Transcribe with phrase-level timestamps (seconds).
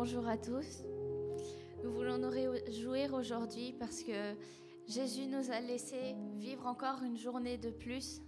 [0.00, 0.84] Bonjour à tous.
[1.82, 4.36] Nous voulons nous réjouir aujourd'hui parce que
[4.86, 8.22] Jésus nous a laissé vivre encore une journée de plus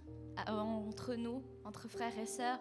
[0.47, 2.59] entre nous, entre frères et sœurs.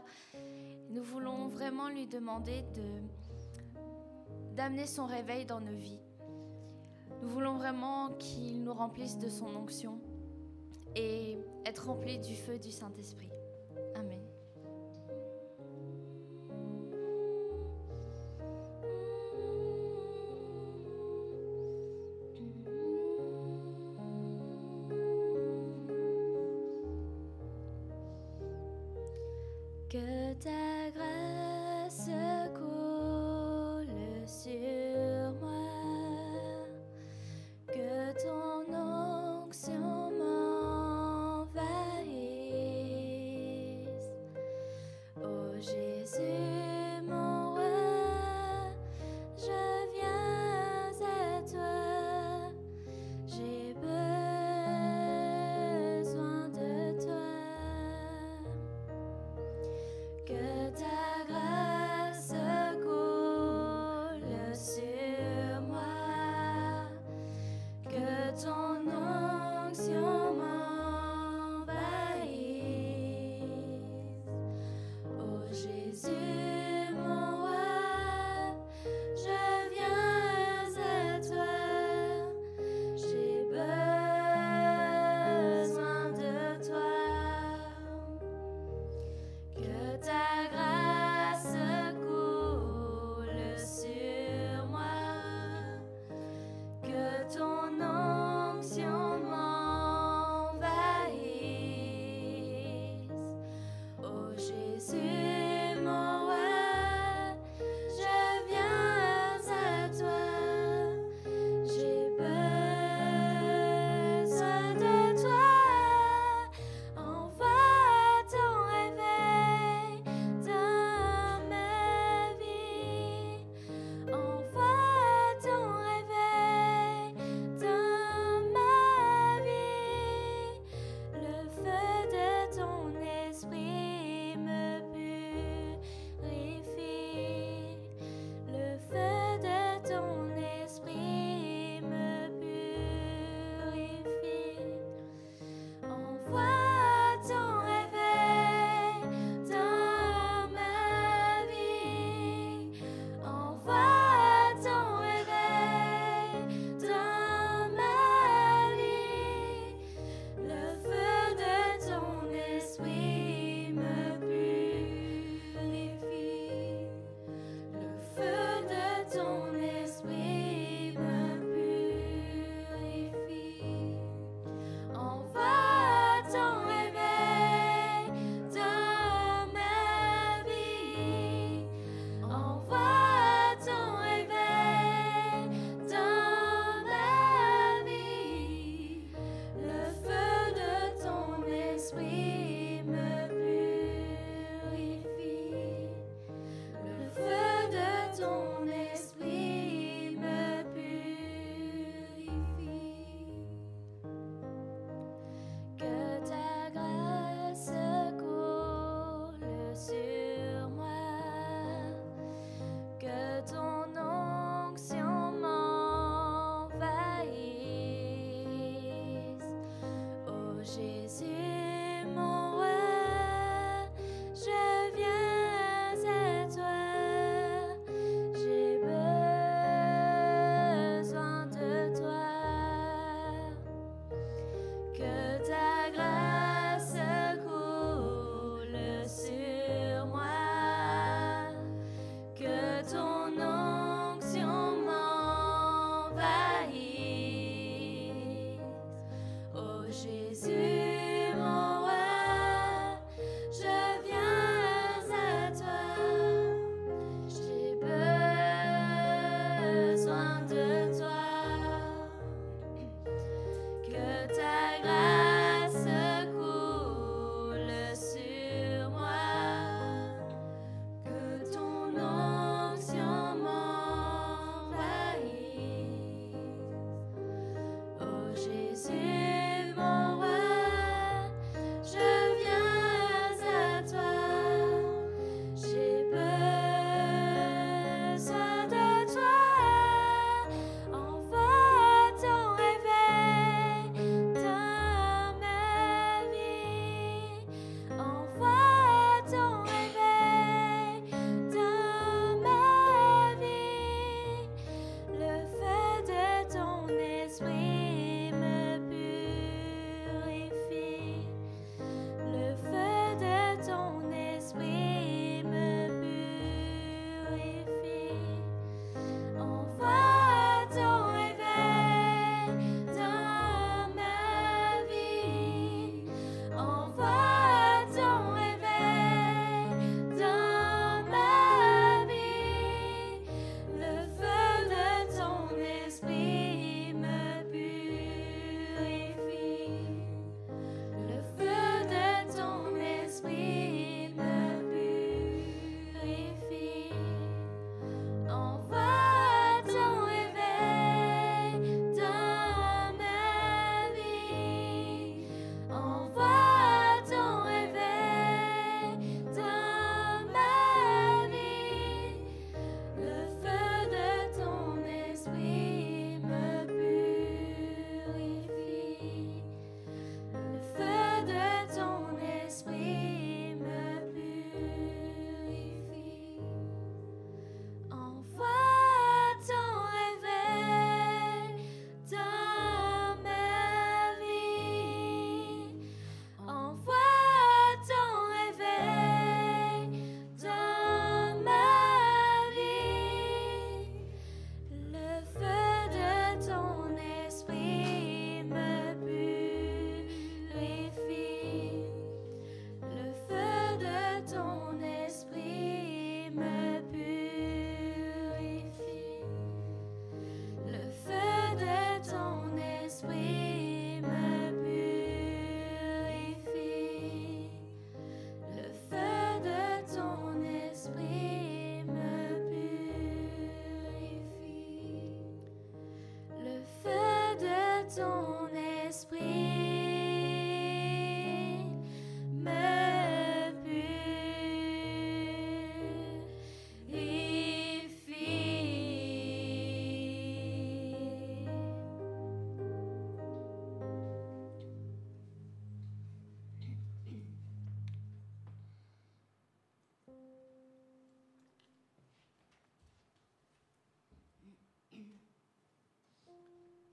[0.90, 5.98] Nous voulons vraiment lui demander de d'amener son réveil dans nos vies.
[7.20, 9.98] Nous voulons vraiment qu'il nous remplisse de son onction
[10.94, 13.32] et être remplis du feu du Saint-Esprit.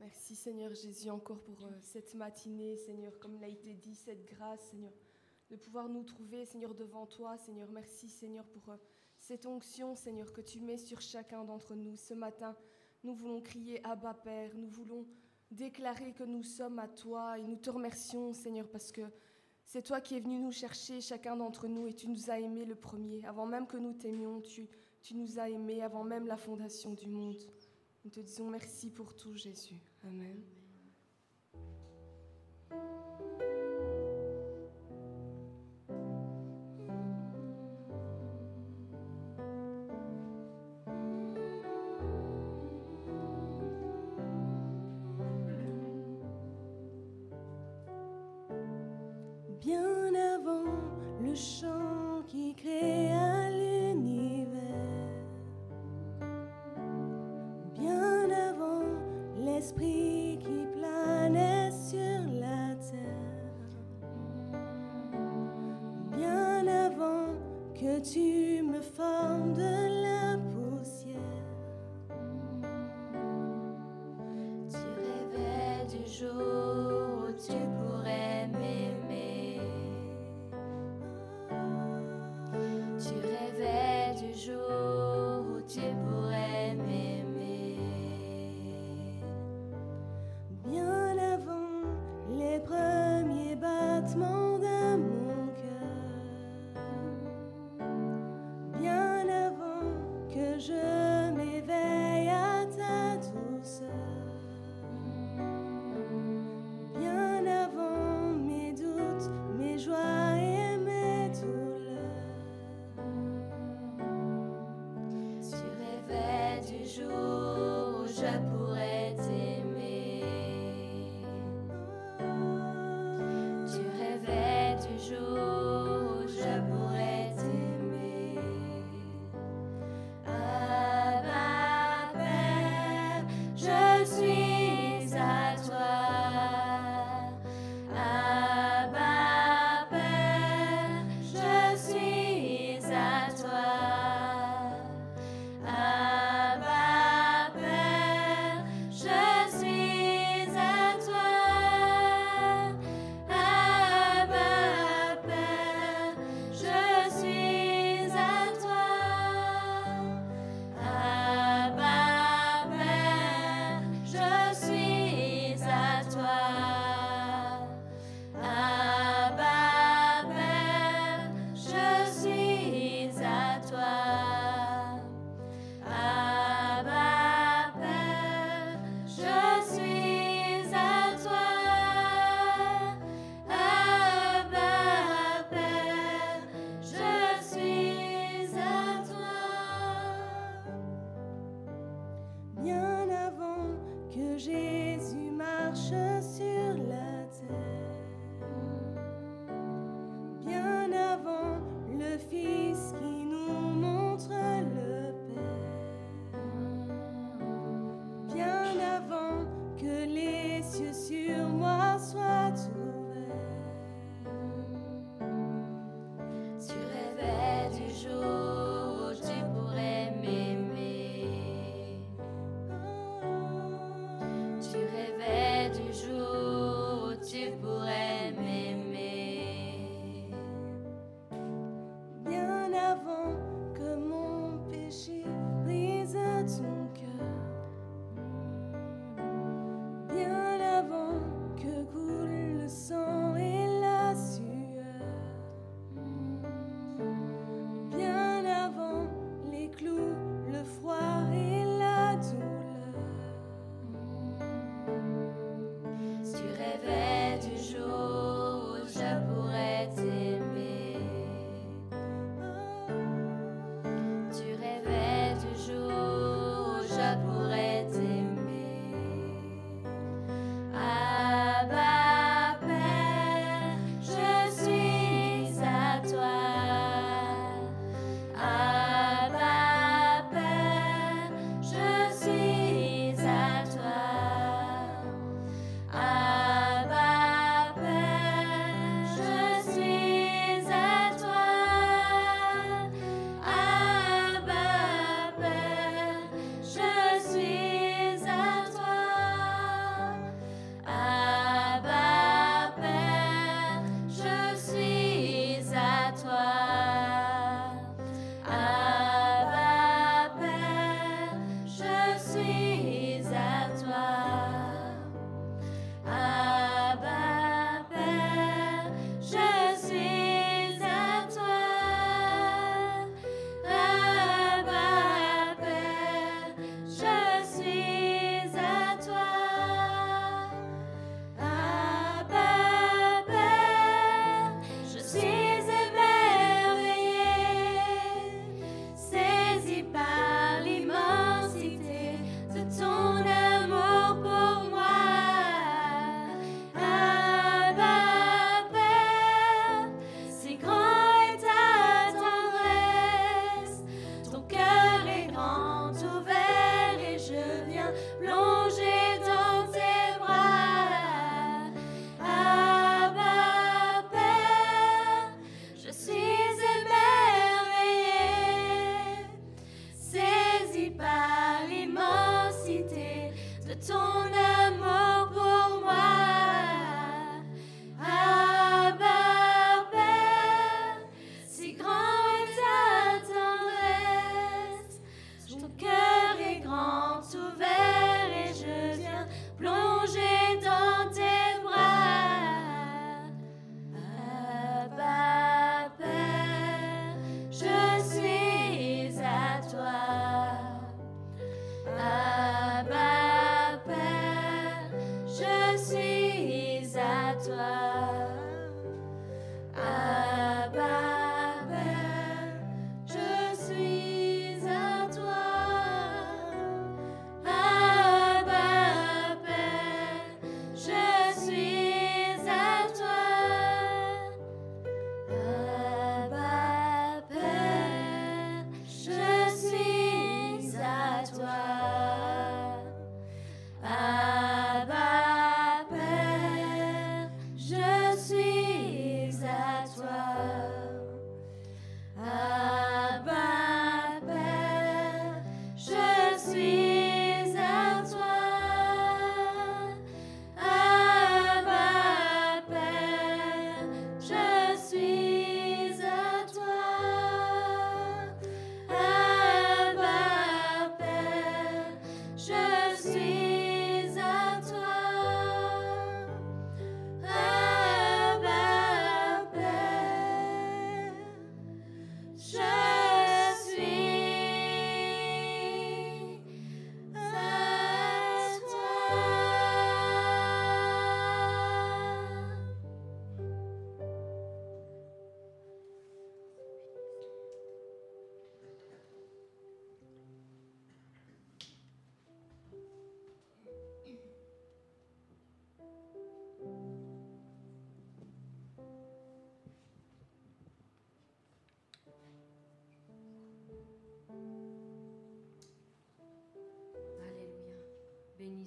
[0.08, 4.62] Merci Seigneur Jésus encore pour euh, cette matinée, Seigneur, comme l'a été dit, cette grâce,
[4.70, 4.94] Seigneur,
[5.50, 7.70] de pouvoir nous trouver, Seigneur, devant toi, Seigneur.
[7.70, 8.78] Merci Seigneur pour euh,
[9.20, 11.98] cette onction, Seigneur, que tu mets sur chacun d'entre nous.
[11.98, 12.56] Ce matin,
[13.04, 15.06] nous voulons crier Abba Père, nous voulons
[15.52, 19.02] déclarer que nous sommes à toi et nous te remercions, Seigneur, parce que
[19.66, 22.64] c'est toi qui es venu nous chercher, chacun d'entre nous, et tu nous as aimés
[22.64, 23.26] le premier.
[23.26, 24.70] Avant même que nous t'aimions, tu,
[25.02, 27.44] tu nous as aimés avant même la fondation du monde.
[28.08, 29.76] Nous te disons merci pour tout, Jésus.
[30.06, 30.42] Amen.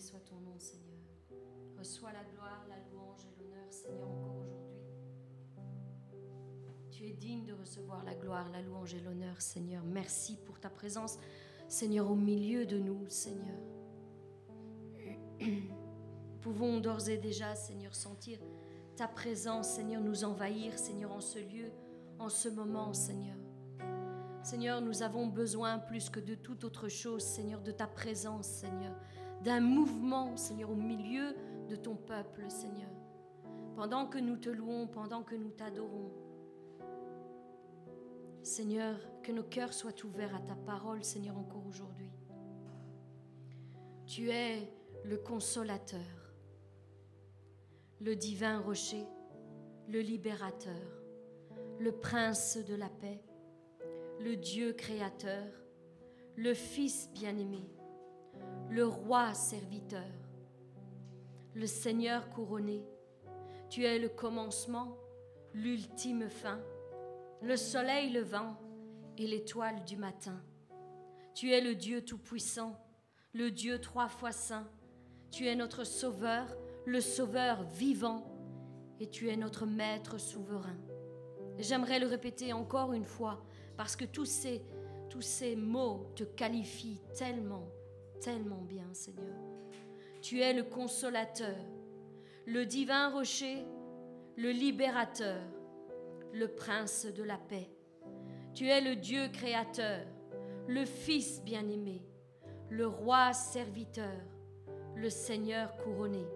[0.00, 0.99] Soit ton nom, Seigneur.
[1.78, 4.80] Reçois la gloire, la louange et l'honneur, Seigneur, encore aujourd'hui.
[6.90, 9.85] Tu es digne de recevoir la gloire, la louange et l'honneur, Seigneur.
[9.85, 11.19] Merci pour ta présence,
[11.69, 13.59] Seigneur, au milieu de nous, Seigneur.
[16.40, 18.38] Pouvons d'ores et déjà, Seigneur, sentir
[18.97, 21.71] ta présence, Seigneur, nous envahir, Seigneur, en ce lieu,
[22.19, 23.37] en ce moment, Seigneur.
[24.42, 28.97] Seigneur, nous avons besoin plus que de toute autre chose, Seigneur, de ta présence, Seigneur,
[29.42, 31.35] d'un mouvement, Seigneur, au milieu
[31.68, 32.90] de ton peuple, Seigneur.
[33.74, 36.12] Pendant que nous te louons, pendant que nous t'adorons,
[38.42, 42.11] Seigneur, que nos cœurs soient ouverts à ta parole, Seigneur, encore aujourd'hui.
[44.07, 44.72] Tu es
[45.05, 46.35] le consolateur,
[48.00, 49.07] le divin rocher,
[49.88, 51.03] le libérateur,
[51.79, 53.22] le prince de la paix
[54.20, 55.46] le Dieu créateur,
[56.37, 57.62] le Fils bien-aimé,
[58.70, 60.06] le roi serviteur,
[61.54, 62.85] le Seigneur couronné.
[63.68, 64.96] Tu es le commencement,
[65.52, 66.61] l'ultime fin,
[67.42, 68.56] le soleil levant
[69.18, 70.40] et l'étoile du matin.
[71.35, 72.78] Tu es le Dieu tout-puissant,
[73.33, 74.68] le Dieu trois fois saint.
[75.33, 76.46] Tu es notre sauveur,
[76.87, 78.24] le sauveur vivant,
[79.00, 80.78] et tu es notre maître souverain.
[81.59, 83.44] J'aimerais le répéter encore une fois
[83.76, 84.62] parce que tous ces,
[85.09, 87.68] tous ces mots te qualifient tellement,
[88.20, 89.37] tellement bien, Seigneur.
[90.20, 91.56] Tu es le consolateur,
[92.46, 93.64] le divin rocher,
[94.37, 95.40] le libérateur,
[96.33, 97.70] le prince de la paix.
[98.54, 100.04] Tu es le Dieu créateur,
[100.68, 102.02] le Fils bien-aimé,
[102.68, 104.20] le roi serviteur,
[104.94, 106.26] le Seigneur couronné.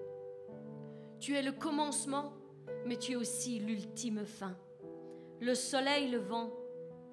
[1.20, 2.32] Tu es le commencement,
[2.86, 4.56] mais tu es aussi l'ultime fin,
[5.40, 6.50] le soleil levant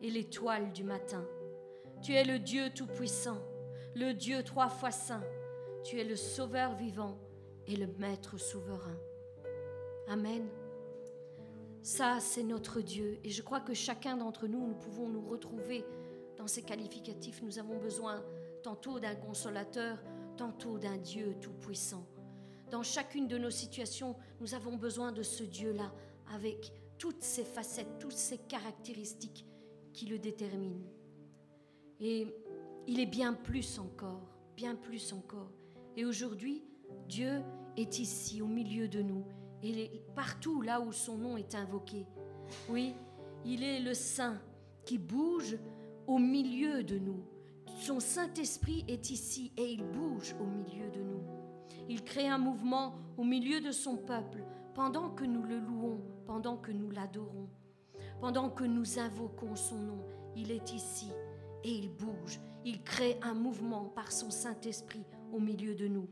[0.02, 1.26] et l'étoile du matin.
[2.02, 3.38] Tu es le Dieu Tout-Puissant,
[3.96, 5.24] le Dieu trois fois saint.
[5.84, 7.18] Tu es le Sauveur vivant
[7.68, 8.98] et le Maître souverain.
[10.08, 10.48] Amen.
[11.82, 13.20] Ça, c'est notre Dieu.
[13.24, 15.84] Et je crois que chacun d'entre nous, nous pouvons nous retrouver
[16.38, 17.42] dans ces qualificatifs.
[17.42, 18.24] Nous avons besoin
[18.62, 19.98] tantôt d'un consolateur,
[20.38, 22.06] tantôt d'un Dieu tout-puissant.
[22.70, 25.92] Dans chacune de nos situations, nous avons besoin de ce Dieu-là,
[26.34, 29.46] avec toutes ses facettes, toutes ses caractéristiques
[29.92, 30.86] qui le déterminent.
[32.00, 32.28] Et
[32.88, 35.52] il est bien plus encore, bien plus encore.
[35.96, 36.64] Et aujourd'hui,
[37.08, 37.42] Dieu
[37.78, 39.26] est ici, au milieu de nous,
[39.64, 42.06] et partout là où son nom est invoqué.
[42.70, 42.96] Oui,
[43.46, 44.40] il est le Saint
[44.86, 45.58] qui bouge
[46.08, 47.24] au milieu de nous.
[47.80, 51.24] Son Saint-Esprit est ici et il bouge au milieu de nous.
[51.90, 56.58] Il crée un mouvement au milieu de son peuple pendant que nous le louons, pendant
[56.58, 57.50] que nous l'adorons,
[58.20, 60.00] pendant que nous invoquons son nom.
[60.36, 61.12] Il est ici
[61.64, 62.40] et il bouge.
[62.66, 66.08] Il crée un mouvement par son Saint-Esprit au milieu de nous.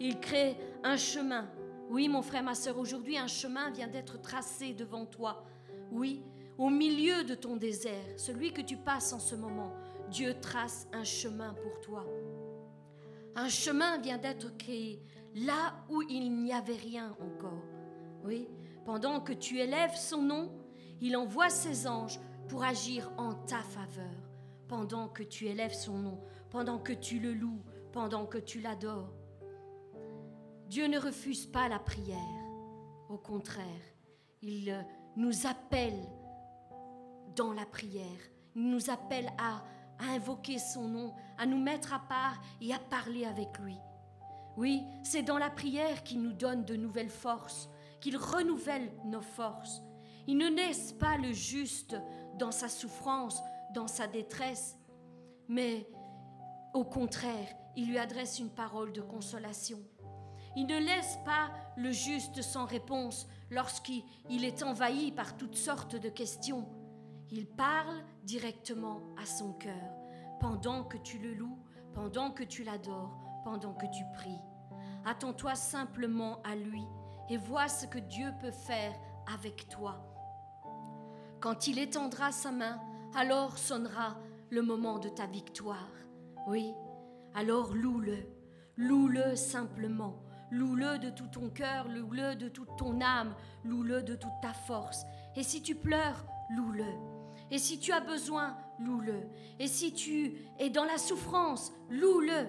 [0.00, 1.50] Il crée un chemin.
[1.88, 5.44] Oui, mon frère, ma soeur, aujourd'hui, un chemin vient d'être tracé devant toi.
[5.92, 6.22] Oui,
[6.58, 9.72] au milieu de ton désert, celui que tu passes en ce moment,
[10.10, 12.04] Dieu trace un chemin pour toi.
[13.34, 15.02] Un chemin vient d'être créé
[15.34, 17.62] là où il n'y avait rien encore.
[18.24, 18.48] Oui,
[18.84, 20.50] pendant que tu élèves son nom,
[21.00, 24.25] il envoie ses anges pour agir en ta faveur.
[24.68, 29.14] Pendant que tu élèves son nom, pendant que tu le loues, pendant que tu l'adores.
[30.68, 32.18] Dieu ne refuse pas la prière.
[33.08, 33.64] Au contraire,
[34.42, 34.82] il euh,
[35.16, 36.02] nous appelle
[37.36, 38.18] dans la prière.
[38.56, 39.62] Il nous appelle à,
[39.98, 43.76] à invoquer son nom, à nous mettre à part et à parler avec lui.
[44.56, 47.68] Oui, c'est dans la prière qu'il nous donne de nouvelles forces,
[48.00, 49.82] qu'il renouvelle nos forces.
[50.26, 51.96] Il ne laisse pas le juste
[52.38, 53.40] dans sa souffrance,
[53.76, 54.78] dans sa détresse,
[55.48, 55.86] mais
[56.72, 59.78] au contraire, il lui adresse une parole de consolation.
[60.56, 66.08] Il ne laisse pas le juste sans réponse lorsqu'il est envahi par toutes sortes de
[66.08, 66.66] questions.
[67.30, 69.92] Il parle directement à son cœur
[70.40, 71.58] pendant que tu le loues,
[71.92, 74.40] pendant que tu l'adores, pendant que tu pries.
[75.04, 76.86] Attends-toi simplement à lui
[77.28, 78.94] et vois ce que Dieu peut faire
[79.30, 80.02] avec toi.
[81.40, 82.80] Quand il étendra sa main,
[83.16, 84.18] alors sonnera
[84.50, 85.90] le moment de ta victoire.
[86.46, 86.72] Oui,
[87.34, 88.18] alors loue-le,
[88.76, 94.38] loue-le simplement, loue-le de tout ton cœur, loue-le de toute ton âme, loue-le de toute
[94.42, 95.04] ta force.
[95.34, 96.84] Et si tu pleures, loue-le.
[97.50, 99.22] Et si tu as besoin, loue-le.
[99.58, 102.46] Et si tu es dans la souffrance, loue-le.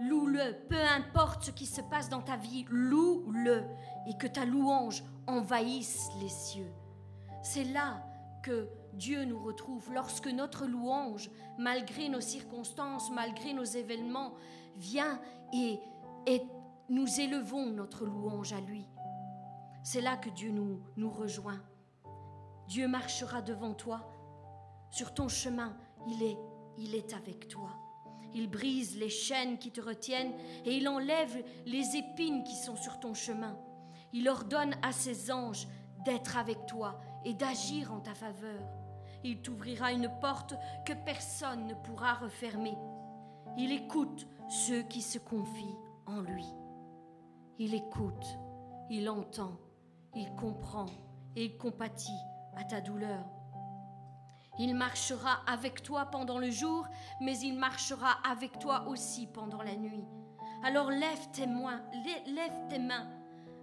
[0.00, 3.62] Loue-le, peu importe ce qui se passe dans ta vie, loue-le
[4.08, 6.72] et que ta louange envahisse les cieux.
[7.42, 8.02] C'est là
[8.42, 14.34] que Dieu nous retrouve lorsque notre louange, malgré nos circonstances, malgré nos événements,
[14.76, 15.20] vient
[15.52, 15.78] et,
[16.26, 16.42] et
[16.88, 18.86] nous élevons notre louange à lui.
[19.82, 21.60] C'est là que Dieu nous, nous rejoint.
[22.68, 24.00] Dieu marchera devant toi.
[24.90, 25.76] Sur ton chemin,
[26.08, 26.38] il est,
[26.78, 27.70] il est avec toi.
[28.32, 30.32] Il brise les chaînes qui te retiennent
[30.64, 33.58] et il enlève les épines qui sont sur ton chemin.
[34.12, 35.68] Il ordonne à ses anges
[36.04, 38.60] d'être avec toi et d'agir en ta faveur.
[39.24, 42.76] Il t'ouvrira une porte que personne ne pourra refermer.
[43.56, 46.46] Il écoute ceux qui se confient en lui.
[47.58, 48.38] Il écoute,
[48.90, 49.56] il entend,
[50.14, 50.86] il comprend
[51.36, 52.20] et il compatit
[52.54, 53.24] à ta douleur.
[54.58, 56.86] Il marchera avec toi pendant le jour,
[57.20, 60.04] mais il marchera avec toi aussi pendant la nuit.
[60.62, 61.82] Alors lève tes mains,
[62.68, 63.08] tes mains.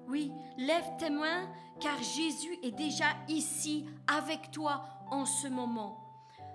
[0.08, 5.98] Oui, lève tes mains, car Jésus est déjà ici avec toi en ce moment.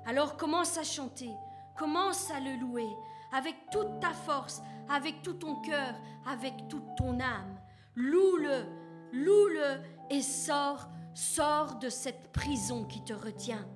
[0.06, 1.30] Alors commence à chanter,
[1.76, 2.88] commence à le louer
[3.32, 5.94] avec toute ta force, avec tout ton cœur,
[6.26, 7.60] avec toute ton âme.
[7.94, 8.66] Loue-le,
[9.12, 9.80] loue-le
[10.10, 13.66] et sors, sors de cette prison qui te retient.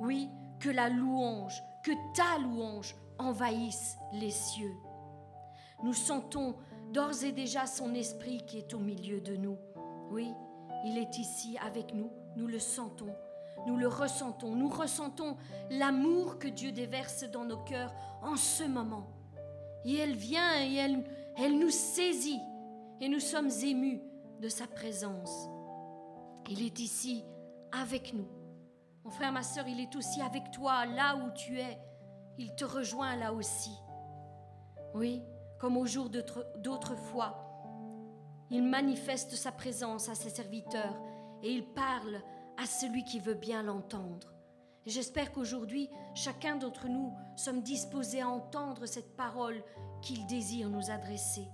[0.00, 0.28] Oui,
[0.60, 4.76] que la louange, que ta louange envahisse les cieux.
[5.82, 6.56] Nous sentons
[6.92, 9.58] d'ores et déjà son esprit qui est au milieu de nous.
[10.10, 10.32] Oui,
[10.84, 13.14] il est ici avec nous, nous le sentons,
[13.66, 15.36] nous le ressentons, nous ressentons
[15.70, 19.06] l'amour que Dieu déverse dans nos cœurs en ce moment.
[19.84, 21.04] Et elle vient et elle,
[21.36, 22.40] elle nous saisit
[23.00, 24.00] et nous sommes émus
[24.40, 25.48] de sa présence.
[26.48, 27.24] Il est ici
[27.72, 28.28] avec nous.
[29.04, 31.78] Mon frère, ma soeur, il est aussi avec toi là où tu es.
[32.38, 33.70] Il te rejoint là aussi.
[34.94, 35.22] Oui,
[35.58, 37.42] comme au jour d'autres fois.
[38.50, 40.96] Il manifeste sa présence à ses serviteurs
[41.42, 42.22] et il parle
[42.56, 44.32] à celui qui veut bien l'entendre.
[44.86, 49.62] J'espère qu'aujourd'hui, chacun d'entre nous sommes disposés à entendre cette parole
[50.00, 51.48] qu'il désire nous adresser.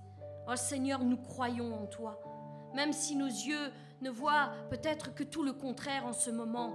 [0.47, 2.21] Oh Seigneur, nous croyons en toi,
[2.75, 6.73] même si nos yeux ne voient peut-être que tout le contraire en ce moment.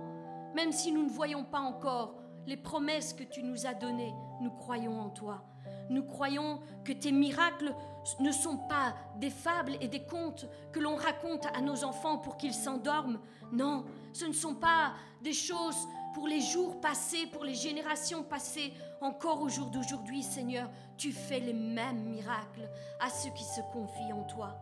[0.55, 4.51] Même si nous ne voyons pas encore les promesses que tu nous as données, nous
[4.51, 5.45] croyons en toi.
[5.91, 7.75] Nous croyons que tes miracles
[8.21, 12.37] ne sont pas des fables et des contes que l'on raconte à nos enfants pour
[12.37, 13.21] qu'ils s'endorment.
[13.53, 18.73] Non, ce ne sont pas des choses pour les jours passés, pour les générations passées.
[19.01, 22.69] Encore au jour d'aujourd'hui, Seigneur, tu fais les mêmes miracles
[23.01, 24.59] à ceux qui se confient en toi.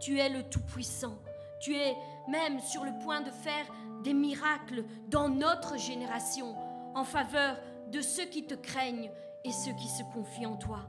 [0.00, 1.16] Tu es le Tout-Puissant.
[1.60, 1.96] Tu es
[2.28, 3.66] même sur le point de faire
[4.02, 6.54] des miracles dans notre génération
[6.94, 7.56] en faveur
[7.88, 9.10] de ceux qui te craignent
[9.46, 10.80] et ceux qui se confient en toi.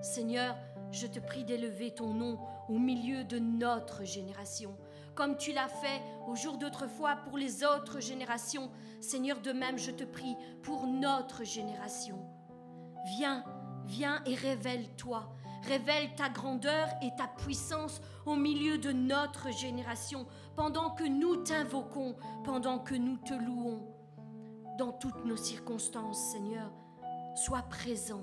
[0.00, 0.56] Seigneur,
[0.90, 4.76] je te prie d'élever ton nom au milieu de notre génération,
[5.14, 8.70] comme tu l'as fait au jour d'autrefois pour les autres générations.
[9.00, 12.18] Seigneur, de même, je te prie pour notre génération.
[13.04, 13.44] viens,
[13.84, 15.28] viens et révèle-toi.
[15.68, 20.26] Révèle ta grandeur et ta puissance au milieu de notre génération,
[20.56, 23.86] pendant que nous t'invoquons, pendant que nous te louons.
[24.78, 26.72] Dans toutes nos circonstances, Seigneur,
[27.34, 28.22] sois présent.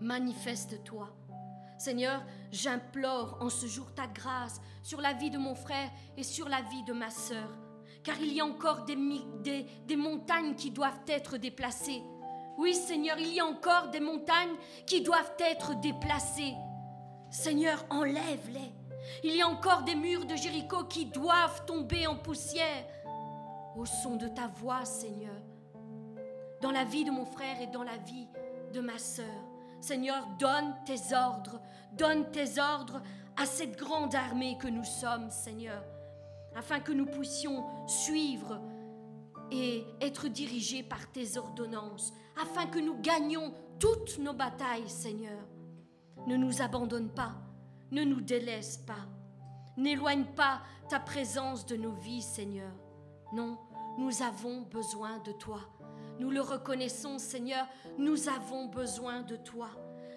[0.00, 1.08] Manifeste-toi.
[1.78, 6.48] Seigneur, j'implore en ce jour ta grâce sur la vie de mon frère et sur
[6.48, 7.48] la vie de ma sœur,
[8.02, 8.96] car il y a encore des,
[9.42, 12.02] des, des montagnes qui doivent être déplacées.
[12.56, 16.54] Oui, Seigneur, il y a encore des montagnes qui doivent être déplacées.
[17.30, 18.72] Seigneur, enlève-les.
[19.22, 22.86] Il y a encore des murs de Jéricho qui doivent tomber en poussière.
[23.76, 25.35] Au son de ta voix, Seigneur,
[26.60, 28.28] dans la vie de mon frère et dans la vie
[28.72, 29.26] de ma sœur.
[29.80, 31.60] Seigneur, donne tes ordres,
[31.92, 33.02] donne tes ordres
[33.36, 35.82] à cette grande armée que nous sommes, Seigneur,
[36.54, 38.60] afin que nous puissions suivre
[39.50, 45.46] et être dirigés par tes ordonnances, afin que nous gagnions toutes nos batailles, Seigneur.
[46.26, 47.34] Ne nous abandonne pas,
[47.90, 49.06] ne nous délaisse pas,
[49.76, 52.72] n'éloigne pas ta présence de nos vies, Seigneur.
[53.32, 53.58] Non,
[53.98, 55.60] nous avons besoin de toi.
[56.18, 57.66] Nous le reconnaissons, Seigneur,
[57.98, 59.68] nous avons besoin de toi.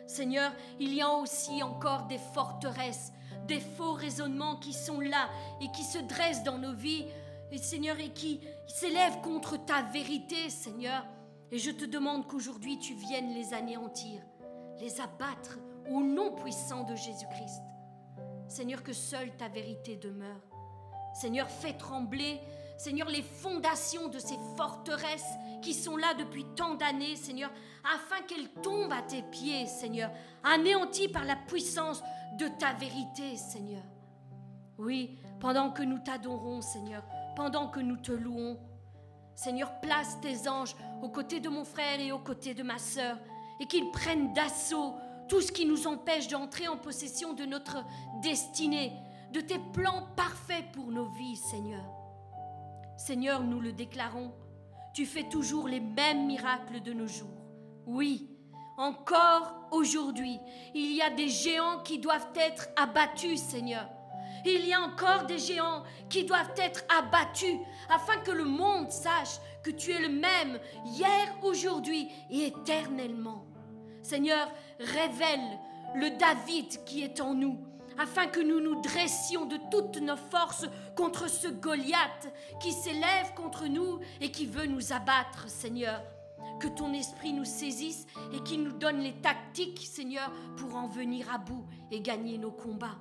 [0.08, 3.12] Seigneur, il y a aussi encore des forteresses,
[3.48, 5.30] des faux raisonnements qui sont là
[5.62, 7.06] et qui se dressent dans nos vies,
[7.52, 11.06] et Seigneur, et qui s'élèvent contre ta vérité, Seigneur.
[11.52, 14.22] Et je te demande qu'aujourd'hui tu viennes les anéantir,
[14.80, 15.60] les abattre
[15.90, 17.64] au nom puissant de Jésus-Christ.
[18.48, 20.42] Seigneur, que seule ta vérité demeure.
[21.14, 22.40] Seigneur, fais trembler,
[22.80, 27.52] Seigneur, les fondations de ces forteresses qui sont là depuis tant d'années, Seigneur,
[27.84, 30.10] afin qu'elles tombent à tes pieds, Seigneur,
[30.46, 32.02] anéanties par la puissance
[32.38, 33.84] de ta vérité, Seigneur.
[34.78, 37.04] Oui, pendant que nous t'adorons, Seigneur,
[37.36, 38.58] pendant que nous te louons,
[39.36, 43.18] Seigneur, place tes anges aux côtés de mon frère et aux côtés de ma sœur,
[43.60, 44.96] et qu'ils prennent d'assaut
[45.28, 47.84] tout ce qui nous empêche d'entrer en possession de notre
[48.22, 48.94] destinée,
[49.34, 51.99] de tes plans parfaits pour nos vies, Seigneur.
[53.00, 54.34] Seigneur, nous le déclarons,
[54.94, 57.46] tu fais toujours les mêmes miracles de nos jours.
[57.86, 58.30] Oui,
[58.78, 60.38] encore aujourd'hui,
[60.76, 63.90] il y a des géants qui doivent être abattus, Seigneur.
[64.46, 67.58] Il y a encore des géants qui doivent être abattus
[67.90, 73.46] afin que le monde sache que tu es le même hier, aujourd'hui et éternellement.
[74.02, 75.58] Seigneur, révèle
[75.96, 77.69] le David qui est en nous
[78.00, 83.68] afin que nous nous dressions de toutes nos forces contre ce Goliath qui s'élève contre
[83.68, 86.02] nous et qui veut nous abattre, Seigneur.
[86.62, 91.32] Que ton esprit nous saisisse et qu'il nous donne les tactiques, Seigneur, pour en venir
[91.32, 92.98] à bout et gagner nos combats.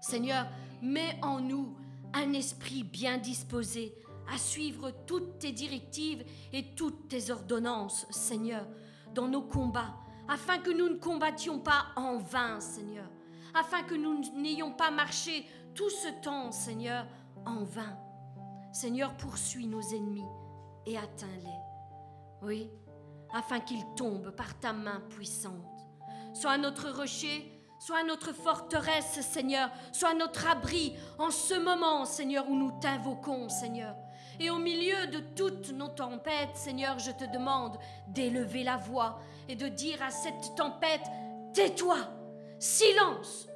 [0.00, 0.46] Seigneur,
[0.82, 1.76] mets en nous
[2.12, 3.94] un esprit bien disposé
[4.32, 8.66] à suivre toutes tes directives et toutes tes ordonnances, Seigneur,
[9.14, 9.94] dans nos combats,
[10.28, 13.08] afin que nous ne combattions pas en vain, Seigneur,
[13.56, 17.06] afin que nous n'ayons pas marché tout ce temps, Seigneur,
[17.44, 17.98] en vain.
[18.72, 20.28] Seigneur, poursuis nos ennemis
[20.84, 22.46] et atteins-les.
[22.46, 22.70] Oui,
[23.32, 25.88] afin qu'ils tombent par ta main puissante.
[26.34, 29.70] Sois notre rocher, Sois notre forteresse, Seigneur.
[29.92, 33.94] Sois notre abri en ce moment, Seigneur, où nous t'invoquons, Seigneur.
[34.40, 39.56] Et au milieu de toutes nos tempêtes, Seigneur, je te demande d'élever la voix et
[39.56, 41.04] de dire à cette tempête,
[41.52, 41.98] tais-toi,
[42.58, 43.48] silence.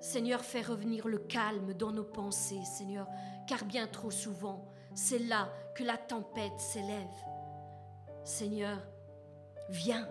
[0.00, 3.08] Seigneur, fais revenir le calme dans nos pensées, Seigneur,
[3.46, 7.24] car bien trop souvent, c'est là que la tempête s'élève.
[8.22, 8.78] Seigneur,
[9.70, 10.08] viens,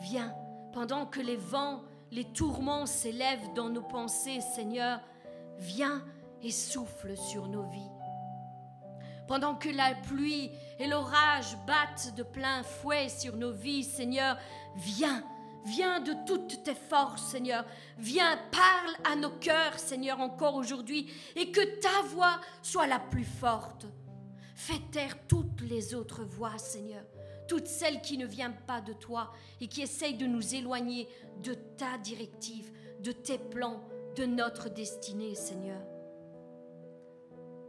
[0.00, 0.34] viens
[0.72, 5.00] pendant que les vents, les tourments s'élèvent dans nos pensées, Seigneur,
[5.58, 6.04] viens
[6.42, 7.90] et souffle sur nos vies.
[9.26, 14.36] Pendant que la pluie et l'orage battent de plein fouet sur nos vies, Seigneur,
[14.76, 15.24] viens,
[15.64, 17.64] viens de toutes tes forces, Seigneur.
[17.98, 23.24] Viens, parle à nos cœurs, Seigneur, encore aujourd'hui, et que ta voix soit la plus
[23.24, 23.86] forte.
[24.54, 27.04] Fais taire toutes les autres voix, Seigneur
[27.46, 31.08] toutes celles qui ne viennent pas de toi et qui essayent de nous éloigner
[31.42, 33.84] de ta directive, de tes plans,
[34.16, 35.80] de notre destinée, Seigneur.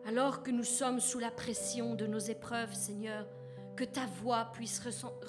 [0.05, 3.27] Alors que nous sommes sous la pression de nos épreuves, Seigneur,
[3.75, 4.81] que ta voix puisse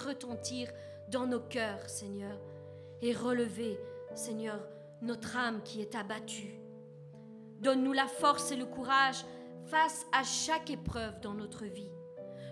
[0.04, 0.70] retentir
[1.08, 2.38] dans nos cœurs, Seigneur,
[3.02, 3.78] et relever,
[4.14, 4.60] Seigneur,
[5.02, 6.60] notre âme qui est abattue.
[7.60, 9.24] Donne-nous la force et le courage
[9.66, 11.90] face à chaque épreuve dans notre vie.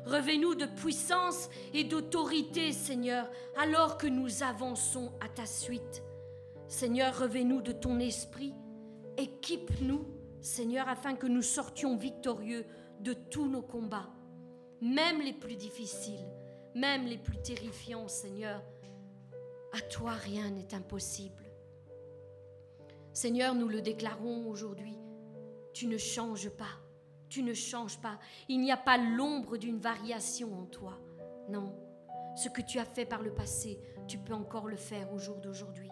[0.07, 6.03] Revais-nous de puissance et d'autorité, Seigneur, alors que nous avançons à ta suite.
[6.69, 8.55] Seigneur, revais-nous de ton esprit.
[9.17, 10.05] Équipe-nous,
[10.41, 12.67] Seigneur, afin que nous sortions victorieux
[13.01, 14.11] de tous nos combats,
[14.81, 16.27] même les plus difficiles,
[16.75, 18.63] même les plus terrifiants, Seigneur,
[19.75, 21.43] à toi rien n'est impossible.
[23.13, 24.97] Seigneur, nous le déclarons aujourd'hui,
[25.73, 26.81] tu ne changes pas,
[27.29, 28.19] tu ne changes pas.
[28.49, 30.99] Il n'y a pas l'ombre d'une variation en toi.
[31.49, 31.75] Non,
[32.37, 35.37] ce que tu as fait par le passé, tu peux encore le faire au jour
[35.37, 35.91] d'aujourd'hui.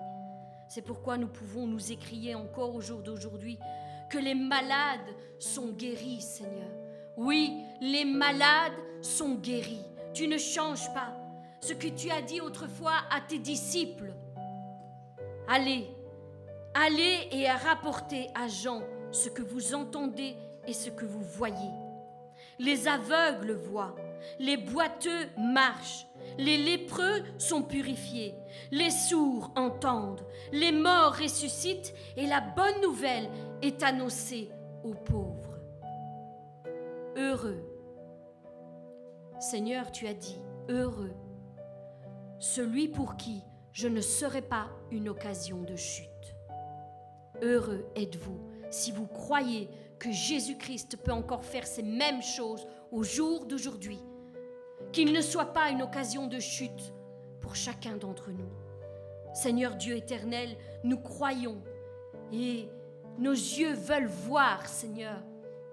[0.69, 3.59] C'est pourquoi nous pouvons nous écrier encore au jour d'aujourd'hui
[4.11, 6.71] que les malades sont guéris, Seigneur.
[7.17, 9.85] Oui, les malades sont guéris.
[10.15, 11.22] Tu ne changes pas
[11.63, 14.13] ce que tu as dit autrefois à tes disciples.
[15.49, 15.89] Allez,
[16.75, 21.71] allez et rapportez à Jean ce que vous entendez et ce que vous voyez.
[22.59, 23.95] Les aveugles voient,
[24.39, 28.35] les boiteux marchent, les lépreux sont purifiés,
[28.71, 33.29] les sourds entendent, les morts ressuscitent et la bonne nouvelle
[33.63, 34.51] est annoncée
[34.83, 35.61] aux pauvres.
[37.17, 37.63] Heureux.
[39.39, 41.15] Seigneur, tu as dit, heureux,
[42.43, 43.41] celui pour qui
[43.73, 46.09] je ne serai pas une occasion de chute.
[47.41, 48.37] Heureux êtes-vous
[48.69, 49.69] si vous croyez
[50.01, 54.01] que Jésus-Christ peut encore faire ces mêmes choses au jour d'aujourd'hui
[54.91, 56.93] qu'il ne soit pas une occasion de chute
[57.41, 58.51] pour chacun d'entre nous.
[59.33, 61.63] Seigneur Dieu éternel, nous croyons
[62.33, 62.69] et
[63.19, 65.23] nos yeux veulent voir, Seigneur,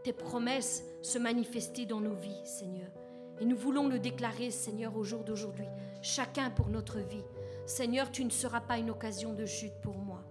[0.04, 2.92] tes promesses se manifester dans nos vies, Seigneur.
[3.42, 5.68] Et nous voulons le déclarer, Seigneur, au jour d'aujourd'hui,
[6.02, 7.24] chacun pour notre vie.
[7.66, 10.24] Seigneur, tu ne seras pas une occasion de chute pour moi.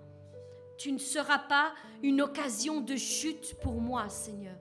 [0.76, 4.57] Tu ne seras pas une occasion de chute pour moi, Seigneur.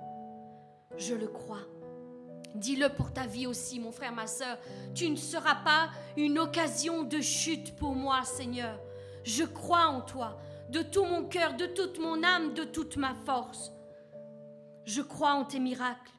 [0.98, 1.62] Je le crois.
[2.56, 4.58] Dis-le pour ta vie aussi, mon frère, ma soeur.
[4.96, 8.80] Tu ne seras pas une occasion de chute pour moi, Seigneur.
[9.24, 10.39] Je crois en toi,
[10.70, 13.72] de tout mon cœur, de toute mon âme, de toute ma force.
[14.86, 16.12] Je crois en tes miracles.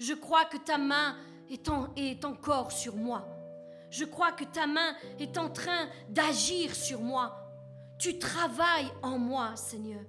[0.00, 1.16] Je crois que ta main
[1.50, 3.37] est, est encore sur moi.
[3.90, 7.36] Je crois que ta main est en train d'agir sur moi.
[7.98, 10.02] Tu travailles en moi, Seigneur.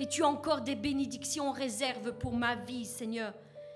[0.00, 3.32] Et tu as encore des bénédictions en réserve pour ma vie, Seigneur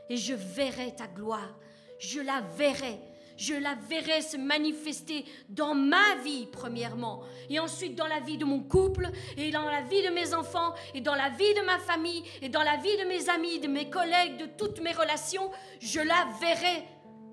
[0.09, 1.55] et je verrai ta gloire.
[1.99, 2.99] Je la verrai.
[3.37, 8.44] Je la verrai se manifester dans ma vie, premièrement, et ensuite dans la vie de
[8.44, 11.79] mon couple, et dans la vie de mes enfants, et dans la vie de ma
[11.79, 15.53] famille, et dans la vie de mes amis, de mes collègues, de toutes mes relations.
[15.79, 16.85] Je la verrai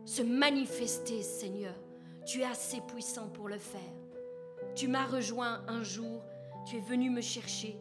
[0.05, 1.73] se manifester, Seigneur.
[2.25, 3.81] Tu es assez puissant pour le faire.
[4.73, 6.23] Tu m'as rejoint un jour,
[6.65, 7.79] tu es venu me chercher,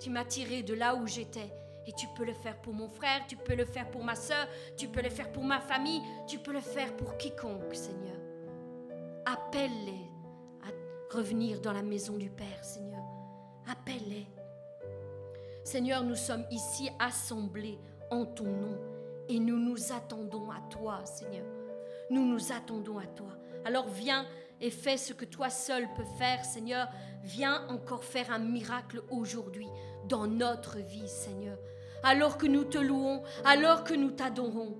[0.00, 1.52] tu m'as tiré de là où j'étais
[1.86, 4.48] et tu peux le faire pour mon frère, tu peux le faire pour ma soeur,
[4.76, 8.16] tu peux le faire pour ma famille, tu peux le faire pour quiconque, Seigneur.
[9.26, 10.10] Appelle-les
[10.62, 13.04] à revenir dans la maison du Père, Seigneur.
[13.68, 14.26] Appelle-les.
[15.62, 17.78] Seigneur, nous sommes ici assemblés
[18.10, 18.78] en ton nom
[19.28, 21.46] et nous nous attendons à toi, Seigneur.
[22.10, 23.30] Nous nous attendons à toi.
[23.64, 24.26] Alors viens
[24.60, 26.88] et fais ce que toi seul peux faire, Seigneur.
[27.22, 29.68] Viens encore faire un miracle aujourd'hui
[30.08, 31.58] dans notre vie, Seigneur
[32.04, 34.76] alors que nous te louons, alors que nous t'adorons.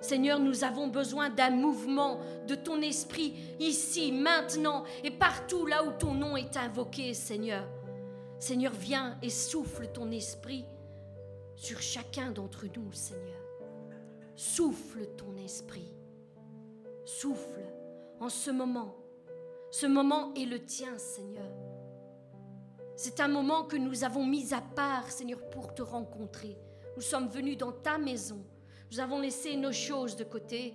[0.00, 5.92] Seigneur, nous avons besoin d'un mouvement de ton esprit ici, maintenant et partout là où
[5.92, 7.66] ton nom est invoqué, Seigneur.
[8.38, 10.66] Seigneur, viens et souffle ton esprit
[11.56, 13.40] sur chacun d'entre nous, Seigneur.
[14.34, 15.94] Souffle ton esprit.
[17.06, 17.62] Souffle
[18.20, 18.96] en ce moment.
[19.70, 21.50] Ce moment est le tien, Seigneur.
[22.96, 26.56] C'est un moment que nous avons mis à part, Seigneur, pour te rencontrer.
[26.94, 28.44] Nous sommes venus dans ta maison.
[28.90, 30.74] Nous avons laissé nos choses de côté,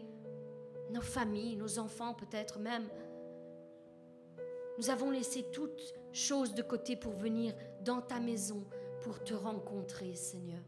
[0.92, 2.88] nos familles, nos enfants peut-être même.
[4.78, 7.54] Nous avons laissé toutes choses de côté pour venir
[7.86, 8.66] dans ta maison,
[9.02, 10.64] pour te rencontrer, Seigneur.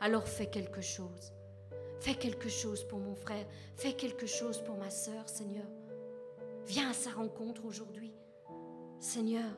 [0.00, 1.32] Alors fais quelque chose.
[2.00, 3.46] Fais quelque chose pour mon frère.
[3.76, 5.66] Fais quelque chose pour ma sœur, Seigneur.
[6.68, 8.12] Viens à sa rencontre aujourd'hui.
[9.00, 9.50] Seigneur,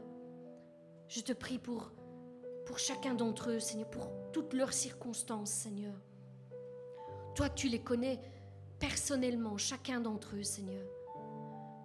[1.08, 1.90] je te prie pour,
[2.66, 6.00] pour chacun d'entre eux, Seigneur, pour toutes leurs circonstances, Seigneur.
[7.34, 8.20] Toi, tu les connais
[8.78, 10.86] personnellement, chacun d'entre eux, Seigneur.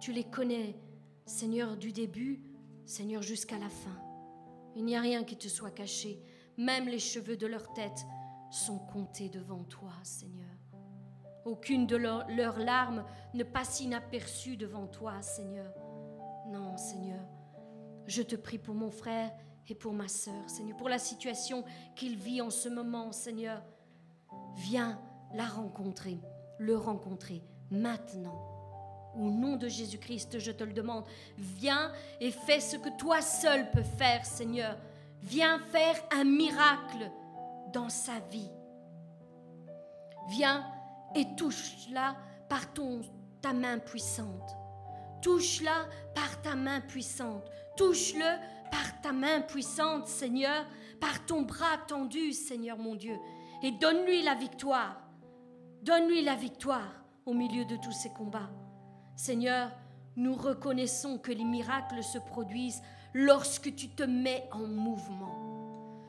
[0.00, 0.76] Tu les connais,
[1.24, 2.40] Seigneur, du début,
[2.84, 4.00] Seigneur, jusqu'à la fin.
[4.76, 6.22] Il n'y a rien qui te soit caché.
[6.56, 8.06] Même les cheveux de leur tête
[8.52, 10.45] sont comptés devant toi, Seigneur.
[11.46, 15.72] Aucune de leurs larmes ne passe inaperçue devant toi, Seigneur.
[16.48, 17.20] Non, Seigneur.
[18.08, 19.30] Je te prie pour mon frère
[19.68, 23.62] et pour ma sœur, Seigneur, pour la situation qu'il vit en ce moment, Seigneur.
[24.56, 25.00] Viens
[25.34, 26.18] la rencontrer,
[26.58, 28.42] le rencontrer maintenant.
[29.14, 31.04] Au nom de Jésus-Christ, je te le demande,
[31.38, 34.76] viens et fais ce que toi seul peux faire, Seigneur.
[35.22, 37.08] Viens faire un miracle
[37.72, 38.50] dans sa vie.
[40.28, 40.66] Viens
[41.14, 42.16] et touche-la
[42.48, 43.00] par ton,
[43.40, 44.56] ta main puissante.
[45.22, 47.44] Touche-la par ta main puissante.
[47.76, 50.66] Touche-le par ta main puissante, Seigneur,
[51.00, 53.16] par ton bras tendu, Seigneur mon Dieu.
[53.62, 55.00] Et donne-lui la victoire.
[55.82, 58.50] Donne-lui la victoire au milieu de tous ces combats.
[59.16, 59.70] Seigneur,
[60.16, 62.82] nous reconnaissons que les miracles se produisent
[63.14, 65.55] lorsque tu te mets en mouvement.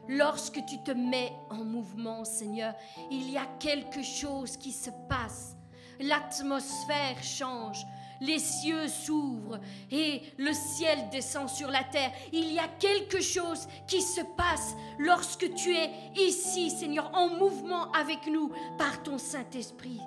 [0.07, 2.73] Lorsque tu te mets en mouvement, Seigneur,
[3.11, 5.55] il y a quelque chose qui se passe.
[5.99, 7.85] L'atmosphère change,
[8.21, 9.59] les cieux s'ouvrent
[9.91, 12.11] et le ciel descend sur la terre.
[12.31, 17.91] Il y a quelque chose qui se passe lorsque tu es ici, Seigneur, en mouvement
[17.91, 20.01] avec nous par ton Saint-Esprit.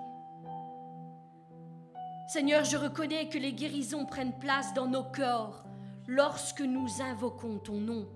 [2.29, 5.65] Seigneur, je reconnais que les guérisons prennent place dans nos corps
[6.07, 8.09] lorsque nous invoquons ton nom,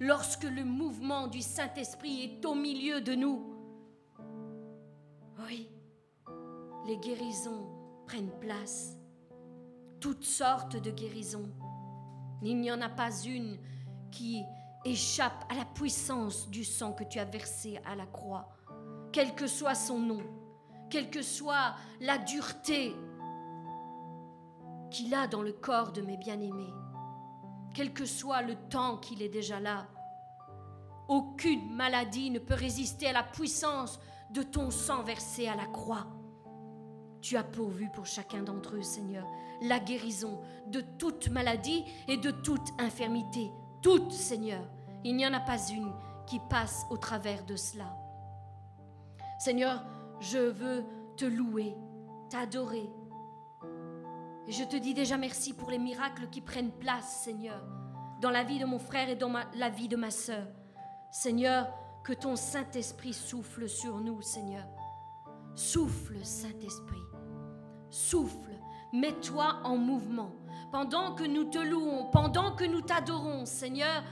[0.00, 3.54] lorsque le mouvement du Saint-Esprit est au milieu de nous.
[5.46, 5.68] Oui,
[6.86, 7.66] les guérisons
[8.06, 8.96] prennent place,
[10.00, 11.50] toutes sortes de guérisons.
[12.42, 13.58] Il n'y en a pas une
[14.10, 14.44] qui
[14.84, 18.48] échappe à la puissance du sang que tu as versé à la croix,
[19.12, 20.22] quel que soit son nom,
[20.90, 22.94] quelle que soit la dureté
[24.90, 26.72] qu'il a dans le corps de mes bien-aimés
[27.76, 29.86] quel que soit le temps qu'il est déjà là.
[31.08, 34.00] Aucune maladie ne peut résister à la puissance
[34.30, 36.06] de ton sang versé à la croix.
[37.20, 39.26] Tu as pourvu pour chacun d'entre eux, Seigneur,
[39.60, 43.50] la guérison de toute maladie et de toute infirmité.
[43.82, 44.66] Toute, Seigneur.
[45.04, 45.92] Il n'y en a pas une
[46.26, 47.94] qui passe au travers de cela.
[49.38, 49.84] Seigneur,
[50.20, 50.82] je veux
[51.18, 51.76] te louer,
[52.30, 52.88] t'adorer,
[54.48, 57.62] et je te dis déjà merci pour les miracles qui prennent place, Seigneur,
[58.20, 60.46] dans la vie de mon frère et dans la vie de ma sœur.
[61.10, 61.68] Seigneur,
[62.04, 64.64] que ton Saint-Esprit souffle sur nous, Seigneur.
[65.56, 67.02] Souffle, Saint-Esprit.
[67.90, 68.52] Souffle.
[68.92, 70.30] Mets-toi en mouvement.
[70.70, 74.04] Pendant que nous te louons, pendant que nous t'adorons, Seigneur,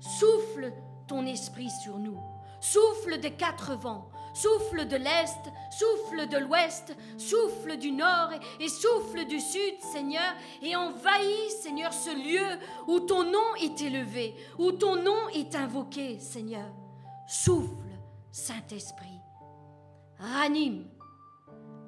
[0.00, 0.72] souffle
[1.06, 2.18] ton esprit sur nous.
[2.60, 4.08] Souffle des quatre vents.
[4.34, 10.74] Souffle de l'Est, souffle de l'Ouest, souffle du Nord et souffle du Sud, Seigneur, et
[10.74, 12.58] envahis, Seigneur, ce lieu
[12.88, 16.68] où ton nom est élevé, où ton nom est invoqué, Seigneur.
[17.28, 17.96] Souffle,
[18.32, 19.20] Saint-Esprit.
[20.18, 20.88] Ranime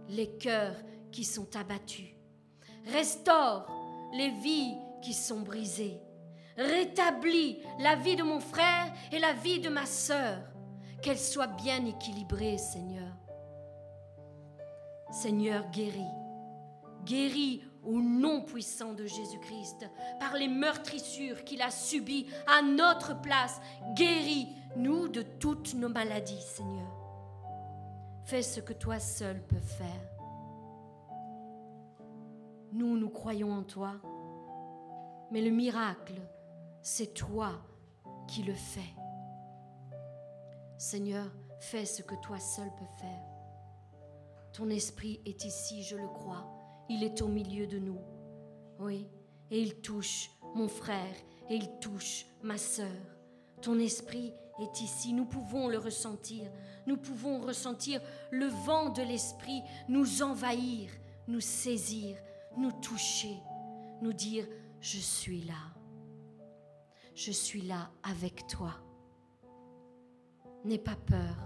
[0.09, 0.77] les cœurs
[1.11, 2.15] qui sont abattus.
[2.93, 3.67] Restaure
[4.13, 5.99] les vies qui sont brisées.
[6.57, 10.39] Rétablis la vie de mon frère et la vie de ma sœur
[11.07, 13.13] qu'elle soit bien équilibrée, Seigneur.
[15.13, 16.03] Seigneur, guéris.
[17.05, 19.89] Guéris au nom puissant de Jésus-Christ,
[20.19, 23.61] par les meurtrissures qu'il a subies à notre place.
[23.95, 26.91] Guéris-nous de toutes nos maladies, Seigneur.
[28.25, 30.11] Fais ce que toi seul peux faire.
[32.73, 33.93] Nous, nous croyons en toi,
[35.31, 36.21] mais le miracle,
[36.83, 37.53] c'est toi
[38.27, 39.06] qui le fais.
[40.79, 41.27] Seigneur,
[41.59, 43.25] fais ce que toi seul peux faire.
[44.53, 46.47] Ton esprit est ici, je le crois.
[46.89, 48.01] Il est au milieu de nous.
[48.79, 49.09] Oui,
[49.51, 51.15] et il touche mon frère
[51.49, 52.91] et il touche ma sœur.
[53.63, 56.51] Ton esprit est ici, nous pouvons le ressentir.
[56.87, 58.01] Nous pouvons ressentir
[58.31, 60.91] le vent de l'esprit nous envahir,
[61.27, 62.17] nous saisir,
[62.57, 63.37] nous toucher,
[64.03, 64.47] nous dire,
[64.81, 65.75] je suis là.
[67.15, 68.75] Je suis là avec toi.
[70.67, 71.37] N'aie pas peur.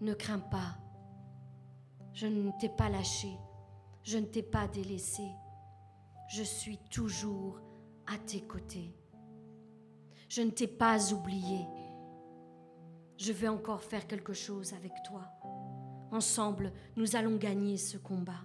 [0.00, 0.76] Ne crains pas.
[2.12, 3.28] Je ne t'ai pas lâché.
[4.02, 5.22] Je ne t'ai pas délaissé.
[6.26, 7.60] Je suis toujours
[8.08, 8.92] à tes côtés.
[10.28, 11.64] Je ne t'ai pas oublié.
[13.18, 15.22] Je vais encore faire quelque chose avec toi.
[16.10, 18.42] Ensemble, nous allons gagner ce combat.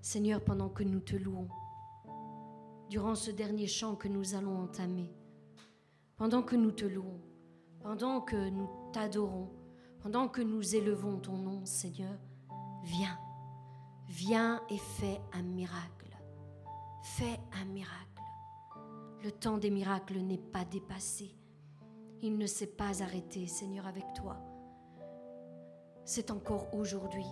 [0.00, 1.48] Seigneur, pendant que nous te louons,
[2.88, 5.14] durant ce dernier chant que nous allons entamer,
[6.16, 7.20] pendant que nous te louons,
[7.80, 9.50] pendant que nous t'adorons,
[10.00, 12.18] pendant que nous élevons ton nom, Seigneur,
[12.82, 13.18] viens,
[14.08, 16.16] viens et fais un miracle.
[17.02, 18.22] Fais un miracle.
[19.22, 21.36] Le temps des miracles n'est pas dépassé.
[22.22, 24.38] Il ne s'est pas arrêté, Seigneur, avec toi.
[26.04, 27.26] C'est encore aujourd'hui,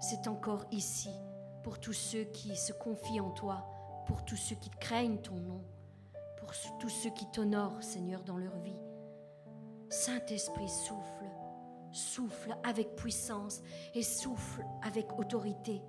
[0.00, 1.10] c'est encore ici,
[1.64, 3.66] pour tous ceux qui se confient en toi,
[4.06, 5.64] pour tous ceux qui craignent ton nom
[6.78, 8.78] tous ceux qui t'honorent, Seigneur, dans leur vie.
[9.88, 11.26] Saint-Esprit, souffle,
[11.92, 13.62] souffle avec puissance
[13.94, 15.82] et souffle avec autorité.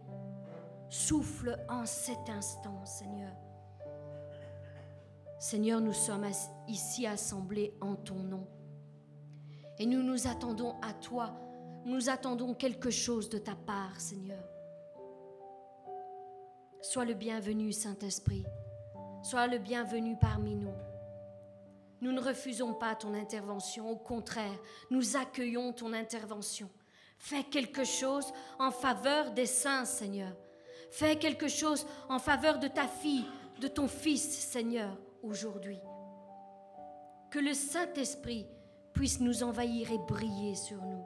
[0.90, 3.34] Souffle en cet instant, Seigneur.
[5.40, 6.28] Seigneur, nous sommes
[6.68, 8.48] ici assemblés en ton nom.
[9.80, 11.34] Et nous nous attendons à toi
[11.86, 14.44] nous attendons quelque chose de ta part, Seigneur.
[16.82, 18.46] Sois le bienvenu, Saint-Esprit.
[19.24, 20.74] Sois le bienvenu parmi nous.
[22.02, 24.60] Nous ne refusons pas ton intervention, au contraire,
[24.92, 26.70] nous accueillons ton intervention.
[27.18, 30.36] Fais quelque chose en faveur des saints, Seigneur.
[30.92, 33.26] Fais quelque chose en faveur de ta fille,
[33.62, 35.80] de ton fils, Seigneur, aujourd'hui.
[37.32, 38.46] Que le Saint-Esprit
[38.92, 41.06] puisse nous envahir et briller sur nous.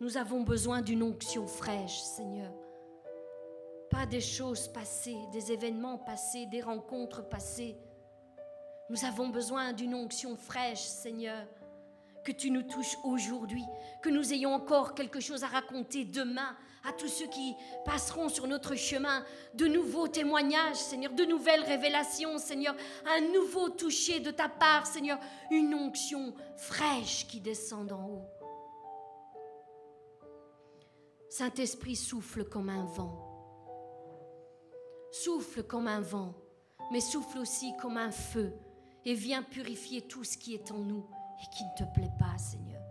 [0.00, 2.52] Nous avons besoin d'une onction fraîche, Seigneur.
[3.94, 7.76] Pas des choses passées, des événements passés, des rencontres passées.
[8.90, 11.46] Nous avons besoin d'une onction fraîche, Seigneur.
[12.24, 13.62] Que tu nous touches aujourd'hui,
[14.02, 18.48] que nous ayons encore quelque chose à raconter demain à tous ceux qui passeront sur
[18.48, 19.24] notre chemin,
[19.54, 22.74] de nouveaux témoignages, Seigneur, de nouvelles révélations, Seigneur,
[23.06, 25.20] un nouveau toucher de ta part, Seigneur,
[25.52, 28.28] une onction fraîche qui descend d'en haut.
[31.30, 33.33] Saint-Esprit souffle comme un vent
[35.14, 36.34] souffle comme un vent,
[36.90, 38.52] mais souffle aussi comme un feu
[39.04, 41.06] et viens purifier tout ce qui est en nous
[41.40, 42.82] et qui ne te plaît pas, Seigneur.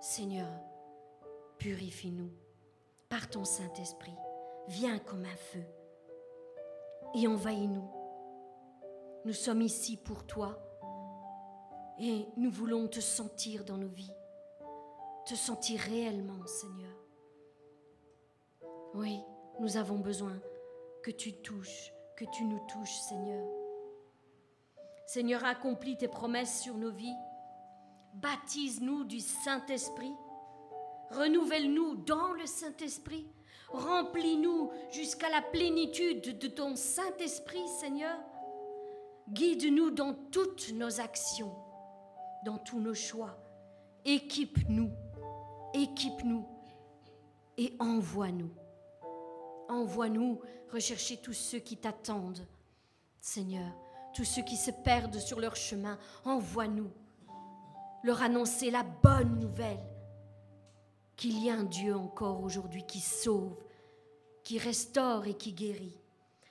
[0.00, 0.50] Seigneur,
[1.58, 2.32] purifie-nous
[3.08, 4.16] par ton Saint-Esprit.
[4.66, 5.64] Viens comme un feu
[7.14, 7.88] et envahis-nous.
[9.24, 10.58] Nous sommes ici pour toi
[12.00, 14.14] et nous voulons te sentir dans nos vies,
[15.26, 16.96] te sentir réellement, Seigneur.
[18.94, 19.22] Oui,
[19.60, 20.38] nous avons besoin
[21.02, 23.44] que tu touches, que tu nous touches, Seigneur.
[25.06, 27.16] Seigneur, accomplis tes promesses sur nos vies.
[28.14, 30.14] Baptise-nous du Saint-Esprit.
[31.10, 33.26] Renouvelle-nous dans le Saint-Esprit.
[33.70, 38.18] Remplis-nous jusqu'à la plénitude de ton Saint-Esprit, Seigneur.
[39.28, 41.54] Guide-nous dans toutes nos actions,
[42.44, 43.38] dans tous nos choix.
[44.04, 44.90] Équipe-nous,
[45.74, 46.46] équipe-nous
[47.56, 48.50] et envoie-nous.
[49.72, 50.38] Envoie-nous
[50.70, 52.46] rechercher tous ceux qui t'attendent.
[53.20, 53.72] Seigneur,
[54.12, 56.90] tous ceux qui se perdent sur leur chemin, envoie-nous
[58.04, 59.82] leur annoncer la bonne nouvelle
[61.16, 63.56] qu'il y a un Dieu encore aujourd'hui qui sauve,
[64.44, 65.98] qui restaure et qui guérit.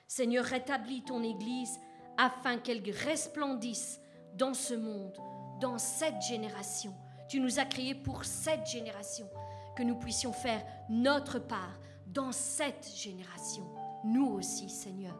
[0.08, 1.78] Seigneur, rétablis ton Église
[2.16, 4.00] afin qu'elle resplendisse
[4.34, 5.16] dans ce monde,
[5.60, 6.92] dans cette génération.
[7.28, 9.28] Tu nous as créés pour cette génération,
[9.76, 11.78] que nous puissions faire notre part
[12.12, 13.64] dans cette génération,
[14.04, 15.16] nous aussi, Seigneur.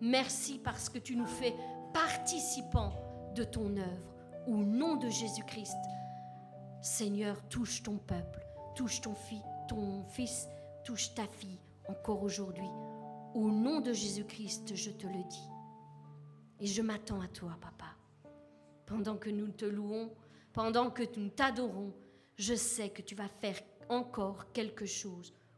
[0.00, 1.54] Merci parce que tu nous fais
[1.94, 2.92] participants
[3.34, 4.14] de ton œuvre.
[4.46, 5.76] Au nom de Jésus-Christ,
[6.82, 10.48] Seigneur, touche ton peuple, touche ton, fils, ton fils,
[10.84, 11.58] touche ta fille
[11.88, 12.68] encore aujourd'hui.
[13.34, 15.48] Au nom de Jésus-Christ, je te le dis.
[16.60, 17.96] Et je m'attends à toi, papa.
[18.86, 20.10] Pendant que nous te louons,
[20.52, 21.92] pendant que nous t'adorons,
[22.36, 23.58] je sais que tu vas faire
[23.88, 25.34] encore quelque chose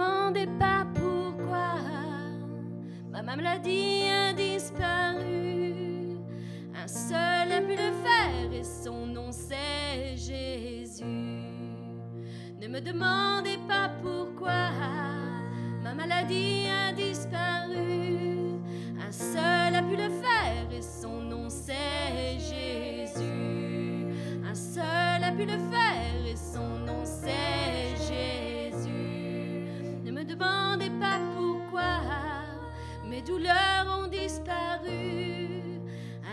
[0.00, 0.79] demandez pas.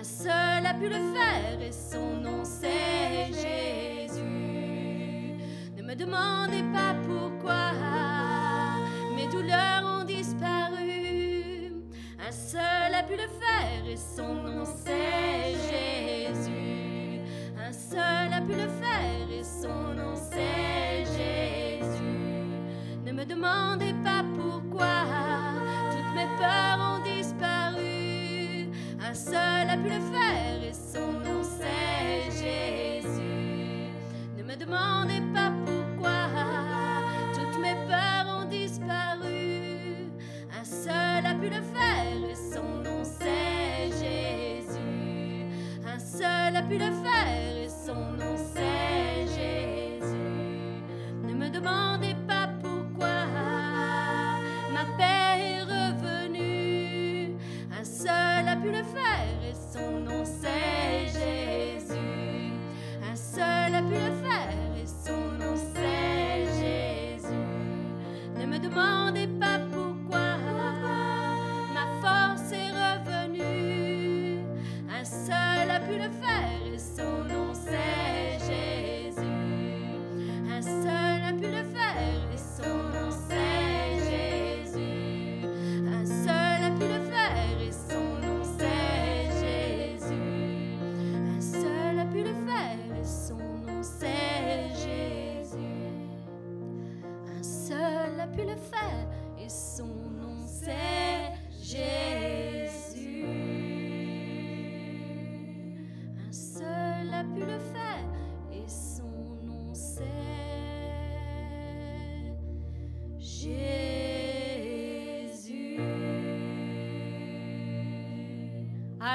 [0.08, 4.22] seul a pu le faire et son nom c'est Jésus.
[5.76, 7.74] Ne me demandez pas pourquoi
[9.16, 11.74] mes douleurs ont disparu.
[12.26, 17.22] Un seul a pu le faire et son nom c'est Jésus.
[17.68, 22.02] Un seul a pu le faire et son nom c'est Jésus.
[23.06, 25.04] Ne me demandez pas pourquoi
[25.92, 26.87] toutes mes peurs ont
[29.32, 33.92] seul a pu le faire et son nom c'est Jésus.
[34.38, 35.52] Ne me demandez pas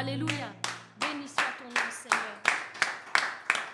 [0.03, 0.53] Alléluia.
[0.99, 2.43] Béni soit ton nom, Seigneur.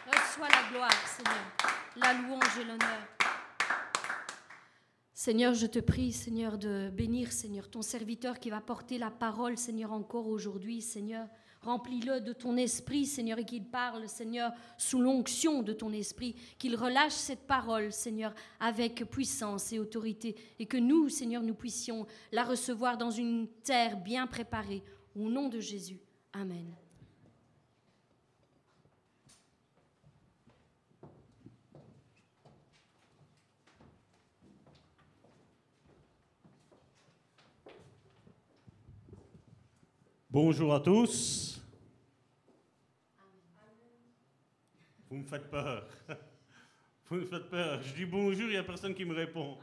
[0.09, 1.57] Reçois la gloire, Seigneur,
[1.97, 3.09] la louange et l'honneur.
[5.15, 9.57] Seigneur, je te prie, Seigneur, de bénir, Seigneur, ton serviteur qui va porter la parole,
[9.57, 11.27] Seigneur, encore aujourd'hui, Seigneur.
[11.63, 16.77] Remplis-le de ton esprit, Seigneur, et qu'il parle, Seigneur, sous l'onction de ton esprit, qu'il
[16.77, 22.45] relâche cette parole, Seigneur, avec puissance et autorité, et que nous, Seigneur, nous puissions la
[22.45, 24.83] recevoir dans une terre bien préparée,
[25.17, 26.01] au nom de Jésus.
[26.41, 26.73] Amen.
[40.31, 41.61] Bonjour à tous.
[45.11, 45.89] Vous me faites peur.
[47.11, 47.83] Vous me faites peur.
[47.83, 49.59] Je dis bonjour, il n'y a personne qui me répond.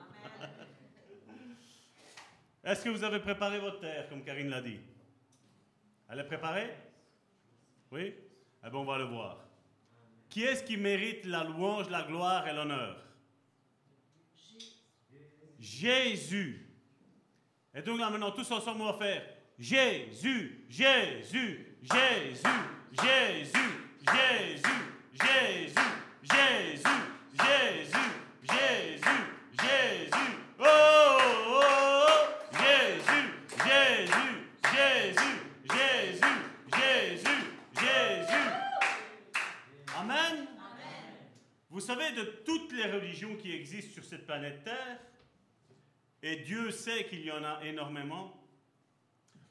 [2.66, 4.80] Est-ce que vous avez préparé votre terre, comme Karine l'a dit?
[6.10, 6.74] Elle est préparée?
[7.92, 8.14] Oui?
[8.66, 9.46] Eh bien, on va le voir.
[10.30, 12.98] Qui est-ce qui mérite la louange, la gloire et l'honneur?
[15.60, 16.68] Jésus.
[17.74, 19.24] Et donc là, maintenant, tous ensemble, on va faire
[19.58, 22.46] Jésus, Jésus, Jésus,
[22.92, 23.60] Jésus,
[24.04, 24.72] Jésus,
[25.14, 25.82] Jésus,
[26.24, 26.90] Jésus,
[27.34, 27.98] Jésus,
[28.44, 29.08] Jésus,
[29.62, 30.32] Jésus.
[30.60, 32.16] Oh, oh, oh,
[32.52, 33.26] Jésus,
[33.66, 35.36] Jésus, Jésus,
[35.86, 36.22] Jésus,
[36.74, 37.42] Jésus,
[37.74, 38.50] Jésus.
[39.98, 40.48] Amen.
[41.70, 45.00] Vous savez, de toutes les religions qui existent sur cette planète Terre,
[46.24, 48.34] et Dieu sait qu'il y en a énormément,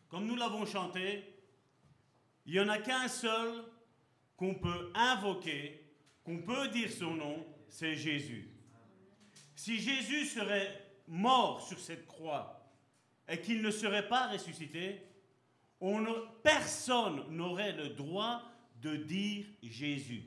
[0.08, 1.22] comme nous l'avons chanté,
[2.46, 3.64] il n'y en a qu'un seul
[4.36, 5.80] qu'on peut invoquer,
[6.24, 8.48] qu'on peut dire son nom, c'est Jésus.
[9.54, 12.72] Si Jésus serait mort sur cette croix
[13.28, 15.00] et qu'il ne serait pas ressuscité,
[15.86, 16.06] on
[16.42, 18.42] personne n'aurait le droit
[18.80, 20.22] de dire Jésus.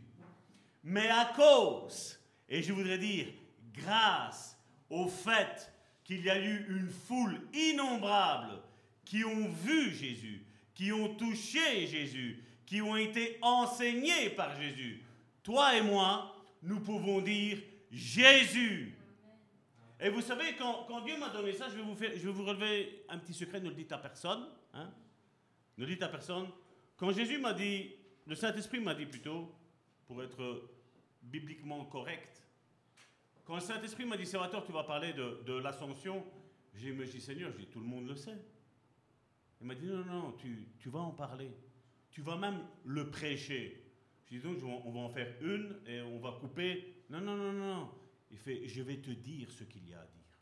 [0.84, 3.28] Mais à cause, et je voudrais dire
[3.74, 4.56] grâce
[4.88, 8.62] au fait qu'il y a eu une foule innombrable
[9.04, 10.46] qui ont vu Jésus,
[10.76, 15.04] qui ont touché Jésus, qui ont été enseignés par Jésus.
[15.42, 17.58] Toi et moi, nous pouvons dire
[17.92, 18.96] Jésus.
[20.00, 22.46] Et vous savez, quand, Dieu m'a donné ça, je vais, vous faire, je vais vous
[22.46, 24.46] relever un petit secret, ne le dites à personne.
[24.76, 24.92] Hein?
[25.78, 26.48] Ne dites à personne.
[26.96, 27.94] Quand Jésus m'a dit,
[28.26, 29.54] le Saint-Esprit m'a dit plutôt,
[30.06, 30.70] pour être
[31.22, 32.44] bibliquement correct,
[33.46, 36.26] quand le Saint-Esprit m'a dit, Salvatore, tu vas parler de, de l'ascension,
[36.76, 38.38] j'ai dit, Seigneur, dis, tout le monde le sait.
[39.62, 41.52] Il m'a dit non, non, tu, tu, vas en parler.
[42.12, 43.84] Tu vas même le prêcher.
[44.26, 47.04] Je dis donc, on va en faire une et on va couper.
[47.10, 47.92] Non, non, non, non.
[48.30, 50.38] Il fait, je vais te dire ce qu'il y a à dire.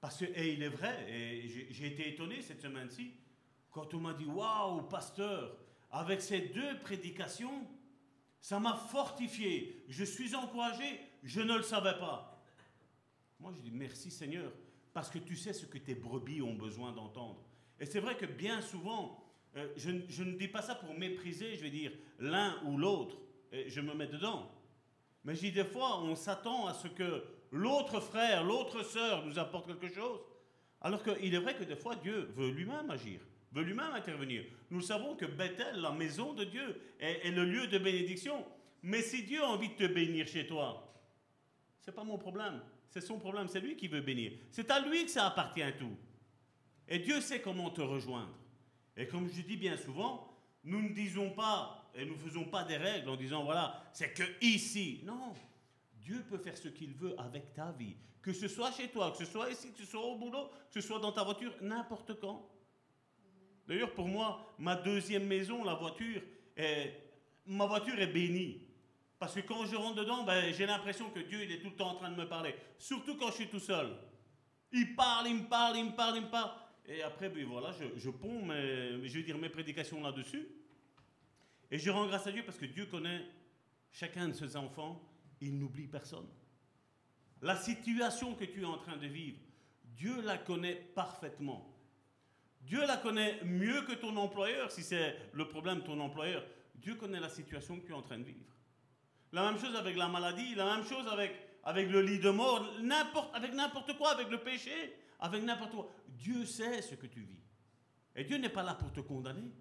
[0.00, 3.14] Parce que, et il est vrai, et j'ai été étonné cette semaine-ci,
[3.70, 5.56] quand on m'a dit, waouh, pasteur,
[5.90, 7.66] avec ces deux prédications,
[8.40, 9.84] ça m'a fortifié.
[9.88, 12.42] Je suis encouragé, je ne le savais pas.
[13.38, 14.52] Moi, je dis merci Seigneur,
[14.92, 17.42] parce que tu sais ce que tes brebis ont besoin d'entendre.
[17.78, 19.24] Et c'est vrai que bien souvent,
[19.56, 23.16] euh, je, ne dis pas ça pour mépriser, je vais dire l'un ou l'autre,
[23.52, 24.50] je me mets dedans.
[25.24, 29.38] Mais je dis des fois, on s'attend à ce que l'autre frère, l'autre sœur nous
[29.38, 30.20] apporte quelque chose.
[30.80, 33.20] Alors qu'il est vrai que des fois, Dieu veut lui-même agir,
[33.52, 34.44] veut lui-même intervenir.
[34.70, 38.44] Nous savons que Bethel, la maison de Dieu, est, le lieu de bénédiction.
[38.82, 40.94] Mais si Dieu a envie de te bénir chez toi,
[41.80, 42.60] c'est pas mon problème.
[42.88, 44.32] C'est son problème, c'est lui qui veut bénir.
[44.50, 45.96] C'est à lui que ça appartient tout.
[46.88, 48.34] Et Dieu sait comment te rejoindre.
[48.96, 52.64] Et comme je dis bien souvent, nous ne disons pas et nous ne faisons pas
[52.64, 55.00] des règles en disant voilà, c'est que ici.
[55.04, 55.32] Non,
[56.00, 57.96] Dieu peut faire ce qu'il veut avec ta vie.
[58.22, 60.80] Que ce soit chez toi, que ce soit ici, que ce soit au boulot, que
[60.80, 62.49] ce soit dans ta voiture, n'importe quand.
[63.70, 66.20] D'ailleurs, pour moi, ma deuxième maison, la voiture,
[66.56, 66.92] est,
[67.46, 68.66] ma voiture est bénie.
[69.16, 71.90] Parce que quand je rentre dedans, ben, j'ai l'impression que Dieu est tout le temps
[71.90, 72.52] en train de me parler.
[72.78, 73.96] Surtout quand je suis tout seul.
[74.72, 76.50] Il parle, il me parle, il me parle, il me parle.
[76.84, 80.48] Et après, ben voilà, je, je ponds mes, je veux dire, mes prédications là-dessus.
[81.70, 83.24] Et je rends grâce à Dieu parce que Dieu connaît
[83.92, 85.00] chacun de ses enfants.
[85.40, 86.26] Il n'oublie personne.
[87.40, 89.38] La situation que tu es en train de vivre,
[89.84, 91.79] Dieu la connaît parfaitement.
[92.60, 96.44] Dieu la connaît mieux que ton employeur, si c'est le problème ton employeur.
[96.74, 98.54] Dieu connaît la situation que tu es en train de vivre.
[99.32, 101.32] La même chose avec la maladie, la même chose avec,
[101.64, 102.66] avec le lit de mort,
[103.34, 105.90] avec n'importe quoi, avec le péché avec n'importe quoi.
[106.08, 107.42] Dieu sait ce que tu vis.
[108.16, 109.52] Et Dieu n'est pas là pour te condamner.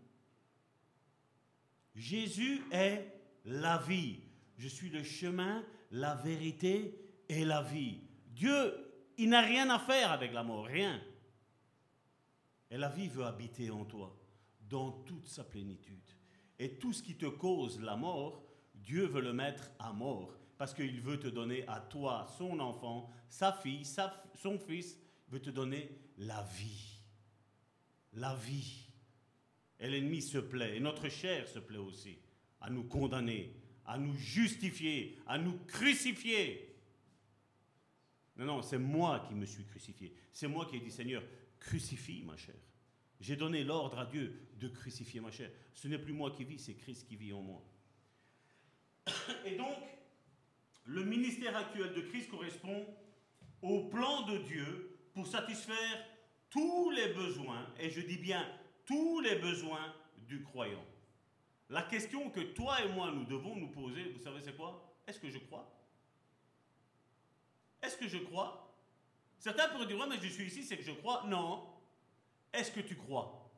[1.95, 3.05] Jésus est
[3.45, 4.21] la vie.
[4.57, 6.95] Je suis le chemin, la vérité
[7.27, 8.01] et la vie.
[8.27, 8.73] Dieu,
[9.17, 11.01] il n'a rien à faire avec la mort, rien.
[12.72, 14.15] Et la vie veut habiter en toi,
[14.70, 15.97] dans toute sa plénitude.
[16.57, 18.43] Et tout ce qui te cause la mort,
[18.76, 23.09] Dieu veut le mettre à mort parce qu'il veut te donner à toi, son enfant,
[23.30, 23.86] sa fille,
[24.36, 24.97] son fils,
[25.28, 26.99] il veut te donner la vie.
[28.13, 28.86] La vie.
[29.80, 32.17] Et l'ennemi se plaît, et notre chair se plaît aussi,
[32.59, 33.55] à nous condamner,
[33.86, 36.76] à nous justifier, à nous crucifier.
[38.36, 40.13] Non, non, c'est moi qui me suis crucifié.
[40.34, 41.24] C'est moi qui ai dit, Seigneur,
[41.60, 42.55] crucifie ma chair.
[43.20, 45.51] J'ai donné l'ordre à Dieu de crucifier ma chair.
[45.74, 47.62] Ce n'est plus moi qui vis, c'est Christ qui vit en moi.
[49.45, 49.78] Et donc,
[50.86, 52.86] le ministère actuel de Christ correspond
[53.62, 56.05] au plan de Dieu pour satisfaire
[56.49, 58.43] tous les besoins, et je dis bien
[58.86, 59.93] tous les besoins
[60.28, 60.84] du croyant.
[61.70, 64.95] La question que toi et moi nous devons nous poser, vous savez c'est quoi?
[65.05, 65.72] Est-ce que je crois?
[67.84, 68.68] Est-ce que je crois
[69.39, 71.23] Certains pourraient dire, ouais, mais je suis ici, c'est que je crois.
[71.25, 71.73] Non.
[72.53, 73.49] Est-ce que tu crois?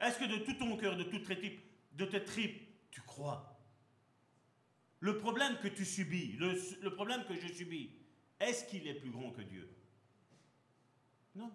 [0.00, 3.60] Est-ce que de tout ton cœur, de toute tripes, de tes tripes, tu crois?
[5.00, 7.90] Le problème que tu subis, le problème que je subis,
[8.38, 9.68] est-ce qu'il est plus grand que Dieu?
[11.34, 11.52] Non.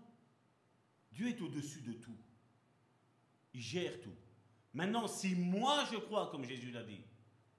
[1.12, 2.18] Dieu est au-dessus de tout.
[3.54, 4.16] Il gère tout.
[4.74, 7.02] Maintenant, si moi je crois, comme Jésus l'a dit,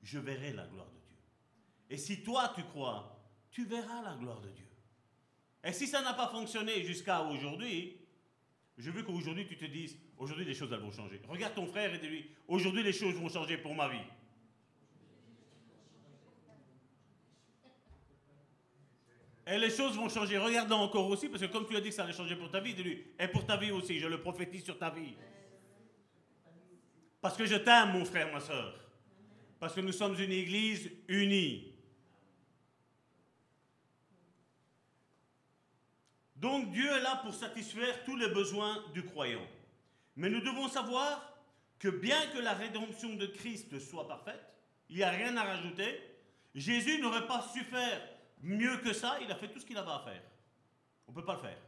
[0.03, 1.16] je verrai la gloire de Dieu.
[1.90, 3.18] Et si toi tu crois,
[3.51, 4.68] tu verras la gloire de Dieu.
[5.64, 7.96] Et si ça n'a pas fonctionné jusqu'à aujourd'hui,
[8.76, 11.20] je veux qu'aujourd'hui tu te dises, aujourd'hui les choses vont changer.
[11.28, 13.98] Regarde ton frère et dis-lui, aujourd'hui les choses vont changer pour ma vie.
[19.50, 20.36] Et les choses vont changer.
[20.36, 22.74] Regarde encore aussi, parce que comme tu as dit ça allait changer pour ta vie,
[22.74, 25.14] dis-lui, et pour ta vie aussi, je le prophétise sur ta vie.
[27.20, 28.78] Parce que je t'aime, mon frère, ma soeur.
[29.59, 31.68] Parce que nous sommes une église unie.
[36.41, 39.47] Donc Dieu est là pour satisfaire tous les besoins du croyant.
[40.16, 41.36] Mais nous devons savoir
[41.78, 44.45] que bien que la rédemption de Christ soit parfaite,
[44.89, 46.01] il n'y a rien à rajouter,
[46.55, 48.01] Jésus n'aurait pas su faire
[48.43, 50.22] mieux que ça, il a fait tout ce qu'il avait à faire.
[51.07, 51.59] On ne peut pas le faire.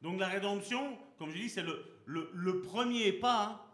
[0.00, 3.64] Donc la rédemption, comme je dis, c'est le, le, premier pas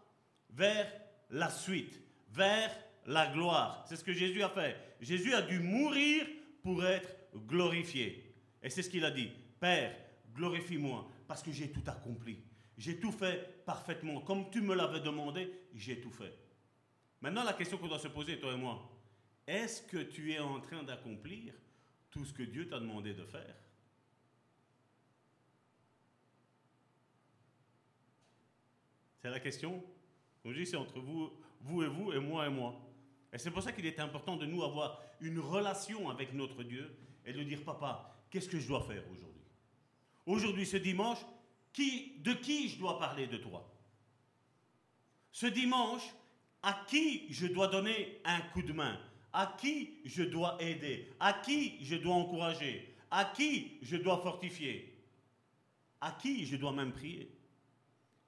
[0.51, 0.91] vers
[1.29, 1.99] la suite,
[2.29, 3.83] vers la gloire.
[3.87, 4.77] C'est ce que Jésus a fait.
[5.01, 6.25] Jésus a dû mourir
[6.61, 7.15] pour être
[7.47, 8.33] glorifié.
[8.61, 9.31] Et c'est ce qu'il a dit.
[9.59, 9.95] Père,
[10.33, 12.43] glorifie-moi parce que j'ai tout accompli.
[12.77, 14.21] J'ai tout fait parfaitement.
[14.21, 16.33] Comme tu me l'avais demandé, j'ai tout fait.
[17.21, 18.89] Maintenant, la question qu'on doit se poser, toi et moi,
[19.45, 21.53] est-ce que tu es en train d'accomplir
[22.09, 23.55] tout ce que Dieu t'a demandé de faire?
[29.21, 29.83] C'est la question
[30.45, 31.31] je dis, c'est entre vous,
[31.61, 32.75] vous et vous, et moi et moi.
[33.31, 36.95] Et c'est pour ça qu'il est important de nous avoir une relation avec notre Dieu
[37.25, 39.38] et de dire, papa, qu'est-ce que je dois faire aujourd'hui?
[40.29, 41.17] Aujourd'hui, ce dimanche,
[41.75, 43.67] de qui je dois parler de toi?
[45.31, 46.03] Ce dimanche,
[46.61, 49.01] à qui je dois donner un coup de main?
[49.33, 51.11] À qui je dois aider?
[51.19, 52.95] À qui je dois encourager?
[53.09, 54.95] À qui je dois fortifier?
[55.99, 57.35] À qui je dois même prier?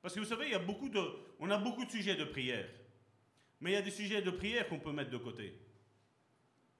[0.01, 1.03] Parce que vous savez, il y a beaucoup de,
[1.39, 2.67] on a beaucoup de sujets de prière.
[3.59, 5.53] Mais il y a des sujets de prière qu'on peut mettre de côté.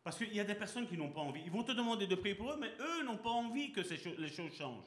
[0.04, 1.44] Parce qu'il y a des personnes qui n'ont pas envie.
[1.46, 4.30] Ils vont te demander de prier pour eux, mais eux n'ont pas envie que les
[4.30, 4.84] choses changent.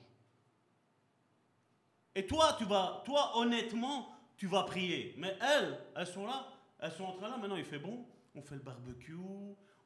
[2.14, 5.14] Et toi, tu vas, toi, honnêtement, tu vas prier.
[5.18, 6.46] Mais elles, elles sont là,
[6.78, 8.04] elles sont en train là, maintenant il fait bon,
[8.34, 9.16] on fait le barbecue,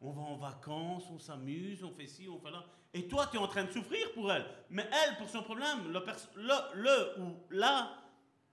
[0.00, 2.64] on va en vacances, on s'amuse, on fait ci, on fait là.
[2.94, 4.46] Et toi, tu es en train de souffrir pour elles.
[4.70, 6.00] Mais elle, pour son problème, le,
[6.36, 7.98] le, le ou là,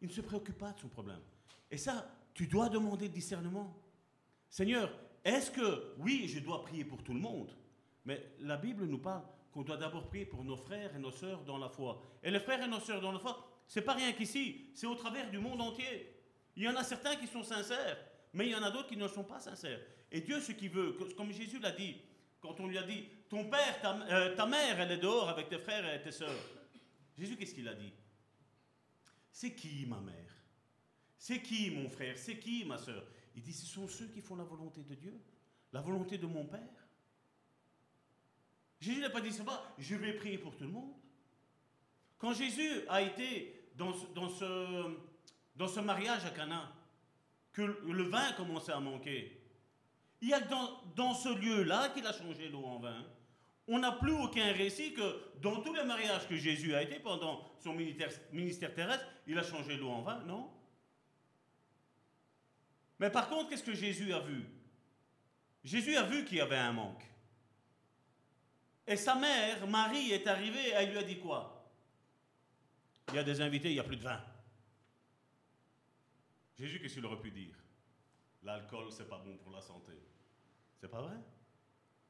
[0.02, 1.22] il ne se préoccupe pas de son problème.
[1.72, 3.74] Et ça, tu dois demander discernement.
[4.50, 4.92] Seigneur,
[5.24, 7.56] est-ce que, oui, je dois prier pour tout le monde,
[8.04, 11.44] mais la Bible nous parle qu'on doit d'abord prier pour nos frères et nos sœurs
[11.46, 12.02] dans la foi.
[12.22, 14.96] Et les frères et nos sœurs dans la foi, c'est pas rien qu'ici, c'est au
[14.96, 16.14] travers du monde entier.
[16.56, 17.98] Il y en a certains qui sont sincères,
[18.34, 19.82] mais il y en a d'autres qui ne sont pas sincères.
[20.12, 21.98] Et Dieu, ce qu'il veut, comme Jésus l'a dit,
[22.40, 25.50] quand on lui a dit, ton père, ta, euh, ta mère, elle est dehors avec
[25.50, 26.36] tes frères et tes sœurs.
[27.18, 27.92] Jésus, qu'est-ce qu'il a dit
[29.36, 30.34] c'est qui ma mère?
[31.18, 32.18] C'est qui mon frère?
[32.18, 33.04] C'est qui ma soeur
[33.36, 35.20] Il dit, ce sont ceux qui font la volonté de Dieu,
[35.74, 36.62] la volonté de mon Père.
[38.80, 39.44] Jésus n'a pas dit ça,
[39.78, 40.94] je vais prier pour tout le monde.
[42.18, 43.94] Quand Jésus a été dans
[45.68, 46.72] ce, mariage à Cana,
[47.54, 49.42] que le vin commençait à manquer,
[50.22, 53.06] il y a dans, dans ce lieu-là qu'il a changé l'eau en vin.
[53.68, 57.44] On n'a plus aucun récit que dans tous les mariages que Jésus a été pendant
[57.60, 60.52] son ministère, terrestre, il a changé l'eau en vin, non?
[63.00, 64.46] Mais par contre, qu'est-ce que Jésus a vu?
[65.64, 67.04] Jésus a vu qu'il y avait un manque.
[68.88, 71.55] Et sa mère, Marie, est arrivée et elle lui a dit quoi?
[73.10, 74.20] Il y a des invités, il n'y a plus de vin.
[76.58, 77.56] Jésus, qu'est-ce qu'il aurait pu dire?
[78.44, 79.94] L'alcool, c'est pas bon pour la santé.
[80.80, 81.18] C'est pas vrai?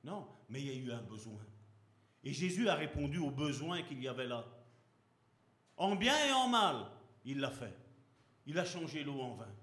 [0.04, 1.42] Non, mais il y a eu un besoin.
[2.24, 4.46] Et Jésus a répondu aux besoins qu'il y avait là.
[5.78, 6.88] En bien et en mal,
[7.24, 7.76] il l'a fait.
[8.46, 9.54] Il a changé l'eau en vin.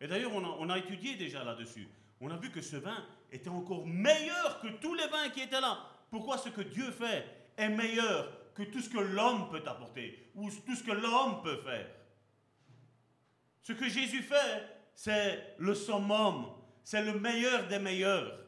[0.00, 1.88] Et d'ailleurs, on a étudié déjà là-dessus.
[2.20, 5.60] On a vu que ce vin était encore meilleur que tous les vins qui étaient
[5.60, 5.88] là.
[6.10, 7.24] Pourquoi ce que Dieu fait
[7.56, 11.60] est meilleur que tout ce que l'homme peut apporter ou tout ce que l'homme peut
[11.62, 11.88] faire
[13.62, 16.46] Ce que Jésus fait, c'est le summum,
[16.84, 18.38] c'est le meilleur des meilleurs.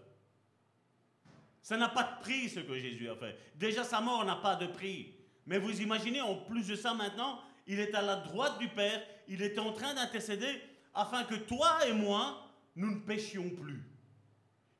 [1.63, 3.39] Ça n'a pas de prix ce que Jésus a fait.
[3.55, 5.15] Déjà sa mort n'a pas de prix.
[5.47, 9.03] Mais vous imaginez, en plus de ça maintenant, il est à la droite du Père,
[9.29, 10.61] il est en train d'intercéder
[10.95, 13.83] afin que toi et moi, nous ne péchions plus.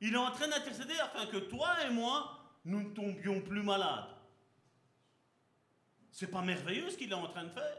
[0.01, 4.14] Il est en train d'intercéder afin que toi et moi, nous ne tombions plus malades.
[6.15, 7.77] C'est pas merveilleux ce qu'il est en train de faire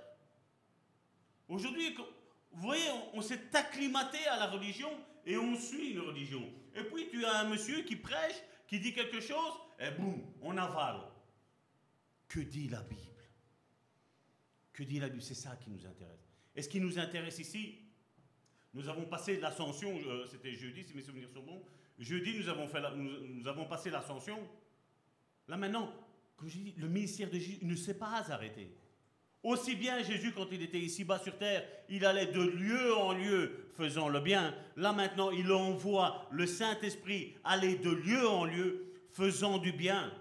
[1.48, 1.96] Aujourd'hui,
[2.52, 2.84] vous voyez,
[3.14, 4.90] on, s'est acclimaté à la religion
[5.24, 6.42] et on suit une religion.
[6.74, 8.34] Et puis tu as un monsieur qui prêche,
[8.66, 11.00] qui dit quelque chose, et boum, on avale.
[12.28, 13.00] Que dit la Bible?
[14.74, 15.22] Que dit la Bible?
[15.22, 16.28] C'est ça qui nous intéresse.
[16.54, 17.78] Et ce qui nous intéresse ici,
[18.74, 21.64] nous avons passé l'ascension, euh, c'était jeudi si mes souvenirs sont bons,
[21.98, 24.38] jeudi nous avons, fait nous, avons passé l'ascension.
[25.48, 25.90] Là maintenant,
[26.36, 28.70] comme je le ministère de Jésus ne s'est pas arrêté.
[29.42, 33.68] Aussi bien Jésus, quand il était ici-bas sur terre, il allait de lieu en lieu
[33.76, 34.54] faisant le bien.
[34.76, 40.12] Là maintenant, il envoie le Saint-Esprit aller de lieu en lieu faisant du bien.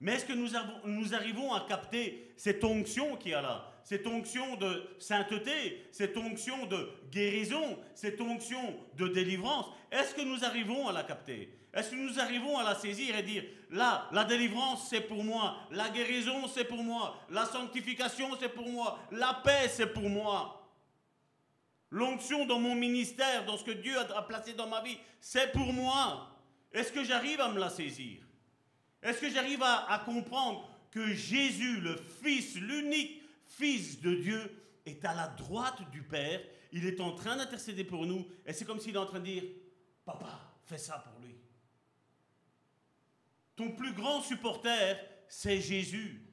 [0.00, 0.50] Mais est-ce que nous,
[0.84, 3.66] nous arrivons à capter cette onction qui est là?
[3.82, 10.44] Cette onction de sainteté, cette onction de guérison, cette onction de délivrance, est-ce que nous
[10.44, 11.50] arrivons à la capter?
[11.72, 15.56] Est-ce que nous arrivons à la saisir et dire, là, la délivrance, c'est pour moi,
[15.70, 20.56] la guérison, c'est pour moi, la sanctification, c'est pour moi, la paix, c'est pour moi?
[21.90, 25.72] L'onction dans mon ministère, dans ce que Dieu a placé dans ma vie, c'est pour
[25.72, 26.36] moi.
[26.72, 28.20] Est-ce que j'arrive à me la saisir?
[29.02, 35.04] Est-ce que j'arrive à, à comprendre que Jésus, le Fils, l'unique Fils de Dieu, est
[35.04, 36.40] à la droite du Père.
[36.72, 38.26] Il est en train d'intercéder pour nous.
[38.46, 39.42] Et c'est comme s'il est en train de dire,
[40.04, 41.39] Papa, fais ça pour lui.
[43.60, 44.96] Ton plus grand supporter,
[45.28, 46.26] c'est Jésus.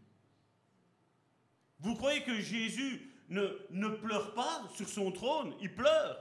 [1.82, 5.54] Vous croyez que Jésus ne, pleure pas sur son trône?
[5.60, 6.18] Il pleure.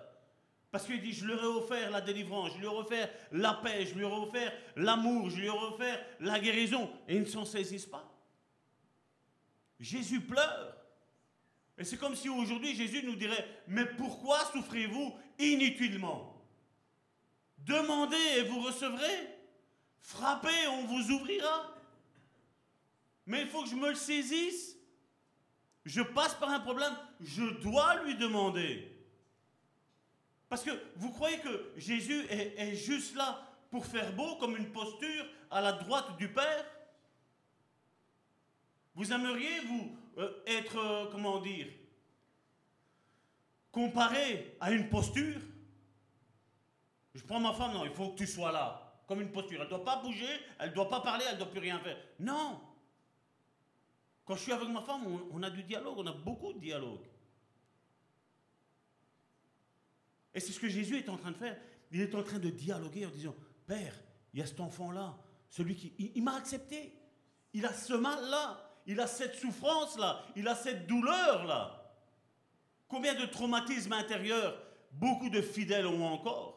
[0.72, 3.86] Parce qu'il dit, je lui ai offert la délivrance, je lui ai offert la paix,
[3.86, 6.90] je lui ai offert l'amour, je lui ai offert la guérison.
[7.06, 8.12] Et ils ne s'en saisissent pas.
[9.78, 10.76] Jésus pleure.
[11.78, 16.44] Et c'est comme si aujourd'hui Jésus nous dirait, mais pourquoi souffrez-vous inutilement?
[17.58, 19.35] Demandez et vous recevrez.
[20.06, 21.74] Frappez, on vous ouvrira.
[23.26, 24.76] Mais il faut que je me le saisisse.
[25.84, 28.96] Je passe par un problème, je dois lui demander.
[30.48, 35.26] Parce que vous croyez que Jésus est, juste là pour faire beau comme une posture
[35.50, 36.64] à la droite du Père?
[38.94, 41.66] Vous aimeriez, vous, euh, être, euh, comment dire,
[43.72, 45.40] comparé à une posture?
[47.12, 49.60] Je prends ma femme, non, il faut que tu sois là, comme une posture.
[49.60, 50.28] Elle ne doit pas bouger,
[50.58, 51.96] elle ne doit pas parler, elle ne doit plus rien faire.
[52.20, 52.60] Non.
[54.24, 57.06] Quand je suis avec ma femme, on, a du dialogue, on a beaucoup de dialogue.
[60.34, 61.56] Et c'est ce que Jésus est en train de faire.
[61.92, 63.34] Il est en train de dialoguer en disant,
[63.66, 63.94] Père,
[64.34, 65.16] il y a cet enfant-là,
[65.48, 65.94] celui qui...
[65.98, 66.92] il m'a accepté.
[67.52, 71.92] Il a ce mal-là il a cette souffrance-là, il a cette douleur-là.
[72.88, 76.55] Combien de traumatismes intérieurs beaucoup de fidèles ont encore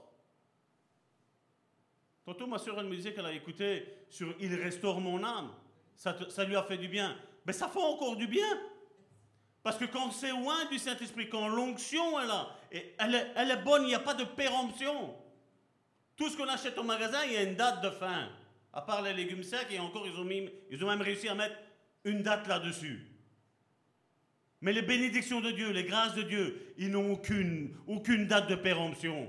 [2.29, 5.49] Tantôt, ma soeur, elle me disait qu'elle a écouté sur Il restaure mon âme.
[5.95, 7.17] Ça, ça lui a fait du bien.
[7.43, 8.45] Mais ça fait encore du bien.
[9.63, 13.63] Parce que quand c'est loin du Saint-Esprit, quand l'onction est là, elle, est, elle est
[13.63, 15.15] bonne, il n'y a pas de péremption.
[16.15, 18.29] Tout ce qu'on achète au magasin, il y a une date de fin.
[18.73, 21.33] À part les légumes secs, et encore, ils ont, mis, ils ont même réussi à
[21.33, 21.55] mettre
[22.03, 23.07] une date là-dessus.
[24.61, 28.55] Mais les bénédictions de Dieu, les grâces de Dieu, ils n'ont aucune, aucune date de
[28.55, 29.27] péremption.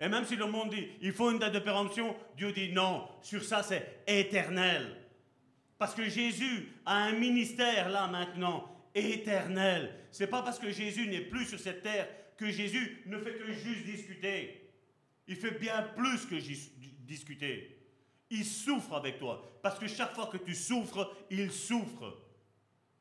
[0.00, 3.06] Et même si le monde dit, il faut une date de péremption, Dieu dit non,
[3.20, 4.96] sur ça c'est éternel.
[5.78, 9.94] Parce que Jésus a un ministère là maintenant, éternel.
[10.10, 13.52] C'est pas parce que Jésus n'est plus sur cette terre que Jésus ne fait que
[13.52, 14.70] juste discuter.
[15.28, 16.36] Il fait bien plus que
[17.06, 17.76] discuter.
[18.30, 19.58] Il souffre avec toi.
[19.62, 22.26] Parce que chaque fois que tu souffres, il souffre.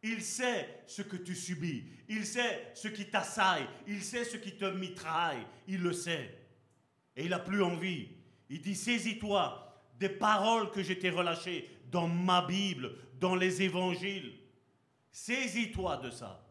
[0.04, 1.86] Il sait ce que tu subis.
[2.08, 3.68] Il sait ce qui t'assaille.
[3.88, 5.46] Il sait ce qui te mitraille.
[5.68, 6.39] Il le sait.
[7.20, 8.08] Et il n'a plus envie.
[8.50, 14.40] Il dit, saisis-toi des paroles que je t'ai relâchées dans ma Bible, dans les évangiles.
[15.12, 16.48] Saisis-toi de ça.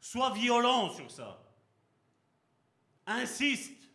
[0.00, 1.40] Sois violent sur ça.
[3.06, 3.88] Insiste.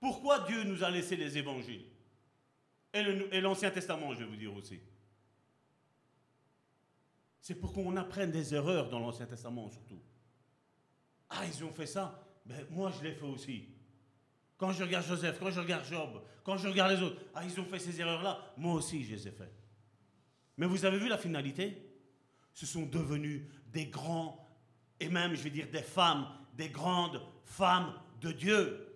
[0.00, 1.86] Pourquoi Dieu nous a laissé les évangiles?
[2.92, 4.80] Et l'Ancien Testament, je vais vous dire aussi.
[7.40, 10.02] C'est pour qu'on apprenne des erreurs dans l'Ancien Testament surtout.
[11.30, 12.21] Ah, ils ont fait ça.
[12.44, 13.68] Ben, moi, je l'ai fait aussi.
[14.56, 17.60] Quand je regarde Joseph, quand je regarde Job, quand je regarde les autres, ah, ils
[17.60, 18.54] ont fait ces erreurs-là.
[18.56, 19.54] Moi aussi, je les ai faites.
[20.56, 21.78] Mais vous avez vu la finalité?
[22.52, 24.46] Ce sont devenus des grands,
[25.00, 28.88] et même, je vais dire, des femmes, des grandes femmes de Dieu.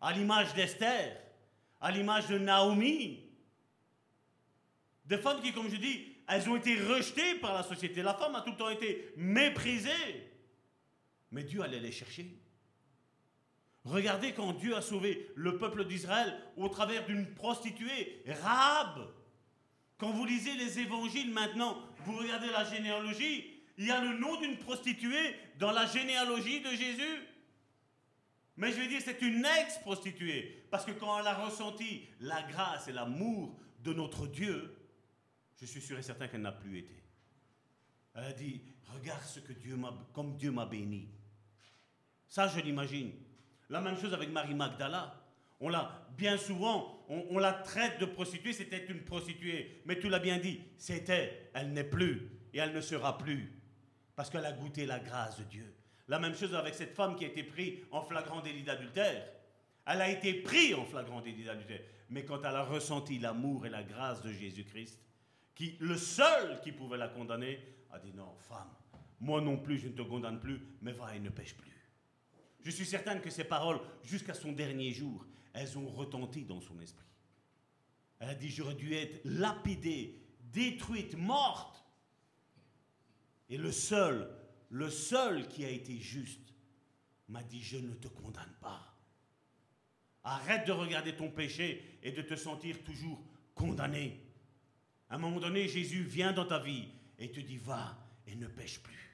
[0.00, 1.20] À l'image d'Esther,
[1.80, 3.24] à l'image de Naomi.
[5.04, 8.02] Des femmes qui, comme je dis, elles ont été rejetées par la société.
[8.02, 10.30] La femme a tout le temps été méprisée.
[11.30, 12.41] Mais Dieu allait les chercher.
[13.84, 19.08] Regardez quand Dieu a sauvé le peuple d'Israël au travers d'une prostituée, Rahab.
[19.98, 24.40] Quand vous lisez les évangiles maintenant, vous regardez la généalogie, il y a le nom
[24.40, 27.28] d'une prostituée dans la généalogie de Jésus.
[28.56, 30.66] Mais je vais dire, c'est une ex-prostituée.
[30.70, 34.76] Parce que quand elle a ressenti la grâce et l'amour de notre Dieu,
[35.60, 37.02] je suis sûr et certain qu'elle n'a plus été.
[38.14, 38.60] Elle a dit,
[38.94, 41.08] regarde ce que Dieu m'a, comme Dieu m'a béni.
[42.28, 43.12] Ça, je l'imagine.
[43.72, 45.14] La même chose avec Marie Magdala.
[45.58, 49.80] On l'a bien souvent, on, la traite de prostituée, c'était une prostituée.
[49.86, 53.50] Mais tu l'as bien dit, c'était, elle n'est plus et elle ne sera plus.
[54.14, 55.74] Parce qu'elle a goûté la grâce de Dieu.
[56.08, 59.26] La même chose avec cette femme qui a été prise en flagrant délit d'adultère.
[59.86, 61.80] Elle a été prise en flagrant délit d'adultère.
[62.10, 65.00] Mais quand elle a ressenti l'amour et la grâce de Jésus-Christ,
[65.54, 67.58] qui, le seul qui pouvait la condamner,
[67.90, 68.68] a dit non, femme,
[69.20, 71.71] moi non plus, je ne te condamne plus, mais va et ne pêche plus.
[72.62, 76.78] Je suis certaine que ces paroles, jusqu'à son dernier jour, elles ont retenti dans son
[76.80, 77.06] esprit.
[78.20, 81.84] Elle a dit, j'aurais dû être lapidée, détruite, morte.
[83.48, 84.30] Et le seul,
[84.70, 86.54] le seul qui a été juste,
[87.28, 88.96] m'a dit, je ne te condamne pas.
[90.24, 93.20] Arrête de regarder ton péché et de te sentir toujours
[93.54, 94.20] condamné.
[95.10, 96.88] À un moment donné, Jésus vient dans ta vie
[97.18, 99.11] et te dit va et ne pêche plus.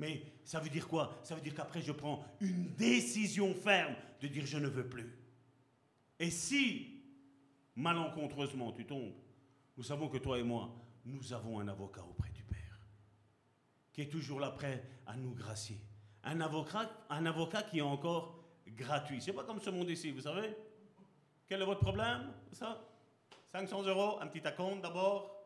[0.00, 1.20] Mais ça veut dire quoi?
[1.22, 5.14] Ça veut dire qu'après je prends une décision ferme de dire je ne veux plus.
[6.18, 7.02] Et si
[7.76, 9.12] malencontreusement tu tombes,
[9.76, 10.74] nous savons que toi et moi,
[11.04, 12.80] nous avons un avocat auprès du Père
[13.92, 15.78] qui est toujours là prêt à nous gracier.
[16.24, 19.20] Un avocat, un avocat qui est encore gratuit.
[19.20, 20.56] C'est pas comme ce monde ici, vous savez?
[21.46, 22.86] Quel est votre problème Ça?
[23.52, 25.36] 500 euros, un petit acompte d'abord.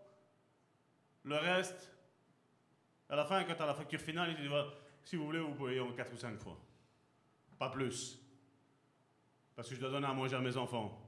[1.25, 1.91] Le reste,
[3.09, 4.55] à la fin, quand tu as la facture finale, il dit
[5.05, 6.59] si vous voulez, vous pouvez en 4 ou 5 fois.
[7.59, 8.19] Pas plus.
[9.55, 11.01] Parce que je dois donner à manger à mes enfants.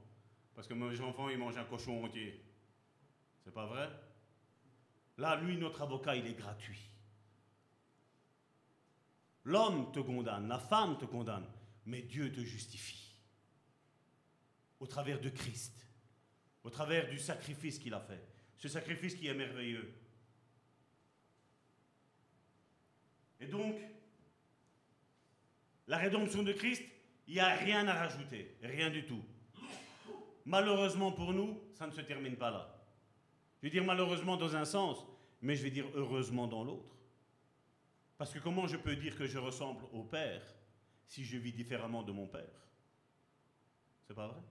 [0.55, 2.43] Parce que mes enfants, ils mangent un cochon entier.
[3.43, 3.89] C'est pas vrai?
[5.17, 6.91] Là, lui, notre avocat, il est gratuit.
[9.43, 11.47] L'homme te condamne, la femme te condamne,
[11.85, 13.15] mais Dieu te justifie.
[14.79, 15.87] Au travers de Christ
[16.67, 18.21] au travers du sacrifice qu'il a fait.
[18.57, 19.89] Ce sacrifice qui est merveilleux.
[23.39, 23.75] Et donc,
[25.87, 26.83] la rédemption de Christ,
[27.27, 29.23] il n'y a rien à rajouter, rien du tout.
[30.45, 32.73] Malheureusement pour nous, ça ne se termine pas là.
[33.57, 35.05] Je vais dire malheureusement dans un sens,
[35.41, 36.95] mais je vais dire heureusement dans l'autre.
[38.17, 40.41] Parce que comment je peux dire que je ressemble au Père
[41.05, 42.67] si je vis différemment de mon Père?
[44.07, 44.41] C'est pas vrai?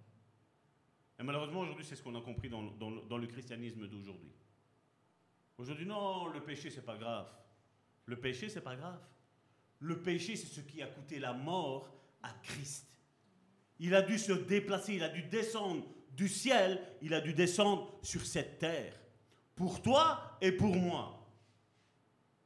[1.19, 4.33] Et malheureusement, aujourd'hui, c'est ce qu'on a compris dans, le christianisme d'aujourd'hui.
[5.57, 7.27] Aujourd'hui, non, le péché, c'est pas grave.
[8.07, 9.01] Le péché, c'est pas grave.
[9.81, 11.93] Le péché, c'est ce qui a coûté la mort
[12.23, 12.87] à Christ.
[13.79, 17.99] Il a dû se déplacer, il a dû descendre du ciel, il a dû descendre
[18.03, 18.99] sur cette terre.
[19.55, 21.29] Pour toi et pour moi.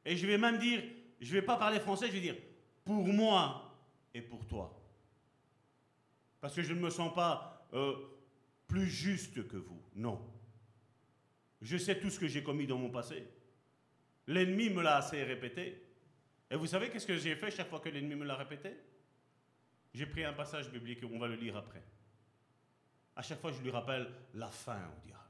[0.03, 0.83] Et je vais même dire,
[1.19, 2.35] je ne vais pas parler français, je vais dire
[2.83, 3.77] pour moi
[4.13, 4.77] et pour toi.
[6.39, 7.95] Parce que je ne me sens pas euh,
[8.67, 9.81] plus juste que vous.
[9.95, 10.19] Non.
[11.61, 13.27] Je sais tout ce que j'ai commis dans mon passé.
[14.27, 15.83] L'ennemi me l'a assez répété.
[16.49, 18.77] Et vous savez qu'est-ce que j'ai fait chaque fois que l'ennemi me l'a répété?
[19.93, 21.83] J'ai pris un passage biblique, on va le lire après.
[23.15, 25.21] À chaque fois, je lui rappelle la fin au diable.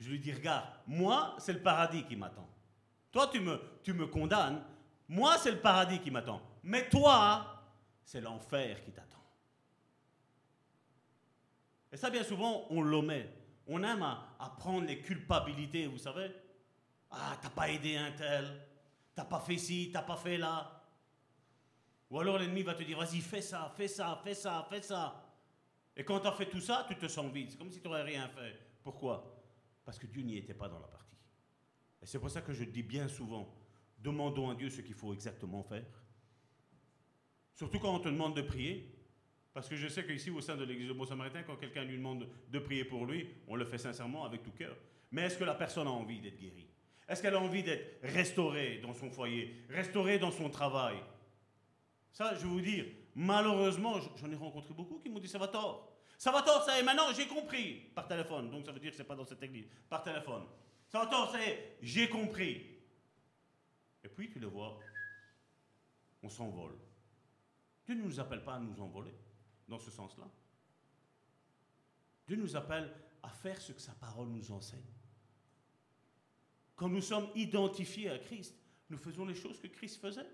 [0.00, 2.48] Je lui dis, regarde, moi, c'est le paradis qui m'attend.
[3.10, 4.62] Toi, tu me, tu me condamnes.
[5.08, 6.42] Moi, c'est le paradis qui m'attend.
[6.62, 7.62] Mais toi,
[8.04, 9.22] c'est l'enfer qui t'attend.
[11.92, 13.28] Et ça, bien souvent, on l'omet.
[13.66, 16.30] On aime à, prendre les culpabilités, vous savez.
[17.16, 18.66] Ah, t'as pas aidé un tel,
[19.14, 20.82] t'as pas fait ci, t'as pas fait là.
[22.10, 25.24] Ou alors l'ennemi va te dire, vas-y, fais ça, fais ça, fais ça, fais ça.
[25.96, 27.50] Et quand tu as fait tout ça, tu te sens vide.
[27.50, 28.58] C'est comme si tu n'aurais rien fait.
[28.82, 29.42] Pourquoi?
[29.84, 31.16] Parce que Dieu n'y était pas dans la partie.
[32.02, 33.54] Et c'est pour ça que je dis bien souvent,
[33.98, 35.86] demandons à Dieu ce qu'il faut exactement faire.
[37.54, 38.90] Surtout quand on te demande de prier.
[39.52, 41.96] Parce que je sais qu'ici, au sein de l'église de Bon Samaritain, quand quelqu'un lui
[41.96, 44.76] demande de prier pour lui, on le fait sincèrement, avec tout cœur.
[45.12, 46.73] Mais est-ce que la personne a envie d'être guérie?
[47.08, 50.96] Est-ce qu'elle a envie d'être restaurée dans son foyer, restaurée dans son travail?
[52.12, 55.48] Ça, je vais vous dire, malheureusement, j'en ai rencontré beaucoup qui m'ont dit ça va
[55.48, 55.92] tort.
[56.16, 58.50] Ça va tort, ça est, maintenant j'ai compris, par téléphone.
[58.50, 60.44] Donc ça veut dire que ce n'est pas dans cette église, par téléphone.
[60.88, 62.66] Ça va tort, ça est, j'ai compris.
[64.02, 64.78] Et puis tu le vois,
[66.22, 66.78] on s'envole.
[67.84, 69.14] Dieu ne nous appelle pas à nous envoler
[69.68, 70.24] dans ce sens-là.
[72.26, 72.90] Dieu nous appelle
[73.22, 74.80] à faire ce que sa parole nous enseigne.
[76.76, 78.54] Quand nous sommes identifiés à Christ,
[78.90, 80.26] nous faisons les choses que Christ faisait.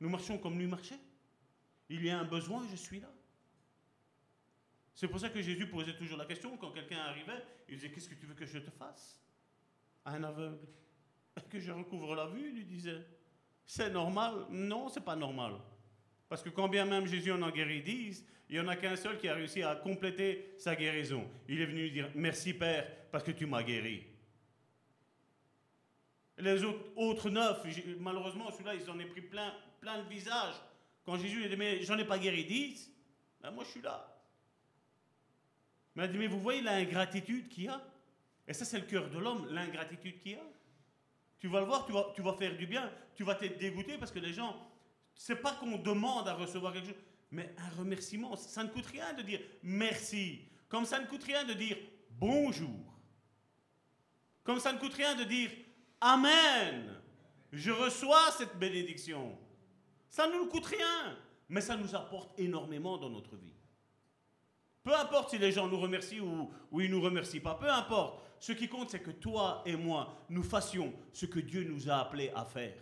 [0.00, 0.98] Nous marchons comme lui marchait.
[1.88, 3.10] Il y a un besoin, je suis là.
[4.94, 8.08] C'est pour ça que Jésus posait toujours la question quand quelqu'un arrivait, il disait Qu'est-ce
[8.08, 9.20] que tu veux que je te fasse?
[10.04, 10.66] À un aveugle.
[11.50, 13.06] Que je recouvre la vue, lui disait.
[13.66, 14.46] C'est normal?
[14.50, 15.54] Non, c'est pas normal.
[16.28, 18.96] Parce que quand bien même Jésus en a guéri dix, il n'y en a qu'un
[18.96, 21.28] seul qui a réussi à compléter sa guérison.
[21.48, 24.04] Il est venu dire Merci Père, parce que tu m'as guéri.
[26.38, 27.64] Les autres, neuf,
[27.98, 30.54] malheureusement, celui-là, ils en ont pris plein, le visage.
[31.04, 32.90] Quand Jésus a dit Mais j'en ai pas guéri dix,
[33.40, 34.22] ben moi je suis là.
[35.94, 37.80] Mais Mais vous voyez l'ingratitude qu'il y a?
[38.48, 40.44] Et ça, c'est le cœur de l'homme, l'ingratitude qu'il y a.
[41.38, 43.98] Tu vas le voir, tu vas, tu vas faire du bien, tu vas t'être dégoûté
[43.98, 44.56] parce que les gens,
[45.14, 48.36] c'est pas qu'on demande à recevoir quelque chose, mais un remerciement.
[48.36, 50.42] Ça ne coûte rien de dire merci.
[50.68, 51.76] Comme ça ne coûte rien de dire
[52.10, 52.94] bonjour.
[54.44, 55.50] Comme ça ne coûte rien de dire
[56.06, 56.94] Amen.
[57.52, 59.36] Je reçois cette bénédiction.
[60.08, 61.18] Ça ne nous coûte rien,
[61.48, 63.56] mais ça nous apporte énormément dans notre vie.
[64.84, 67.68] Peu importe si les gens nous remercient ou, ou ils ne nous remercient pas, peu
[67.68, 68.22] importe.
[68.38, 71.96] Ce qui compte, c'est que toi et moi, nous fassions ce que Dieu nous a
[71.96, 72.76] appelés à faire.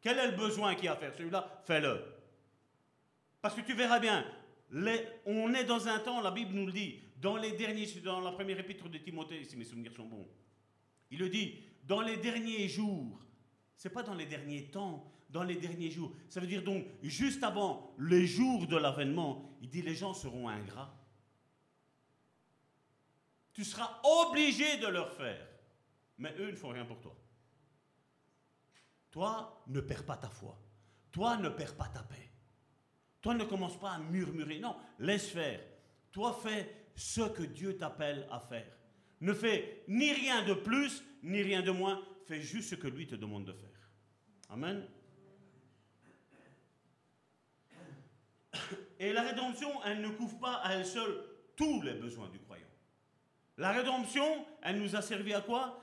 [0.00, 2.04] Quel est le besoin qu'il y a à faire Celui-là, fais-le.
[3.42, 4.24] Parce que tu verras bien,
[5.26, 8.30] on est dans un temps, la Bible nous le dit, dans les derniers, dans la
[8.30, 10.28] première épître de Timothée, si mes souvenirs sont bons,
[11.10, 13.20] il le dit, dans les derniers jours,
[13.76, 16.12] c'est pas dans les derniers temps, dans les derniers jours.
[16.28, 20.48] Ça veut dire donc, juste avant les jours de l'avènement, il dit les gens seront
[20.48, 20.94] ingrats.
[23.52, 25.46] Tu seras obligé de leur faire.
[26.18, 27.16] Mais eux ne font rien pour toi.
[29.10, 30.58] Toi, ne perds pas ta foi.
[31.12, 32.30] Toi, ne perds pas ta paix.
[33.20, 34.58] Toi, ne commence pas à murmurer.
[34.58, 35.60] Non, laisse faire.
[36.10, 38.76] Toi, fais ce que Dieu t'appelle à faire.
[39.24, 42.06] Ne fais ni rien de plus, ni rien de moins.
[42.26, 43.90] Fais juste ce que lui te demande de faire.
[44.50, 44.86] Amen.
[49.00, 51.24] Et la rédemption, elle ne couvre pas à elle seule
[51.56, 52.68] tous les besoins du croyant.
[53.56, 55.82] La rédemption, elle nous a servi à quoi?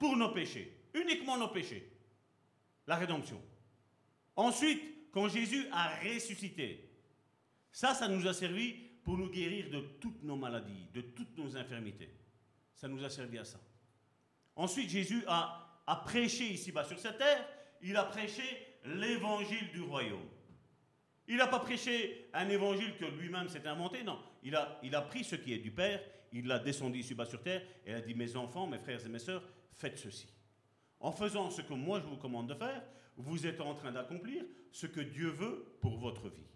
[0.00, 1.92] Pour nos péchés, uniquement nos péchés.
[2.88, 3.40] La rédemption.
[4.34, 6.90] Ensuite, quand Jésus a ressuscité,
[7.70, 8.72] ça, ça nous a servi
[9.04, 12.16] pour nous guérir de toutes nos maladies, de toutes nos infirmités.
[12.80, 13.60] Ça nous a servi à ça.
[14.56, 15.66] Ensuite, Jésus a,
[16.06, 17.46] prêché ici-bas sur cette terre,
[17.82, 18.42] il a prêché
[18.86, 20.26] l'évangile du royaume.
[21.28, 24.18] Il n'a pas prêché un évangile que lui-même s'est inventé, non.
[24.42, 26.00] Il a, pris ce qui est du Père,
[26.32, 29.18] il l'a descendu ici-bas sur terre, et a dit, mes enfants, mes frères et mes
[29.18, 29.42] sœurs,
[29.74, 30.32] faites ceci.
[31.00, 32.82] En faisant ce que moi je vous commande de faire,
[33.18, 34.42] vous êtes en train d'accomplir
[34.72, 36.48] ce que Dieu veut pour votre vie.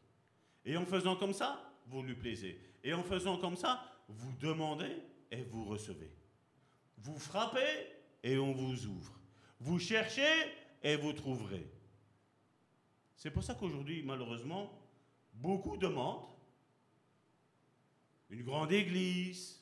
[0.65, 2.59] Et en faisant comme ça, vous lui plaisez.
[2.83, 5.03] Et en faisant comme ça, vous demandez
[5.35, 6.13] et vous recevez.
[6.99, 7.89] Vous frappez
[8.23, 9.21] et on vous ouvre.
[9.59, 10.33] Vous cherchez
[10.83, 11.69] et vous trouverez.
[13.17, 14.71] C'est pour ça qu'aujourd'hui, malheureusement,
[15.33, 16.29] beaucoup demandent
[18.31, 19.61] une grande église,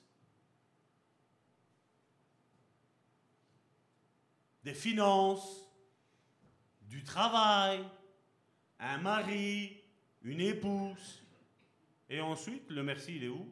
[4.62, 5.68] des finances,
[6.82, 7.84] du travail,
[8.78, 9.80] un mari,
[10.22, 11.22] une épouse.
[12.08, 13.50] Et ensuite, le merci, il est où?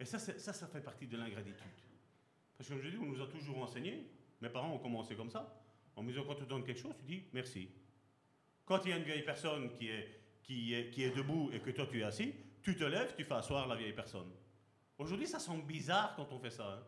[0.00, 1.56] Et ça, ça, ça fait partie de l'ingratitude.
[2.56, 4.10] Parce que comme je dis, on nous a toujours enseigné,
[4.40, 5.62] mes parents ont commencé comme ça,
[5.94, 7.68] en me disant quand tu donnes quelque chose, tu dis merci.
[8.64, 11.60] Quand il y a une vieille personne qui est, qui est, qui est debout et
[11.60, 14.30] que toi tu es assis, tu te lèves, tu fais asseoir la vieille personne.
[14.98, 16.74] Aujourd'hui, ça semble bizarre quand on fait ça.
[16.74, 16.82] Hein.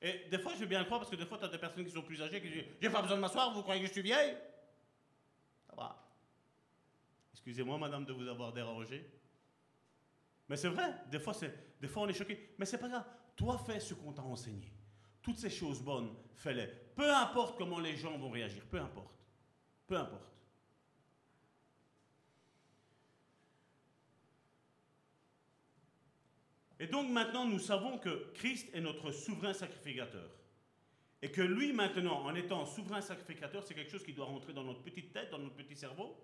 [0.00, 1.58] Et des fois, je veux bien le croire parce que des fois, tu as des
[1.58, 3.88] personnes qui sont plus âgées qui disent J'ai pas besoin de m'asseoir, vous croyez que
[3.88, 4.36] je suis vieille?
[5.66, 6.06] Ça va.
[7.32, 9.10] Excusez-moi, madame, de vous avoir dérangé.
[10.48, 11.34] Mais c'est vrai, des fois,
[11.80, 12.54] des fois on est choqué.
[12.58, 13.04] Mais c'est pas grave.
[13.36, 14.72] Toi, fais ce qu'on t'a enseigné.
[15.22, 16.68] Toutes ces choses bonnes, fais-les.
[16.94, 19.14] Peu importe comment les gens vont réagir, peu importe.
[19.86, 20.32] Peu importe.
[26.78, 30.30] Et donc maintenant, nous savons que Christ est notre souverain sacrificateur.
[31.22, 34.64] Et que lui, maintenant, en étant souverain sacrificateur, c'est quelque chose qui doit rentrer dans
[34.64, 36.16] notre petite tête, dans notre petit cerveau.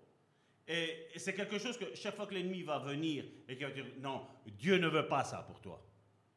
[0.67, 3.85] Et c'est quelque chose que chaque fois que l'ennemi va venir et qu'il va dire
[3.99, 5.85] non, Dieu ne veut pas ça pour toi.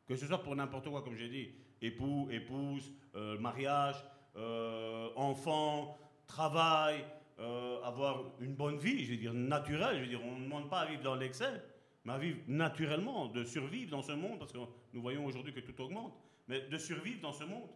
[0.06, 1.50] Que ce soit pour n'importe quoi, comme j'ai dit,
[1.80, 3.96] époux, épouse, euh, mariage,
[4.36, 5.96] euh, enfant,
[6.26, 7.04] travail,
[7.38, 9.96] euh, avoir une bonne vie, je veux dire naturelle.
[9.96, 11.62] Je veux dire, on ne demande pas à vivre dans l'excès,
[12.04, 14.58] mais à vivre naturellement, de survivre dans ce monde, parce que
[14.92, 16.14] nous voyons aujourd'hui que tout augmente,
[16.48, 17.68] mais de survivre dans ce monde.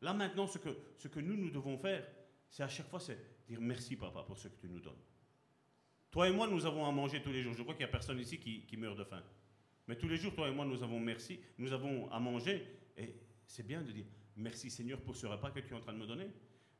[0.00, 2.06] Là maintenant, ce que, ce que nous, nous devons faire,
[2.48, 5.00] c'est à chaque fois, c'est dire merci papa pour ce que tu nous donnes.
[6.12, 7.54] Toi et moi, nous avons à manger tous les jours.
[7.56, 9.22] Je crois qu'il n'y a personne ici qui, meurt de faim.
[9.88, 12.66] Mais tous les jours, toi et moi, nous avons merci, nous avons à manger.
[12.98, 13.14] Et
[13.46, 14.04] c'est bien de dire
[14.36, 16.26] merci Seigneur pour ce repas que tu es en train de me donner.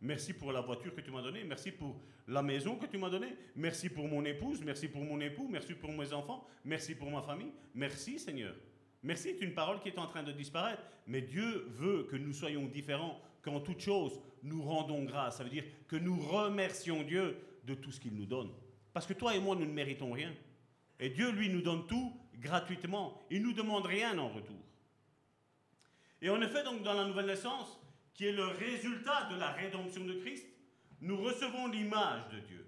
[0.02, 1.44] Merci pour la voiture que tu m'as donnée.
[1.44, 1.98] Merci pour
[2.28, 3.34] la maison que tu m'as donnée.
[3.56, 4.62] Merci pour mon épouse.
[4.62, 5.48] Merci pour mon époux.
[5.50, 6.46] Merci pour mes enfants.
[6.66, 7.52] Merci pour ma famille.
[7.74, 8.54] Merci Seigneur.
[9.02, 10.82] Merci est une parole qui est en train de disparaître.
[11.06, 15.38] Mais Dieu veut que nous soyons différents, qu'en toute chose, nous rendons grâce.
[15.38, 18.50] Ça veut dire que nous remercions Dieu de tout ce qu'il nous donne.
[18.92, 20.32] Parce que toi et moi, nous ne méritons rien.
[21.00, 23.22] Et Dieu, lui, nous donne tout gratuitement.
[23.30, 24.60] Il ne nous demande rien en retour.
[26.20, 27.80] Et en effet, donc, dans la nouvelle naissance,
[28.14, 30.46] qui est le résultat de la rédemption de Christ,
[31.00, 32.66] nous recevons l'image de Dieu.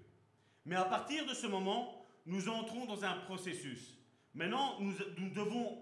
[0.65, 3.97] Mais à partir de ce moment, nous entrons dans un processus.
[4.33, 5.77] Maintenant, nous, nous devons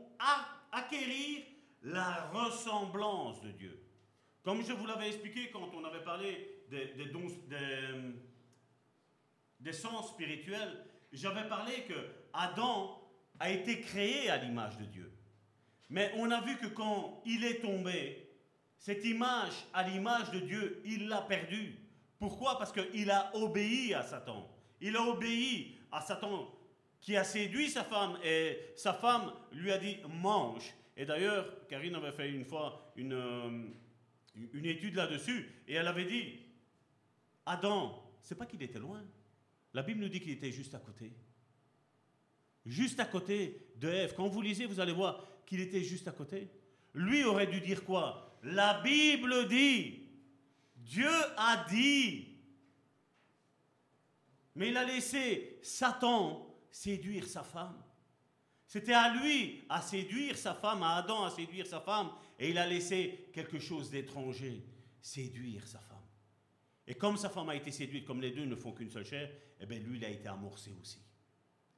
[0.72, 1.44] acquérir
[1.82, 3.80] la ressemblance de Dieu.
[4.44, 7.28] Comme je vous l'avais expliqué quand on avait parlé des, dons,
[9.64, 11.94] des sens spirituels, j'avais parlé que
[12.34, 13.02] Adam
[13.40, 15.12] a été créé à l'image de Dieu.
[15.90, 18.30] Mais on a vu que quand il est tombé,
[18.78, 21.78] cette image à l'image de Dieu, il l'a perdue.
[22.20, 22.58] Pourquoi?
[22.58, 24.50] Parce qu'il a obéi à Satan.
[24.82, 26.54] Il a obéi à Satan
[27.00, 30.74] qui a séduit sa femme et sa femme lui a dit mange.
[30.98, 33.68] Et d'ailleurs, Karine avait fait une fois une, euh,
[34.54, 36.40] une étude là-dessus et elle avait dit
[37.46, 39.02] Adam, c'est pas qu'il était loin.
[39.74, 41.12] La Bible nous dit qu'il était juste à côté.
[42.66, 44.14] Juste à côté de Ève.
[44.16, 46.50] Quand vous lisez, vous allez voir qu'il était juste à côté.
[46.94, 48.38] Lui aurait dû dire quoi?
[48.44, 50.04] La Bible dit.
[50.76, 52.28] Dieu a dit.
[54.56, 57.82] Mais il a laissé Satan séduire sa femme.
[58.68, 62.10] C'était à lui à séduire sa femme, à Adam à séduire sa femme,
[62.40, 64.64] et il a laissé quelque chose d'étranger
[65.00, 65.93] séduire sa femme.
[66.88, 69.30] Et comme sa femme a été séduite, comme les deux ne font qu'une seule chair,
[69.60, 71.00] eh bien lui, il a été amorcé aussi.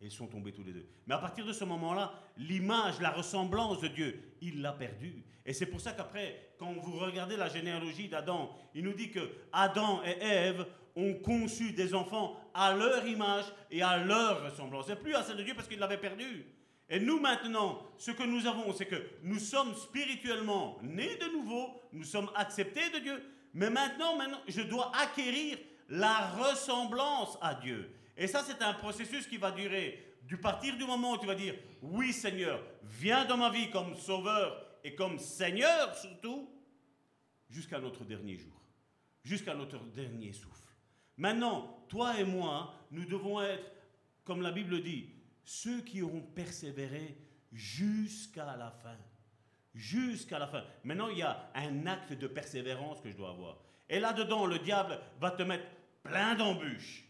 [0.01, 0.87] Ils sont tombés tous les deux.
[1.07, 5.23] Mais à partir de ce moment-là, l'image, la ressemblance de Dieu, il l'a perdue.
[5.45, 9.31] Et c'est pour ça qu'après, quand vous regardez la généalogie d'Adam, il nous dit que
[9.53, 10.65] Adam et Ève
[10.95, 14.89] ont conçu des enfants à leur image et à leur ressemblance.
[14.89, 16.45] Et plus à celle de Dieu parce qu'il l'avait perdu.
[16.89, 21.81] Et nous maintenant, ce que nous avons, c'est que nous sommes spirituellement nés de nouveau,
[21.93, 23.23] nous sommes acceptés de Dieu,
[23.55, 24.17] mais maintenant,
[24.49, 25.57] je dois acquérir
[25.87, 27.89] la ressemblance à Dieu.
[28.17, 31.35] Et ça, c'est un processus qui va durer du partir du moment où tu vas
[31.35, 36.49] dire, oui Seigneur, viens dans ma vie comme sauveur et comme Seigneur surtout,
[37.49, 38.61] jusqu'à notre dernier jour,
[39.23, 40.75] jusqu'à notre dernier souffle.
[41.15, 43.71] Maintenant, toi et moi, nous devons être,
[44.25, 45.11] comme la Bible dit,
[45.45, 47.17] ceux qui auront persévéré
[47.53, 48.97] jusqu'à la fin
[49.75, 50.63] jusqu'à la fin.
[50.83, 53.57] Maintenant, il y a un acte de persévérance que je dois avoir.
[53.89, 55.65] Et là-dedans, le diable va te mettre
[56.01, 57.03] plein d'embûches.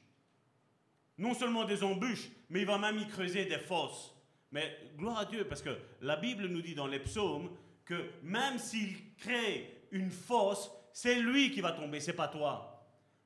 [1.17, 4.13] Non seulement des embûches, mais il va même y creuser des fosses.
[4.51, 7.49] Mais gloire à Dieu, parce que la Bible nous dit dans les psaumes
[7.85, 12.71] que même s'il crée une fosse, c'est lui qui va tomber, c'est pas toi.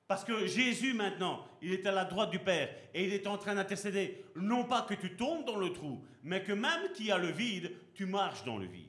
[0.08, 3.38] Parce que Jésus maintenant, il est à la droite du Père et il est en
[3.38, 4.26] train d'intercéder.
[4.36, 7.32] Non pas que tu tombes dans le trou, mais que même qu'il y a le
[7.32, 8.89] vide, tu marches dans le vide.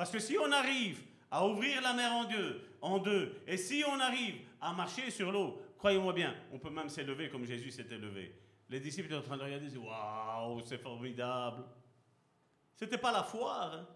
[0.00, 3.84] Parce que si on arrive à ouvrir la mer en deux, en deux, et si
[3.86, 7.98] on arrive à marcher sur l'eau, croyez-moi bien, on peut même s'élever comme Jésus s'était
[7.98, 8.34] levé.
[8.70, 11.64] Les disciples étaient en train de regarder et disaient Waouh, c'est formidable.
[12.76, 13.74] C'était pas la foire.
[13.74, 13.86] Hein.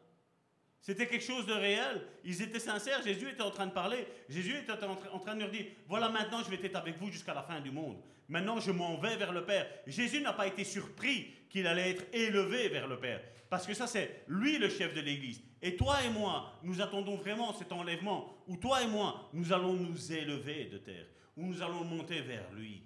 [0.79, 2.07] C'était quelque chose de réel.
[2.23, 3.03] Ils étaient sincères.
[3.03, 4.07] Jésus était en train de parler.
[4.29, 7.33] Jésus était en train de leur dire Voilà, maintenant, je vais être avec vous jusqu'à
[7.33, 7.97] la fin du monde.
[8.29, 9.67] Maintenant, je m'en vais vers le Père.
[9.87, 13.21] Jésus n'a pas été surpris qu'il allait être élevé vers le Père.
[13.51, 15.43] Parce que ça, c'est lui le chef de l'Église.
[15.63, 19.75] Et toi et moi, nous attendons vraiment cet enlèvement où toi et moi, nous allons
[19.75, 21.07] nous élever de terre,
[21.37, 22.83] où nous allons monter vers lui.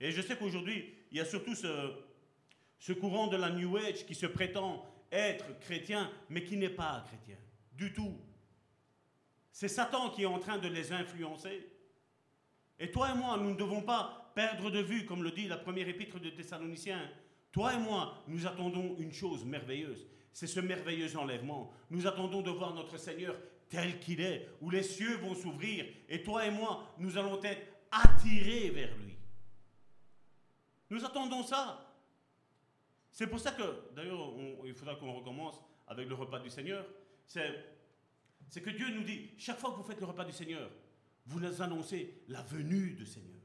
[0.00, 4.14] Et je sais qu'aujourd'hui, il y a surtout ce, courant de la New Age qui
[4.14, 7.36] se prétend être chrétien, mais qui n'est pas chrétien.
[7.72, 8.16] Du tout.
[9.50, 11.66] C'est Satan qui est en train de les influencer.
[12.78, 15.56] Et toi et moi, nous ne devons pas perdre de vue, comme le dit la
[15.56, 17.10] première épître de Thessaloniciens.
[17.50, 21.72] Toi et moi, nous attendons une chose merveilleuse c'est ce merveilleux enlèvement.
[21.90, 23.36] Nous attendons de voir notre Seigneur
[23.68, 27.66] tel qu'il est, où les cieux vont s'ouvrir, et toi et moi, nous allons être
[27.90, 29.16] attirés vers lui.
[30.90, 31.92] Nous attendons ça.
[33.10, 34.32] C'est pour ça que, d'ailleurs,
[34.64, 36.86] il faudra qu'on recommence avec le repas du Seigneur.
[37.26, 40.70] C'est que Dieu nous dit, chaque fois que vous faites le repas du Seigneur,
[41.26, 43.37] vous annoncez la venue du Seigneur.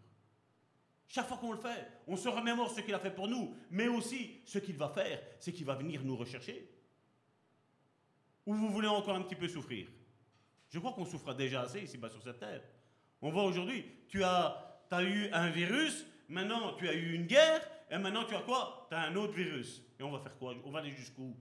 [1.13, 3.87] Chaque fois qu'on le fait, on se remémore ce qu'il a fait pour nous, mais
[3.87, 6.67] aussi ce qu'il va faire, c'est qu'il va venir nous rechercher.
[8.47, 9.87] Ou vous voulez encore un petit peu souffrir?
[10.71, 12.63] Je crois qu'on souffre déjà assez ici-bas sur cette terre.
[13.21, 17.61] On voit aujourd'hui, tu as, as eu un virus, maintenant tu as eu une guerre,
[17.91, 18.87] et maintenant tu as quoi?
[18.89, 19.83] Tu as un autre virus.
[19.99, 20.55] Et on va faire quoi?
[20.65, 21.37] On va aller jusqu'où?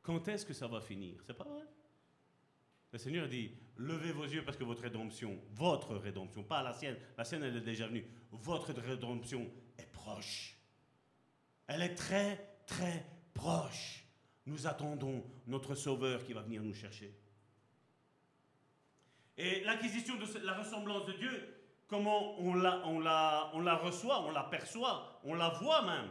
[0.00, 1.22] Quand est-ce que ça va finir?
[1.26, 1.64] C'est pas vrai?
[2.92, 6.96] Le Seigneur dit, levez vos yeux parce que votre rédemption, votre rédemption, pas la sienne,
[7.16, 10.56] la sienne elle est déjà venue, votre rédemption est proche.
[11.66, 13.04] Elle est très, très
[13.34, 14.04] proche.
[14.46, 17.12] Nous attendons notre Sauveur qui va venir nous chercher.
[19.36, 21.56] Et l'acquisition de la ressemblance de Dieu,
[21.88, 26.10] comment on la, on, la, on la reçoit, on la perçoit, on la voit même.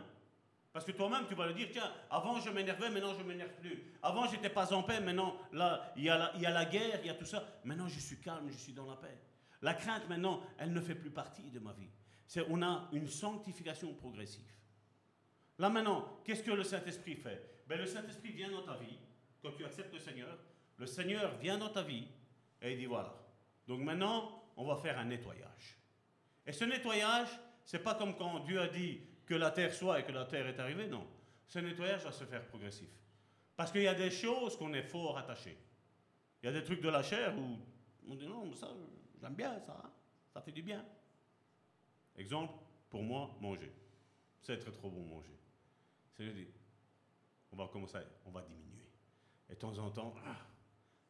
[0.76, 3.54] Parce que toi-même, tu vas le dire, tiens, avant je m'énervais, maintenant je ne m'énerve
[3.62, 3.82] plus.
[4.04, 7.00] Avant j'étais pas en paix, maintenant là, il y, a la, y a la guerre,
[7.02, 7.62] il y a tout ça.
[7.64, 9.18] Maintenant je suis calme, je suis dans la paix.
[9.62, 11.88] La crainte, maintenant, elle ne fait plus partie de ma vie.
[12.28, 14.52] C'est, on a une sanctification progressive.
[15.60, 17.64] Là maintenant, qu'est-ce que le Saint-Esprit fait?
[17.68, 18.98] Ben, Le Saint-Esprit vient dans ta vie,
[19.42, 20.38] quand tu acceptes le Seigneur,
[20.76, 22.06] le Seigneur vient dans ta vie
[22.62, 23.16] et il dit voilà.
[23.66, 25.80] Donc maintenant, on va faire un nettoyage.
[26.46, 27.30] Et ce nettoyage,
[27.64, 30.48] c'est pas comme quand Dieu a dit que la terre soit et que la terre
[30.48, 31.06] est arrivée, non.
[31.48, 32.90] Ce nettoyage va se faire progressif.
[33.56, 35.58] Parce qu'il y a des choses qu'on est fort attaché.
[36.42, 37.58] Il y a des trucs de la chair où
[38.08, 38.70] on dit non, ça,
[39.20, 39.82] j'aime bien ça,
[40.34, 40.86] ça fait du bien.
[42.18, 42.54] Exemple,
[42.90, 43.72] pour moi, manger.
[44.42, 45.38] C'est très trop bon manger.
[46.14, 46.48] C'est dit,
[47.52, 48.90] on va commencer, on va diminuer.
[49.50, 50.38] Et de temps en temps, ah,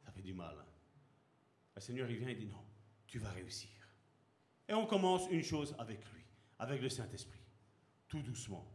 [0.04, 0.56] ça fait du mal.
[0.58, 0.66] Hein.
[1.76, 2.64] Le Seigneur, il vient et dit non,
[3.08, 3.70] tu vas réussir.
[4.68, 6.24] Et on commence une chose avec lui,
[6.60, 7.45] avec le Saint-Esprit
[8.08, 8.66] tout doucement.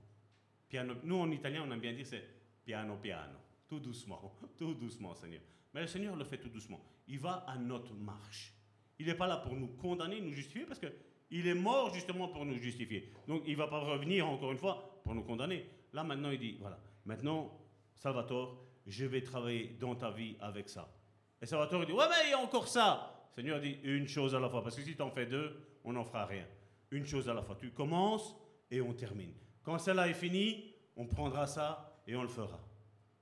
[0.69, 2.25] Piano, nous, en italien, on aime bien dire c'est
[2.65, 3.39] piano piano,
[3.69, 5.43] tout doucement, tout doucement, Seigneur.
[5.75, 6.81] Mais le Seigneur le fait tout doucement.
[7.09, 8.55] Il va à notre marche.
[8.99, 12.45] Il n'est pas là pour nous condamner, nous justifier, parce qu'il est mort justement pour
[12.45, 13.13] nous justifier.
[13.27, 15.67] Donc il ne va pas revenir encore une fois pour nous condamner.
[15.93, 17.59] Là maintenant, il dit, voilà, maintenant,
[17.97, 20.93] Salvatore, je vais travailler dans ta vie avec ça.
[21.41, 23.29] Et Salvatore dit, ouais, mais il y a encore ça.
[23.35, 25.93] Seigneur dit, une chose à la fois, parce que si tu en fais deux, on
[25.93, 26.47] n'en fera rien.
[26.91, 27.57] Une chose à la fois.
[27.57, 28.37] Tu commences
[28.71, 29.33] et on termine.
[29.63, 32.61] Quand cela est fini, on prendra ça et on le fera.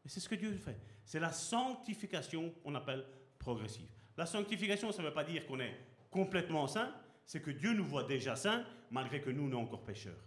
[0.04, 0.80] Et c'est ce que Dieu fait.
[1.04, 3.04] C'est la sanctification qu'on appelle
[3.38, 3.88] progressive.
[4.16, 5.74] La sanctification, ça ne veut pas dire qu'on est
[6.10, 6.94] complètement saint,
[7.24, 10.24] c'est que Dieu nous voit déjà saints, malgré que nous, nous sommes encore pécheurs.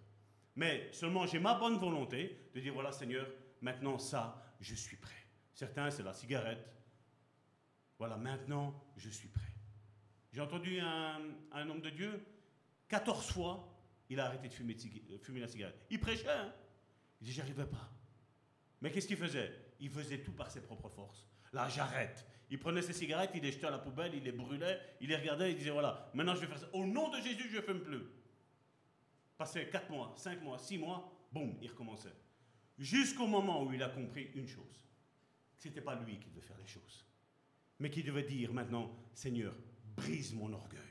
[0.55, 3.27] Mais seulement j'ai ma bonne volonté de dire, voilà Seigneur,
[3.61, 5.15] maintenant ça, je suis prêt.
[5.53, 6.67] Certains, c'est la cigarette.
[7.97, 9.53] Voilà, maintenant, je suis prêt.
[10.31, 11.19] J'ai entendu un,
[11.51, 12.25] un homme de Dieu,
[12.87, 13.70] 14 fois,
[14.11, 14.75] il a arrêté de fumer,
[15.21, 15.85] fumer la cigarette.
[15.89, 16.53] Il prêchait, hein
[17.21, 17.89] Il dit, j'arrivais pas.
[18.81, 19.49] Mais qu'est-ce qu'il faisait?
[19.79, 21.25] Il faisait tout par ses propres forces.
[21.53, 22.27] Là, j'arrête.
[22.49, 25.15] Il prenait ses cigarettes, il les jetait à la poubelle, il les brûlait, il les
[25.15, 26.69] regardait, il disait, voilà, maintenant je vais faire ça.
[26.73, 28.03] Au nom de Jésus, je ne fume plus.
[29.37, 32.13] Passé 4 mois, 5 mois, 6 mois, boum, il recommençait.
[32.77, 34.89] Jusqu'au moment où il a compris une chose.
[35.57, 37.05] Ce n'était pas lui qui devait faire les choses.
[37.79, 39.55] Mais qui devait dire maintenant, Seigneur,
[39.95, 40.81] brise mon orgueil.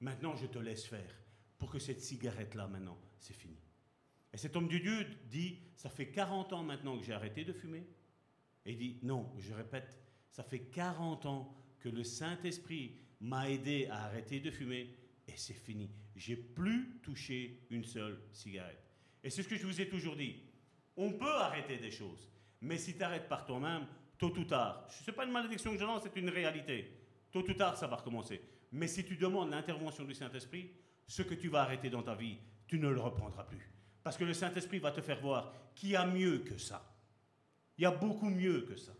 [0.00, 1.18] Maintenant, je te laisse faire
[1.58, 3.58] pour que cette cigarette-là, maintenant, c'est fini.
[4.32, 7.52] Et cet homme de Dieu dit, ça fait 40 ans maintenant que j'ai arrêté de
[7.52, 7.86] fumer.
[8.64, 9.98] Et il dit, non, je répète,
[10.30, 14.94] ça fait 40 ans que le Saint-Esprit m'a aidé à arrêter de fumer
[15.26, 15.90] et c'est fini.
[16.16, 18.82] J'ai plus touché une seule cigarette.
[19.22, 20.42] Et c'est ce que je vous ai toujours dit.
[20.96, 22.28] On peut arrêter des choses,
[22.60, 23.86] mais si tu arrêtes par toi-même,
[24.18, 26.92] tôt ou tard, ce n'est pas une malédiction que je lance, c'est une réalité.
[27.30, 28.40] Tôt ou tard, ça va recommencer.
[28.72, 30.70] Mais si tu demandes l'intervention du Saint-Esprit,
[31.08, 33.68] ce que tu vas arrêter dans ta vie, tu ne le reprendras plus.
[34.04, 36.94] Parce que le Saint-Esprit va te faire voir qu'il y a mieux que ça.
[37.76, 38.92] Il y a beaucoup mieux que ça.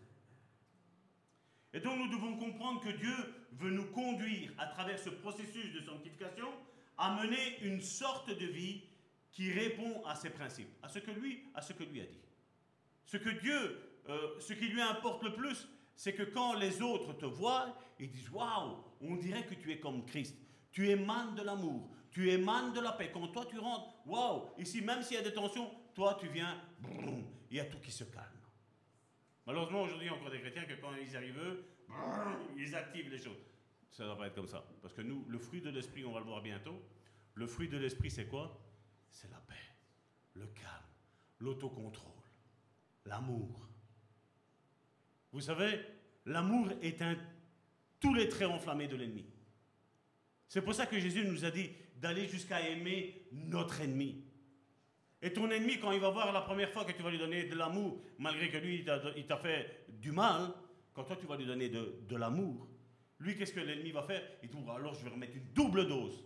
[1.72, 3.14] Et donc nous devons comprendre que Dieu
[3.52, 6.48] veut nous conduire à travers ce processus de sanctification
[6.96, 8.82] à mener une sorte de vie
[9.30, 12.20] qui répond à ses principes, à ce que lui, à ce que lui a dit.
[13.04, 13.78] Ce que Dieu,
[14.08, 18.10] euh, ce qui lui importe le plus, c'est que quand les autres te voient, ils
[18.10, 20.36] disent Waouh, on dirait que tu es comme Christ.
[20.70, 23.10] Tu émanes de l'amour, tu émanes de la paix.
[23.12, 26.60] Quand toi tu rentres, waouh, ici même s'il y a des tensions, toi tu viens,
[27.50, 28.24] il y a tout qui se calme.
[29.46, 31.64] Malheureusement, aujourd'hui, encore des chrétiens que quand ils arrivent, eux,
[32.56, 33.38] ils activent les choses.
[33.90, 34.62] Ça ne doit pas être comme ça.
[34.82, 36.82] Parce que nous, le fruit de l'esprit, on va le voir bientôt.
[37.34, 38.60] Le fruit de l'esprit, c'est quoi?
[39.10, 39.54] C'est la paix,
[40.34, 40.84] le calme,
[41.38, 42.12] l'autocontrôle,
[43.06, 43.66] l'amour.
[45.32, 45.80] Vous savez,
[46.26, 47.16] l'amour éteint
[48.00, 49.24] tous les traits enflammés de l'ennemi.
[50.46, 54.24] C'est pour ça que Jésus nous a dit d'aller jusqu'à aimer notre ennemi.
[55.20, 57.44] Et ton ennemi, quand il va voir la première fois que tu vas lui donner
[57.44, 58.84] de l'amour, malgré que lui, il
[59.26, 60.52] t'a- fait du mal,
[60.94, 62.68] quand toi, tu vas lui donner de, l'amour,
[63.18, 64.22] lui, qu'est-ce que l'ennemi va faire?
[64.42, 66.24] Il dit, alors je vais remettre une double dose.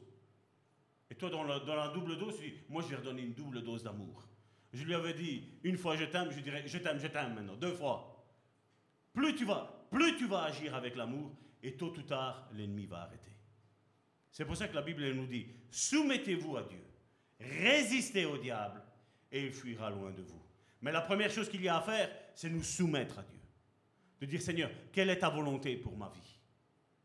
[1.10, 3.34] Et toi, dans la, dans la double dose, tu dis, moi, je vais redonner une
[3.34, 4.28] double dose d'amour.
[4.72, 7.56] Je lui avais dit, une fois je t'aime, je dirais, je t'aime, je t'aime maintenant,
[7.56, 8.26] deux fois.
[9.12, 11.30] Plus tu vas, plus tu vas agir avec l'amour,
[11.62, 13.31] et tôt ou tard, l'ennemi va arrêter.
[14.32, 16.80] C'est pour ça que la Bible nous dit, soumettez-vous à Dieu,
[17.38, 18.82] résistez au diable,
[19.30, 20.42] et il fuira loin de vous.
[20.80, 23.38] Mais la première chose qu'il y a à faire, c'est nous soumettre à Dieu.
[24.20, 26.38] De dire, Seigneur, quelle est ta volonté pour ma vie?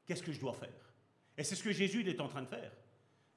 [0.06, 0.94] Qu'est-ce que je dois faire?
[1.38, 2.72] Et c'est ce que Jésus il est en train de faire.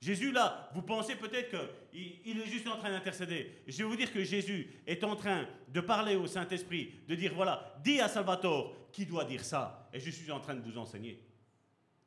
[0.01, 1.51] Jésus, là, vous pensez peut-être
[1.91, 3.63] qu'il il est juste en train d'intercéder.
[3.67, 7.35] Je vais vous dire que Jésus est en train de parler au Saint-Esprit, de dire,
[7.35, 10.79] voilà, dis à Salvatore qui doit dire ça, et je suis en train de vous
[10.79, 11.23] enseigner.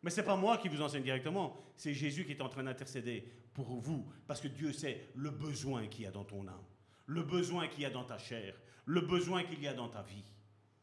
[0.03, 2.63] Mais ce n'est pas moi qui vous enseigne directement, c'est Jésus qui est en train
[2.63, 3.23] d'intercéder
[3.53, 6.65] pour vous, parce que Dieu sait le besoin qu'il y a dans ton âme,
[7.05, 8.53] le besoin qu'il y a dans ta chair,
[8.85, 10.25] le besoin qu'il y a dans ta vie,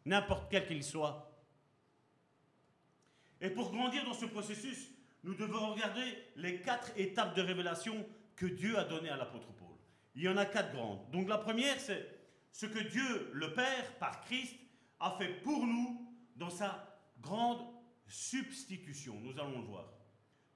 [0.07, 1.27] n'importe quel qu'il soit.
[3.43, 4.91] Et pour grandir dans ce processus,
[5.23, 8.07] nous devons regarder les quatre étapes de révélation
[8.37, 9.77] que Dieu a données à l'apôtre Paul.
[10.15, 11.11] Il y en a quatre grandes.
[11.11, 12.07] Donc la première, c'est
[12.53, 14.57] ce que Dieu, le Père, par Christ,
[14.99, 17.61] a fait pour nous dans sa grande
[18.11, 19.19] substitution.
[19.21, 19.93] Nous allons le voir.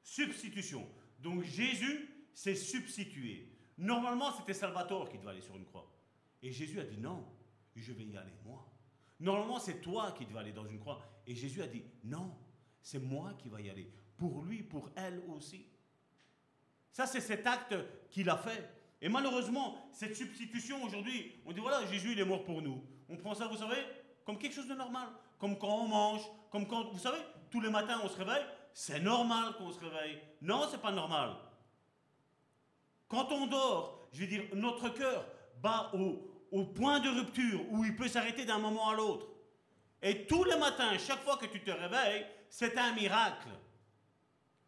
[0.03, 0.87] Substitution.
[1.21, 3.51] Donc Jésus s'est substitué.
[3.79, 5.91] Normalement, c'était Salvatore qui devait aller sur une croix.
[6.43, 7.25] Et Jésus a dit non,
[7.75, 8.71] je vais y aller moi.
[9.21, 11.01] Normalement, c'est toi qui devais aller dans une croix.
[11.27, 12.37] Et Jésus a dit non,
[12.83, 13.91] c'est moi qui vais y aller.
[14.17, 15.67] Pour lui, pour elle aussi.
[16.91, 17.75] Ça, c'est cet acte
[18.11, 18.71] qu'il a fait.
[19.01, 22.85] Et malheureusement, cette substitution aujourd'hui, on dit voilà, Jésus, il est mort pour nous.
[23.09, 23.83] On prend ça, vous savez,
[24.25, 25.09] comme quelque chose de normal.
[25.39, 27.19] Comme quand on mange, comme quand, vous savez,
[27.55, 30.21] tous les matins on se réveille, c'est normal qu'on se réveille.
[30.43, 31.37] Non, c'est pas normal.
[33.07, 35.25] Quand on dort, je veux dire, notre cœur
[35.63, 39.29] bat au, au point de rupture où il peut s'arrêter d'un moment à l'autre.
[40.03, 43.51] Et tous les matins, chaque fois que tu te réveilles, c'est un miracle.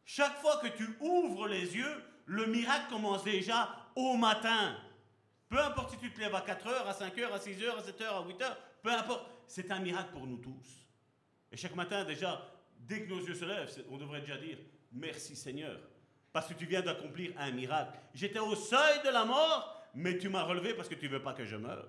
[0.04, 4.76] Chaque fois que tu ouvres les yeux, le miracle commence déjà au matin.
[5.48, 8.22] Peu importe si tu te lèves à 4h, à 5h, à 6h, à 7h, à
[8.22, 10.86] 8h, peu importe, c'est un miracle pour nous tous.
[11.50, 14.58] Et chaque matin, déjà, dès que nos yeux se lèvent, on devrait déjà dire
[14.92, 15.78] merci Seigneur,
[16.32, 17.98] parce que tu viens d'accomplir un miracle.
[18.14, 21.32] J'étais au seuil de la mort, mais tu m'as relevé parce que tu veux pas
[21.32, 21.88] que je meure.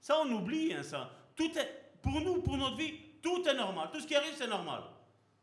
[0.00, 1.10] Ça, on oublie, hein, ça.
[1.36, 3.90] Tout est, pour nous, pour notre vie, tout est normal.
[3.92, 4.82] Tout ce qui arrive, c'est normal.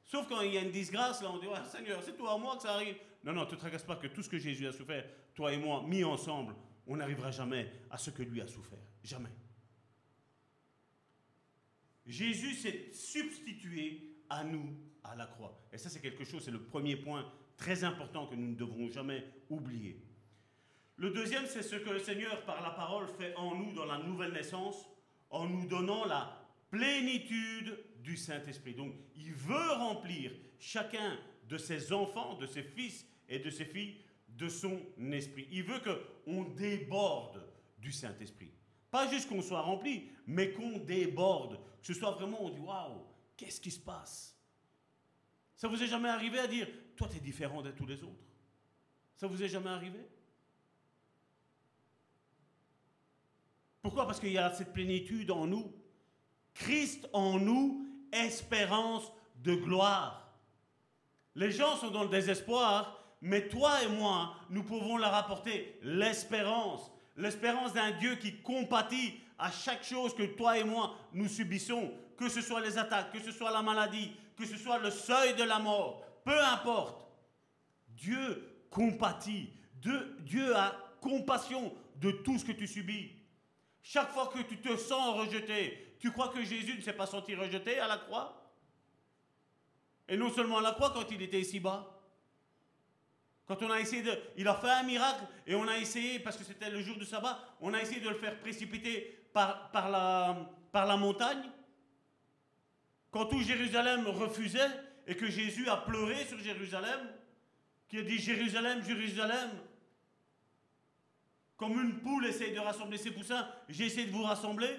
[0.04, 2.38] Sauf quand il y a une disgrâce, là, on dit, ouais, Seigneur, c'est toi à
[2.38, 2.96] moi que ça arrive.
[3.24, 5.06] Non, non, ne te tracasse pas que tout ce que Jésus a souffert,
[5.36, 6.56] toi et moi, mis ensemble,
[6.88, 8.80] on n'arrivera jamais à ce que lui a souffert.
[9.04, 9.30] Jamais.
[12.08, 15.62] Jésus s'est substitué à nous à la croix.
[15.72, 18.90] Et ça, c'est quelque chose, c'est le premier point très important que nous ne devrons
[18.90, 20.02] jamais oublier.
[20.96, 24.00] Le deuxième, c'est ce que le Seigneur, par la parole, fait en nous dans la
[24.00, 24.88] nouvelle naissance,
[25.30, 28.74] en nous donnant la plénitude du Saint-Esprit.
[28.74, 33.98] Donc, il veut remplir chacun de ses enfants, de ses fils et de ses filles
[34.30, 34.80] de son
[35.12, 35.48] esprit.
[35.52, 37.44] Il veut qu'on déborde
[37.80, 38.52] du Saint-Esprit.
[38.92, 41.60] Pas juste qu'on soit rempli, mais qu'on déborde.
[41.82, 43.06] Que ce soit vraiment, on dit waouh,
[43.36, 44.36] qu'est-ce qui se passe?
[45.56, 48.26] Ça vous est jamais arrivé à dire, toi, tu es différent de tous les autres?
[49.16, 50.00] Ça vous est jamais arrivé?
[53.82, 54.06] Pourquoi?
[54.06, 55.74] Parce qu'il y a cette plénitude en nous.
[56.54, 59.12] Christ en nous, espérance
[59.44, 60.34] de gloire.
[61.36, 66.92] Les gens sont dans le désespoir, mais toi et moi, nous pouvons leur apporter l'espérance.
[67.18, 72.30] L'espérance d'un Dieu qui compatit à chaque chose que toi et moi nous subissons, que
[72.30, 75.44] ce soit les attaques, que ce soit la maladie, que ce soit le seuil de
[75.44, 77.08] la mort, peu importe.
[77.90, 83.12] Dieu compatit, Dieu, Dieu a compassion de tout ce que tu subis.
[83.82, 87.34] Chaque fois que tu te sens rejeté, tu crois que Jésus ne s'est pas senti
[87.34, 88.54] rejeté à la croix?
[90.08, 91.97] Et non seulement à la croix, quand il était ici-bas.
[93.48, 94.12] Quand on a essayé de...
[94.36, 97.06] Il a fait un miracle et on a essayé, parce que c'était le jour du
[97.06, 101.50] sabbat, on a essayé de le faire précipiter par, la, par la montagne.
[103.10, 104.70] Quand tout Jérusalem refusait
[105.08, 107.00] et que Jésus a pleuré sur Jérusalem,
[107.88, 109.52] qui a dit Jérusalem, Jérusalem,
[111.56, 114.70] comme une poule essaye de rassembler ses poussins, j'essaie de vous rassembler.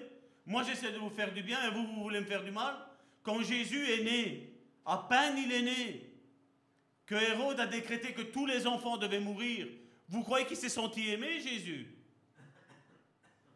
[0.45, 2.75] Moi, j'essaie de vous faire du bien et vous, vous voulez me faire du mal.
[3.23, 4.53] Quand Jésus est né,
[4.85, 6.08] à peine il est né,
[7.09, 9.67] que Hérode a décrété que tous les enfants devaient mourir,
[10.11, 11.87] vous croyez qu'il s'est senti aimé, Jésus?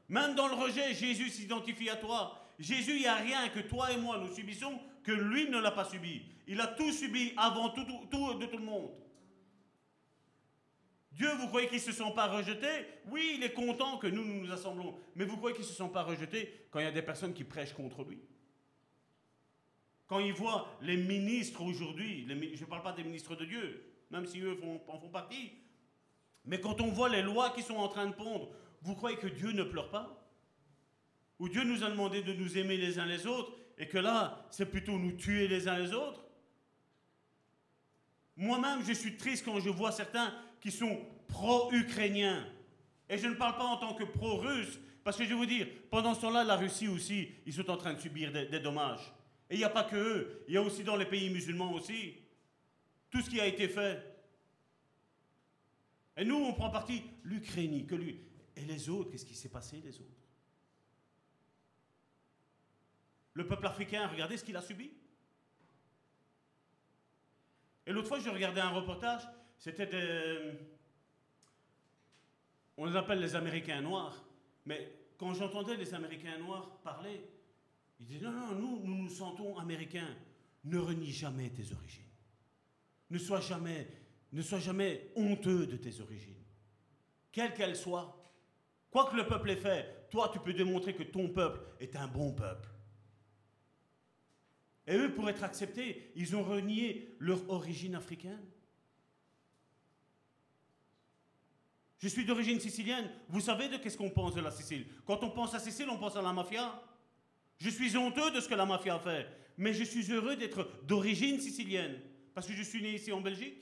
[0.09, 2.39] Même dans le rejet, Jésus s'identifie à toi.
[2.59, 5.71] Jésus, il n'y a rien que toi et moi nous subissons que lui ne l'a
[5.71, 6.23] pas subi.
[6.47, 8.91] Il a tout subi avant tout, tout- de tout le monde.
[11.13, 14.25] Dieu, vous croyez qu'ils ne se sont pas rejetés Oui, il est content que nous,
[14.25, 14.99] nous nous assemblons.
[15.15, 17.35] Mais vous croyez qu'ils ne se sont pas rejetés quand il y a des personnes
[17.35, 18.19] qui prêchent contre lui?
[20.07, 24.27] Quand il voit les ministres aujourd'hui, je ne parle pas des ministres de Dieu, même
[24.27, 24.59] si eux
[24.89, 25.53] en font partie,
[26.45, 28.51] mais quand on voit les lois qui sont en train de pondre,
[28.83, 30.19] vous croyez que Dieu ne pleure pas?
[31.39, 34.47] Ou Dieu nous a demandé de nous aimer les uns les autres et que là,
[34.51, 36.25] c'est plutôt nous tuer les uns les autres?
[38.37, 42.47] Moi-même, je suis triste quand je vois certains qui sont pro-ukrainiens.
[43.09, 45.67] Et je ne parle pas en tant que pro-russe, parce que je vais vous dire,
[45.91, 49.13] pendant ce temps-là, la Russie aussi, ils sont en train de subir des dommages.
[49.53, 51.75] Et il n'y a pas que eux, il y a aussi dans les pays musulmans
[51.75, 52.17] aussi.
[53.11, 54.03] Tout ce qui a été fait.
[56.17, 58.19] Et nous, on prend parti l'Ukraine, que lui.
[58.57, 60.09] Et les autres, qu'est-ce qui s'est passé, les autres?
[63.35, 64.91] Le peuple africain, regardez ce qu'il a subi.
[67.85, 70.59] Et l'autre fois, je regardais un reportage, c'était des...
[72.79, 74.25] On les appelle les Américains noirs,
[74.65, 77.23] mais quand j'entendais les Américains noirs parler,
[78.03, 80.15] ils disaient, non, non, nous, nous nous sentons Américains.
[80.65, 82.05] Ne renie jamais tes origines.
[83.11, 83.89] Ne sois jamais
[84.33, 86.43] ne sois jamais honteux de tes origines,
[87.31, 88.19] quelles qu'elles soient.
[88.91, 92.09] Quoi que le peuple ait fait, toi, tu peux démontrer que ton peuple est un
[92.09, 92.69] bon peuple.
[94.87, 98.45] Et eux, pour être acceptés, ils ont renié leur origine africaine.
[101.99, 103.09] Je suis d'origine sicilienne.
[103.29, 105.99] Vous savez de qu'est-ce qu'on pense de la Sicile Quand on pense à Sicile, on
[105.99, 106.83] pense à la mafia.
[107.63, 109.25] Je suis honteux de ce que la mafia fait,
[109.57, 111.97] mais je suis heureux d'être d'origine sicilienne,
[112.35, 113.57] parce que je suis né ici en Belgique.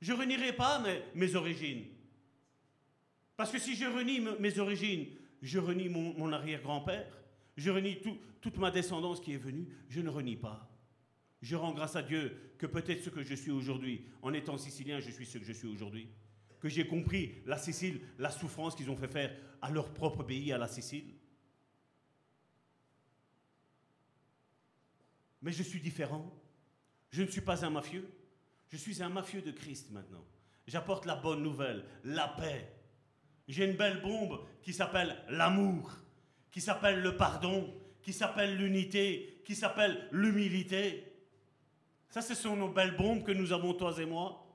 [0.00, 0.80] Je renierai pas
[1.16, 1.86] mes, origines.
[3.36, 5.08] Parce que si je renie mes origines,
[5.42, 7.20] je renie mon, arrière-grand-père,
[7.56, 7.98] je renie
[8.40, 10.70] toute ma descendance qui est venue, je ne renie pas.
[11.42, 15.00] Je rends grâce à Dieu que peut-être ce que je suis aujourd'hui, en étant sicilien,
[15.00, 16.06] je suis ce que je suis aujourd'hui.
[16.60, 20.52] Que j'ai compris la Sicile, la souffrance qu'ils ont fait faire à leur propre pays,
[20.52, 21.06] à la Sicile.
[25.42, 26.32] Mais je suis différent.
[27.10, 28.08] Je ne suis pas un mafieux.
[28.68, 30.24] Je suis un mafieux de Christ maintenant.
[30.66, 32.72] J'apporte la bonne nouvelle, la paix.
[33.48, 35.90] J'ai une belle bombe qui s'appelle l'amour,
[36.52, 41.04] qui s'appelle le pardon, qui s'appelle l'unité, qui s'appelle l'humilité.
[42.08, 44.46] Ça, ce sont nos belles bombes que nous avons, toi et moi,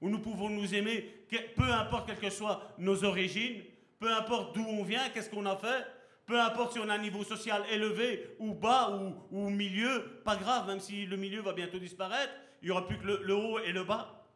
[0.00, 1.24] où nous pouvons nous aimer,
[1.56, 3.62] peu importe quelles que soient nos origines,
[3.98, 5.84] peu importe d'où on vient, qu'est-ce qu'on a fait,
[6.28, 8.90] peu importe si on a un niveau social élevé ou bas
[9.30, 12.98] ou, milieu, pas grave, même si le milieu va bientôt disparaître, il n'y aura plus
[12.98, 14.28] que le, haut et le bas.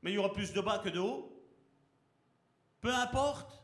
[0.00, 1.30] Mais il y aura plus de bas que de haut.
[2.80, 3.62] Peu importe.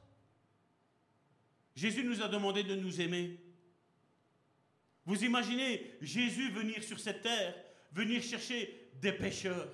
[1.74, 3.40] Jésus nous a demandé de nous aimer.
[5.06, 7.54] Vous imaginez Jésus venir sur cette terre,
[7.92, 9.72] venir chercher des pêcheurs,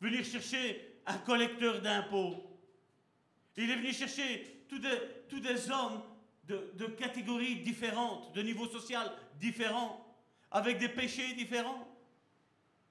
[0.00, 2.42] venir chercher un collecteur d'impôts.
[3.58, 6.02] Il est venu chercher tous des hommes
[6.48, 9.10] de, catégories différentes, de niveau social
[9.40, 10.00] différents,
[10.50, 11.88] avec des péchés différents.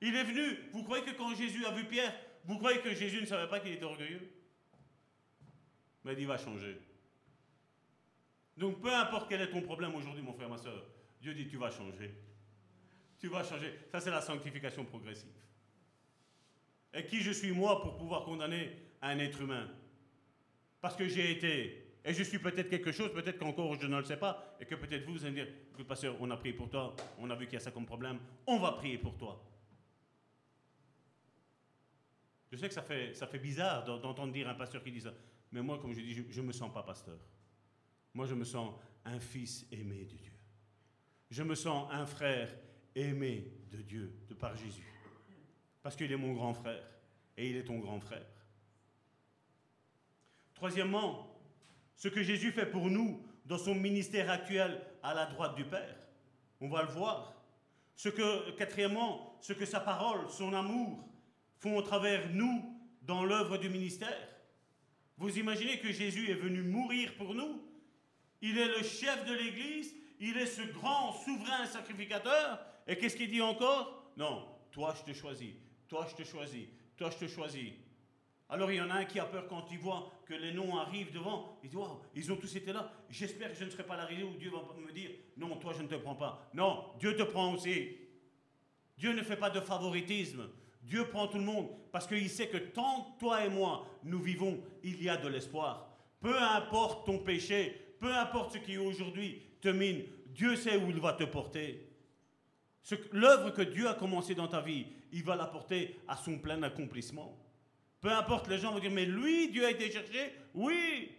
[0.02, 0.58] Il est venu.
[0.72, 2.14] Vous croyez que quand Jésus a vu Pierre,
[2.46, 4.30] vous croyez que Jésus ne savait pas qu'il était orgueilleux?
[6.04, 6.78] Mais il va changer.
[8.58, 10.86] Donc peu importe quel est ton problème aujourd'hui, mon frère, ma soeur,
[11.22, 12.14] Dieu dit tu vas changer.
[13.18, 13.74] Tu vas changer.
[13.92, 15.32] Ça, c'est la sanctification progressive.
[16.94, 19.70] Et qui je suis moi pour pouvoir condamner un être humain?
[20.82, 24.04] Parce que j'ai été, et je suis peut-être quelque chose, peut-être qu'encore je ne le
[24.04, 26.54] sais pas, et que peut-être vous, vous allez me dire, écoute, pasteur, on a prié
[26.54, 29.18] pour toi, on a vu qu'il y a ça comme problème, on va prier pour
[29.18, 29.42] toi.
[32.52, 35.14] Je sais que ça fait, ça fait bizarre d'entendre dire un pasteur qui dit ça.
[35.52, 37.18] Mais moi, comme je dis, je ne me sens pas pasteur.
[38.14, 38.76] Moi, je me sens
[39.06, 40.34] un fils aimé de Dieu.
[41.32, 42.56] Je me sens un frère
[42.94, 44.86] aimé de Dieu, de par Jésus.
[45.82, 46.84] Parce qu'il est mon grand frère
[47.36, 48.26] et il est ton grand frère.
[50.54, 51.33] Troisièmement,
[51.96, 55.96] ce que Jésus fait pour nous dans son ministère actuel à la droite du Père,
[56.62, 57.34] on va le voir.
[57.96, 61.08] Ce que, quatrièmement, ce que sa parole, son amour,
[61.60, 64.28] font au travers nous dans l'œuvre du ministère.
[65.18, 67.62] Vous imaginez que Jésus est venu mourir pour nous
[68.42, 72.60] Il est le chef de l'Église, il est ce grand souverain sacrificateur.
[72.88, 74.12] Et qu'est-ce qu'il dit encore?
[74.18, 75.54] Non, toi je te choisis,
[75.88, 76.68] toi je te choisis,
[76.98, 77.72] toi je te choisis.
[78.50, 80.78] Alors il y en a un qui a peur quand il voit que les noms
[80.78, 81.58] arrivent devant.
[81.64, 82.92] Il dit Waouh, ils ont tous été là.
[83.10, 85.82] J'espère que je ne serai pas l'arrivée où Dieu va me dire Non, toi je
[85.82, 86.50] ne te prends pas.
[86.54, 87.98] Non, Dieu te prend aussi.
[88.98, 90.50] Dieu ne fait pas de favoritisme.
[90.84, 94.62] Dieu prend tout le monde parce qu'il sait que tant toi et moi, nous vivons,
[94.84, 95.90] il y a de l'espoir.
[96.20, 101.00] Peu importe ton péché, peu importe ce qui aujourd'hui te mine, Dieu sait où il
[101.00, 101.90] va te porter.
[103.12, 106.62] L'œuvre que Dieu a commencé dans ta vie, il va la porter à son plein
[106.64, 107.38] accomplissement.
[108.04, 110.36] Peu importe, les gens vont dire, mais lui, Dieu a été cherché.
[110.54, 111.10] Oui,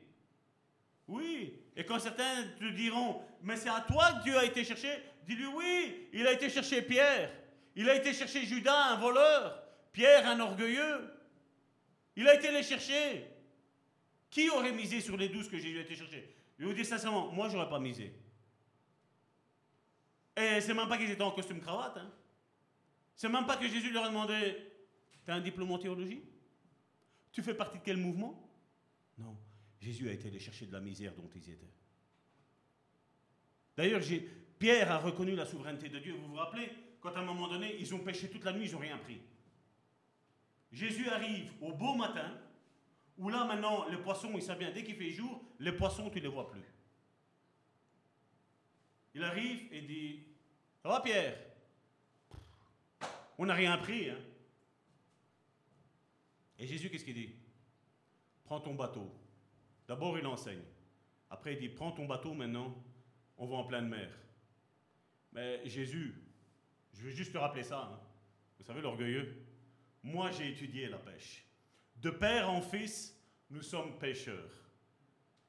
[1.08, 1.58] oui.
[1.74, 4.90] Et quand certains te diront, mais c'est à toi que Dieu a été cherché,
[5.26, 7.32] dis-lui oui, il a été chercher Pierre.
[7.74, 9.62] Il a été chercher Judas, un voleur.
[9.92, 11.10] Pierre, un orgueilleux.
[12.16, 13.30] Il a été les chercher.
[14.28, 16.84] Qui aurait misé sur les douze que Jésus a été chercher Je vais vous dire
[16.84, 18.12] sincèrement, moi, j'aurais pas misé.
[20.36, 21.96] Et c'est même pas qu'ils étaient en costume cravate.
[21.96, 22.12] Hein.
[23.16, 24.54] C'est même pas que Jésus leur a demandé
[25.24, 26.33] Tu as un diplôme en théologie?
[27.34, 28.48] Tu fais partie de quel mouvement?
[29.18, 29.36] Non.
[29.80, 31.74] Jésus a été les chercher de la misère dont ils étaient.
[33.76, 34.00] D'ailleurs,
[34.56, 36.14] Pierre a reconnu la souveraineté de Dieu.
[36.14, 36.70] Vous vous rappelez?
[37.00, 39.20] Quand à un moment donné, ils ont pêché toute la nuit, ils n'ont rien pris.
[40.70, 42.38] Jésus arrive au beau matin,
[43.18, 46.18] où là maintenant, les poissons, il sait bien, dès qu'il fait jour, les poissons, tu
[46.18, 46.62] ne les vois plus.
[49.12, 50.20] Il arrive et dit
[50.82, 51.36] Ça va, Pierre
[53.38, 54.10] On n'a rien pris.
[54.10, 54.18] Hein?
[56.64, 57.28] Et Jésus, qu'est-ce qu'il dit?
[58.42, 59.12] Prends ton bateau.
[59.86, 60.62] D'abord, il enseigne.
[61.28, 62.74] Après, il dit Prends ton bateau maintenant,
[63.36, 64.08] on va en pleine mer.
[65.30, 66.14] Mais Jésus,
[66.94, 67.90] je veux juste te rappeler ça.
[67.92, 68.00] Hein.
[68.58, 69.44] Vous savez, l'orgueilleux
[70.02, 71.44] Moi, j'ai étudié la pêche.
[71.96, 73.14] De père en fils,
[73.50, 74.70] nous sommes pêcheurs.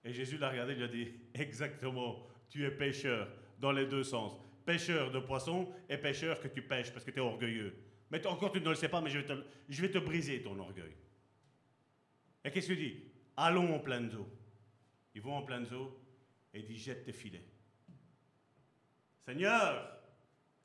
[0.04, 4.04] Et Jésus l'a regardé, il lui a dit Exactement, tu es pêcheur dans les deux
[4.04, 4.34] sens.
[4.66, 7.74] Pêcheur de poissons et pêcheur que tu pêches parce que tu es orgueilleux.
[8.12, 10.44] Mais encore, tu ne le sais pas, mais je vais te, je vais te briser
[10.44, 10.94] ton orgueil.
[12.46, 13.04] Et qu'est-ce qu'il dit?
[13.36, 14.30] Allons en pleine eau.
[15.16, 16.00] Ils vont en pleine eau
[16.54, 17.46] et dit Jette tes filets.
[19.26, 20.00] Seigneur,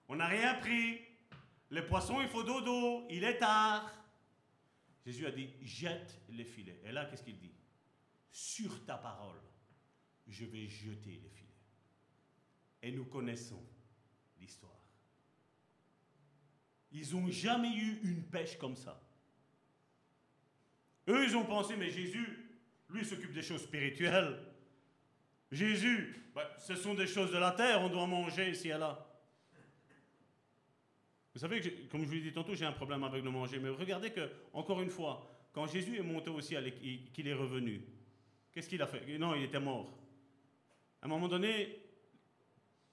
[0.06, 1.00] on n'a rien pris.
[1.70, 3.06] Les poissons, il faut dodo.
[3.08, 3.90] Il est tard.
[5.06, 6.82] Jésus a dit Jette les filets.
[6.84, 7.54] Et là, qu'est-ce qu'il dit?
[8.30, 9.40] Sur ta parole,
[10.26, 11.48] je vais jeter les filets.
[12.82, 13.64] Et nous connaissons
[14.38, 14.84] l'histoire.
[16.92, 19.00] Ils n'ont jamais eu une pêche comme ça.
[21.10, 22.26] Eux, ils ont pensé, mais Jésus,
[22.88, 24.38] lui, s'occupe des choses spirituelles.
[25.50, 29.06] Jésus, bah, ce sont des choses de la terre, on doit manger ici et là.
[31.34, 33.58] Vous savez, que comme je vous l'ai dit tantôt, j'ai un problème avec le manger.
[33.58, 36.72] Mais regardez que, encore une fois, quand Jésus est monté au ciel et
[37.12, 37.82] qu'il est revenu,
[38.52, 39.18] qu'est-ce qu'il a fait?
[39.18, 39.96] Non, il était mort.
[41.02, 41.76] À un moment donné,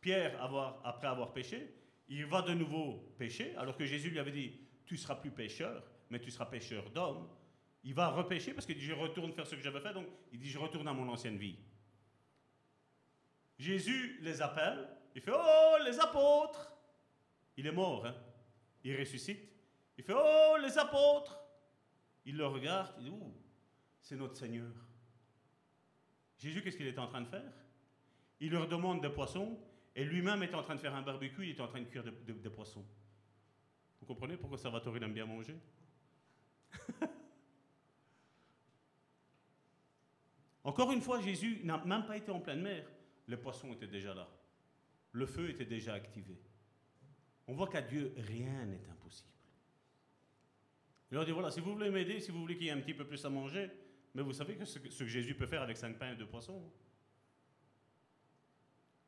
[0.02, 0.42] Pierre,
[0.84, 1.74] après avoir péché,
[2.10, 4.54] il va de nouveau pécher, alors que Jésus lui avait dit,
[4.86, 7.28] tu seras plus pécheur, mais tu seras pécheur d'hommes.
[7.88, 10.40] Il va repêcher parce qu'il dit, je retourne faire ce que j'avais fait, donc il
[10.40, 11.58] dit, je retourne à mon ancienne vie.
[13.58, 16.76] Jésus les appelle, il fait, oh, les apôtres.
[17.56, 18.14] Il est mort, hein?
[18.84, 19.40] il ressuscite.
[19.98, 21.40] Il fait, oh, les apôtres.
[22.26, 23.18] Il le regarde, il dit,
[24.02, 24.74] c'est notre Seigneur.
[26.38, 27.54] Jésus, qu'est-ce qu'il est en train de faire?
[28.42, 29.58] Il leur demande des poissons
[29.96, 32.04] et lui-même était en train de faire un barbecue, il était en train de cuire
[32.04, 32.86] des poissons.
[34.02, 35.58] Vous comprenez pourquoi Salvatore aime bien manger?
[40.68, 42.86] Encore une fois, Jésus n'a même pas été en pleine mer.
[43.30, 44.28] Les poissons étaient déjà là.
[45.14, 46.38] Le feu était déjà activé.
[47.48, 49.30] On voit qu'à Dieu, rien n'est impossible.
[51.10, 52.82] Il leur dit, voilà, si vous voulez m'aider, si vous voulez qu'il y ait un
[52.82, 53.72] petit peu plus à manger,
[54.14, 56.62] mais vous savez que ce, que Jésus peut faire avec cinq pains et deux poissons.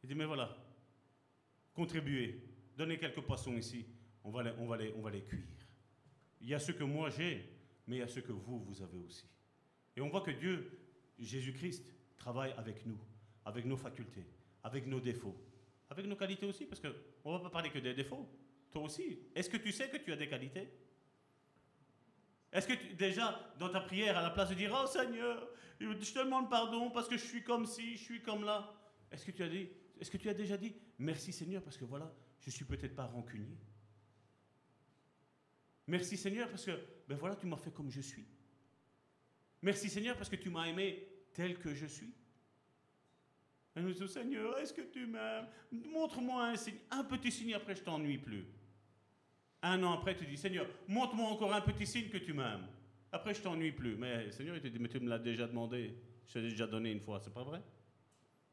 [0.01, 0.55] Il dit, mais voilà,
[1.73, 2.41] contribuer,
[2.77, 3.85] donner quelques poissons ici,
[4.23, 5.43] on va les, on va les, on va les cuire.
[6.39, 7.51] Il y a ce que moi j'ai,
[7.85, 9.25] mais il y a ce que vous, vous avez aussi.
[9.97, 10.78] Et on voit que Dieu,
[11.19, 11.83] Jésus-Christ,
[12.17, 12.97] travaille avec nous,
[13.45, 14.25] avec nos facultés,
[14.63, 15.35] avec nos défauts,
[15.89, 18.29] avec nos qualités aussi, parce qu'on ne va pas parler que des défauts.
[18.71, 20.69] Toi aussi, est-ce que tu sais que tu as des qualités?
[22.51, 25.47] Est-ce que tu, déjà, dans ta prière, à la place de dire Oh Seigneur,
[25.79, 28.73] je te demande pardon parce que je suis comme ci, je suis comme là,
[29.11, 29.69] est-ce que tu as dit,
[29.99, 33.05] est-ce que tu as déjà dit merci Seigneur parce que voilà, je suis peut-être pas
[33.05, 33.57] rancunier?
[35.87, 38.27] Merci Seigneur parce que ben voilà, tu m'as fait comme je suis.
[39.61, 42.13] Merci Seigneur parce que tu m'as aimé tel que je suis.
[43.75, 45.47] Et nous disons Seigneur, est-ce que tu m'aimes?
[45.71, 48.45] Montre-moi un signe, un petit signe après je t'ennuie plus.
[49.61, 52.67] Un an après, tu dis Seigneur, montre-moi encore un petit signe que tu m'aimes.
[53.11, 53.95] Après, je t'ennuie plus.
[53.95, 55.95] Mais Seigneur, il te dit, mais tu me l'as déjà demandé.
[56.27, 57.61] Je t'ai déjà donné une fois, c'est pas vrai?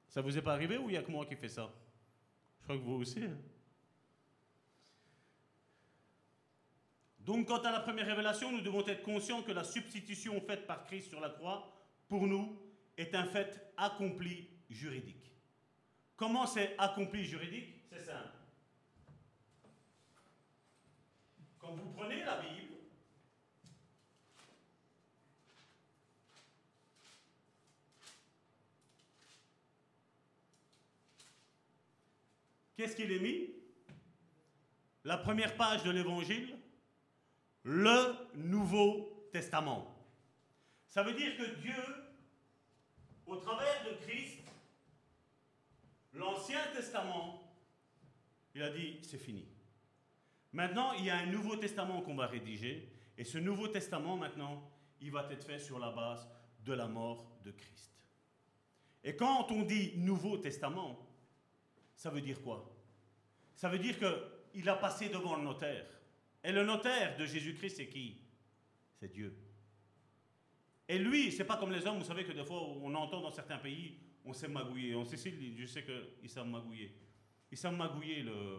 [0.08, 1.72] Ça vous est pas arrivé ou il n'y a que moi qui fais ça?
[2.58, 3.22] Je crois que vous aussi.
[3.22, 3.36] Hein.
[7.20, 10.84] Donc, quant à la première révélation, nous devons être conscients que la substitution faite par
[10.84, 11.72] Christ sur la croix,
[12.08, 12.56] pour nous,
[12.96, 15.32] est un fait accompli juridique.
[16.16, 17.82] Comment c'est accompli juridique?
[17.90, 18.32] C'est simple.
[21.58, 22.66] Quand vous prenez la Bible,
[32.76, 33.54] Qu'est-ce qu'il est mis?
[35.04, 36.58] La première page de l'Évangile,
[37.62, 39.92] le Nouveau Testament.
[40.88, 41.74] Ça veut dire que Dieu,
[43.26, 44.38] au travers de Christ,
[46.14, 47.42] l'Ancien Testament,
[48.54, 49.46] il a dit, c'est fini.
[50.52, 52.88] Maintenant, il y a un Nouveau Testament qu'on va rédiger,
[53.18, 54.70] et ce Nouveau Testament, maintenant,
[55.00, 56.26] il va être fait sur la base
[56.60, 57.92] de la mort de Christ.
[59.04, 60.98] Et quand on dit Nouveau Testament,
[61.94, 62.72] ça veut dire quoi?
[63.54, 65.86] Ça veut dire qu'il a passé devant le notaire.
[66.42, 68.20] Et le notaire de Jésus-Christ, c'est qui?
[68.94, 69.36] C'est Dieu.
[70.88, 73.30] Et lui, c'est pas comme les hommes, vous savez que des fois, on entend dans
[73.30, 74.94] certains pays, on sait magouiller.
[74.94, 76.94] En Sicile, je sais qu'ils savent magouiller.
[77.50, 78.58] Ils savent magouiller le,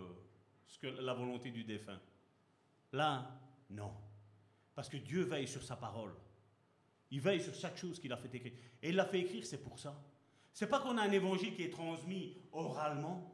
[1.02, 2.00] la volonté du défunt.
[2.94, 3.40] Là,
[3.70, 3.94] non.
[4.76, 6.14] Parce que Dieu veille sur sa parole.
[7.12, 8.54] Il veille sur chaque chose qu'il a fait écrire.
[8.82, 9.98] Et il l'a fait écrire, c'est pour ça.
[10.54, 13.34] C'est pas qu'on a un évangile qui est transmis oralement.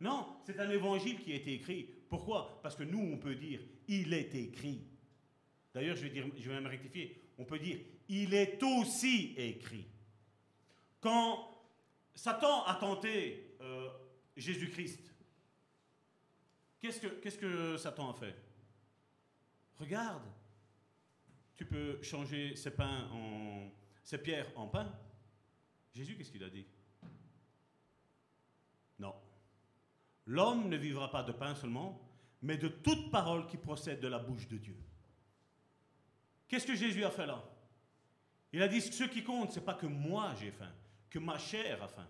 [0.00, 1.88] Non, c'est un évangile qui a été écrit.
[2.08, 2.60] Pourquoi?
[2.62, 4.86] Parce que nous, on peut dire, il est écrit.
[5.74, 7.27] D'ailleurs, je vais, dire, je vais même rectifier.
[7.38, 7.78] On peut dire,
[8.08, 9.86] il est aussi écrit.
[11.00, 11.48] Quand
[12.14, 13.88] Satan a tenté euh,
[14.36, 15.14] Jésus-Christ,
[16.80, 18.34] qu'est-ce que, Satan a fait?
[19.78, 20.24] Regarde,
[21.54, 23.70] tu peux changer ces, pains en,
[24.02, 24.92] ces pierres en pain.
[25.94, 26.66] Jésus, qu'est-ce qu'il a dit?
[28.98, 29.14] Non.
[30.26, 32.00] L'homme ne vivra pas de pain seulement,
[32.42, 34.76] mais de toute parole qui procède de la bouche de Dieu.
[36.48, 37.44] Qu'est-ce que Jésus a fait là?
[38.52, 40.72] Il a dit ce qui compte, c'est pas que moi j'ai faim,
[41.10, 42.08] que ma chair a faim.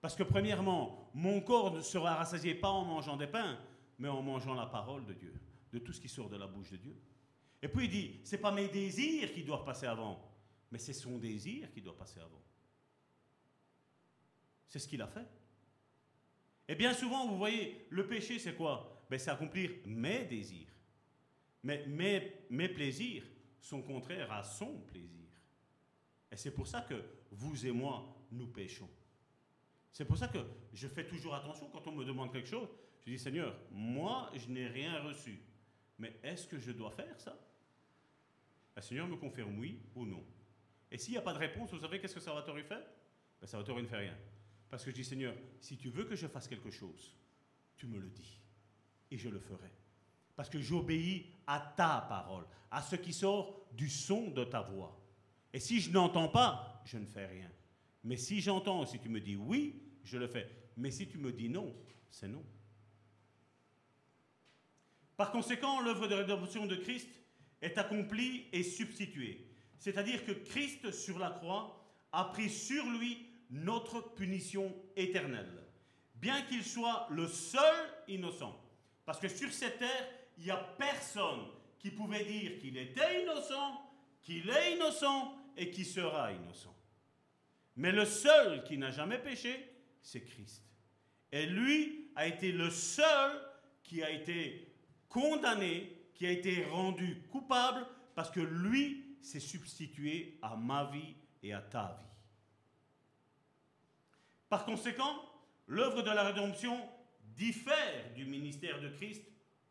[0.00, 3.58] Parce que premièrement, mon corps ne sera rassasié pas en mangeant des pains,
[3.98, 5.34] mais en mangeant la parole de Dieu,
[5.72, 6.96] de tout ce qui sort de la bouche de Dieu.
[7.62, 10.22] Et puis il dit, c'est pas mes désirs qui doivent passer avant,
[10.70, 12.42] mais c'est son désir qui doit passer avant.
[14.68, 15.26] C'est ce qu'il a fait.
[16.68, 19.04] Et bien souvent, vous voyez, le péché, c'est quoi?
[19.10, 20.68] Ben, C'est accomplir mes désirs.
[21.62, 21.84] Mes,
[22.48, 23.24] mes plaisirs
[23.60, 25.28] sont contraires à son plaisir.
[26.32, 28.88] Et c'est pour ça que vous et moi, nous péchons.
[29.92, 30.38] C'est pour ça que
[30.72, 32.68] je fais toujours attention quand on me demande quelque chose.
[33.00, 35.40] Je dis, Seigneur, moi, je n'ai rien reçu.
[35.98, 37.38] Mais est-ce que je dois faire ça?
[38.76, 40.24] Le Seigneur me confirme oui ou non.
[40.90, 42.86] Et s'il n'y a pas de réponse, vous savez qu'est-ce que Salvatore fait?
[43.40, 44.16] Ben, Salvatore ne fait rien.
[44.68, 47.14] Parce que je dis, Seigneur, si tu veux que je fasse quelque chose,
[47.76, 48.40] tu me le dis.
[49.10, 49.70] Et je le ferai.
[50.40, 54.98] Parce que j'obéis à ta parole, à ce qui sort du son de ta voix.
[55.52, 57.52] Et si je n'entends pas, je ne fais rien.
[58.04, 60.50] Mais si j'entends, si tu me dis oui, je le fais.
[60.78, 61.76] Mais si tu me dis non,
[62.08, 62.42] c'est non.
[65.18, 67.10] Par conséquent, l'œuvre de rédemption de Christ
[67.60, 69.46] est accomplie et substituée.
[69.78, 75.66] C'est-à-dire que Christ sur la croix a pris sur lui notre punition éternelle,
[76.14, 77.76] bien qu'il soit le seul
[78.08, 78.58] innocent.
[79.04, 80.08] Parce que sur cette terre,
[80.40, 81.42] il n'y a personne
[81.78, 83.78] qui pouvait dire qu'il était innocent,
[84.22, 86.74] qu'il est innocent et qu'il sera innocent.
[87.76, 89.70] Mais le seul qui n'a jamais péché,
[90.02, 90.64] c'est Christ.
[91.30, 93.38] Et lui a été le seul
[93.82, 94.74] qui a été
[95.10, 101.52] condamné, qui a été rendu coupable, parce que lui s'est substitué à ma vie et
[101.52, 102.10] à ta vie.
[104.48, 105.22] Par conséquent,
[105.66, 106.80] l'œuvre de la rédemption
[107.36, 109.22] diffère du ministère de Christ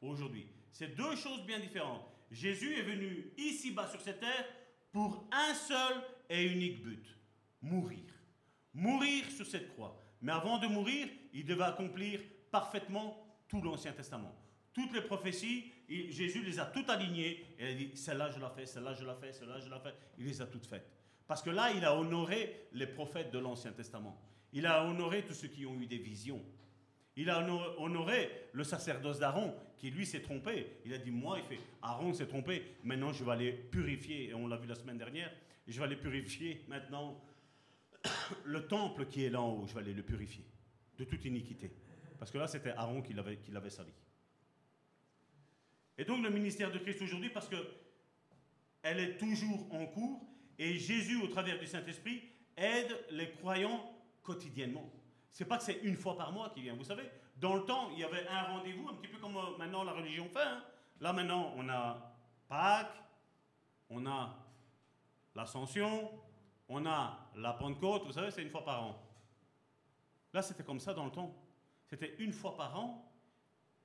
[0.02, 0.48] aujourd'hui.
[0.72, 2.06] C'est deux choses bien différentes.
[2.32, 4.46] Jésus est venu ici-bas sur cette terre
[4.92, 7.18] pour un seul et unique but,
[7.62, 8.06] mourir.
[8.74, 10.00] Mourir sur cette croix.
[10.22, 12.22] Mais avant de mourir, il devait accomplir
[12.52, 14.36] parfaitement tout l'Ancien Testament.
[14.74, 18.66] Toutes les prophéties, Jésus les a toutes alignées et a dit, celle-là je la fais,
[18.66, 19.94] celle-là je la fais, celle-là je la fais.
[20.18, 20.88] Il les a toutes faites.
[21.28, 24.20] Parce que là, il a honoré les prophètes de l'Ancien Testament.
[24.52, 26.44] Il a honoré tous ceux qui ont eu des visions.
[27.20, 27.46] Il a
[27.78, 30.78] honoré le sacerdoce d'Aaron, qui lui s'est trompé.
[30.86, 34.34] Il a dit, moi, il fait, Aaron s'est trompé, maintenant je vais aller purifier, et
[34.34, 35.30] on l'a vu la semaine dernière,
[35.68, 37.22] je vais aller purifier maintenant
[38.46, 40.46] le temple qui est là en haut, je vais aller le purifier
[40.98, 41.70] de toute iniquité.
[42.20, 43.92] Parce que là, c'était Aaron qui l'avait, qui l'avait sali.
[45.98, 47.58] Et donc le ministère de Christ aujourd'hui, parce que
[48.82, 50.26] elle est toujours en cours,
[50.58, 52.24] et Jésus, au travers du Saint-Esprit,
[52.56, 53.94] aide les croyants
[54.24, 54.90] quotidiennement.
[55.32, 56.76] C'est pas que c'est une fois par mois qu'il vient.
[56.76, 59.58] Vous savez, dans le temps, il y avait un rendez-vous, un petit peu comme euh,
[59.58, 60.40] maintenant la religion fait.
[60.40, 60.64] Hein.
[61.00, 62.16] Là maintenant, on a
[62.48, 63.04] Pâques,
[63.90, 64.36] on a
[65.36, 66.12] l'Ascension,
[66.68, 68.04] on a la Pentecôte.
[68.06, 69.10] Vous savez, c'est une fois par an.
[70.34, 71.34] Là, c'était comme ça dans le temps.
[71.86, 73.12] C'était une fois par an.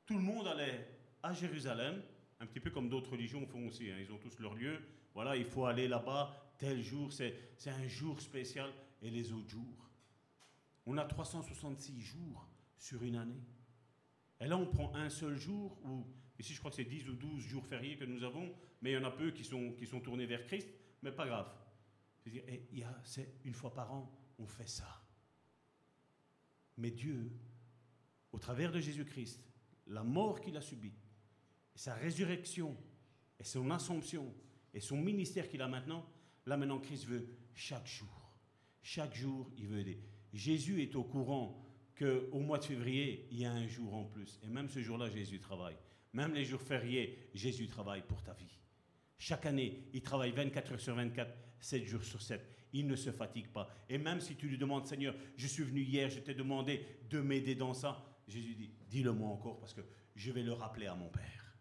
[0.07, 0.87] Tout le monde allait
[1.23, 2.03] à Jérusalem,
[2.41, 3.91] un petit peu comme d'autres religions font aussi.
[3.91, 3.97] Hein.
[4.01, 4.83] Ils ont tous leur lieu.
[5.15, 7.13] Voilà, il faut aller là-bas tel jour.
[7.13, 7.35] C'est
[7.67, 8.71] un jour spécial.
[9.01, 9.91] Et les autres jours,
[10.87, 13.43] on a 366 jours sur une année.
[14.41, 16.07] Et là, on prend un seul jour, ou
[16.39, 18.95] ici je crois que c'est 10 ou 12 jours fériés que nous avons, mais il
[18.95, 20.69] y en a peu qui sont, qui sont tournés vers Christ.
[21.03, 21.51] Mais pas grave.
[22.27, 25.03] A- c'est une fois par an, on fait ça.
[26.77, 27.31] Mais Dieu,
[28.33, 29.41] au travers de Jésus-Christ,
[29.87, 30.95] la mort qu'il a subie,
[31.75, 32.77] sa résurrection,
[33.39, 34.35] et son assomption,
[34.73, 36.09] et son ministère qu'il a maintenant,
[36.47, 38.09] là maintenant Christ veut chaque jour.
[38.83, 40.01] Chaque jour, il veut aider.
[40.35, 41.65] Jésus est au courant
[41.97, 44.41] qu'au mois de février, il y a un jour en plus.
[44.43, 45.77] Et même ce jour-là, Jésus travaille.
[46.13, 48.59] Même les jours fériés, Jésus travaille pour ta vie.
[49.17, 52.45] Chaque année, il travaille 24 heures sur 24, 7 jours sur 7.
[52.73, 53.71] Il ne se fatigue pas.
[53.89, 57.21] Et même si tu lui demandes, Seigneur, je suis venu hier, je t'ai demandé de
[57.21, 59.83] m'aider dans ça, Jésus dit, dis-le-moi encore parce que
[60.17, 61.57] je vais le rappeler à mon Père.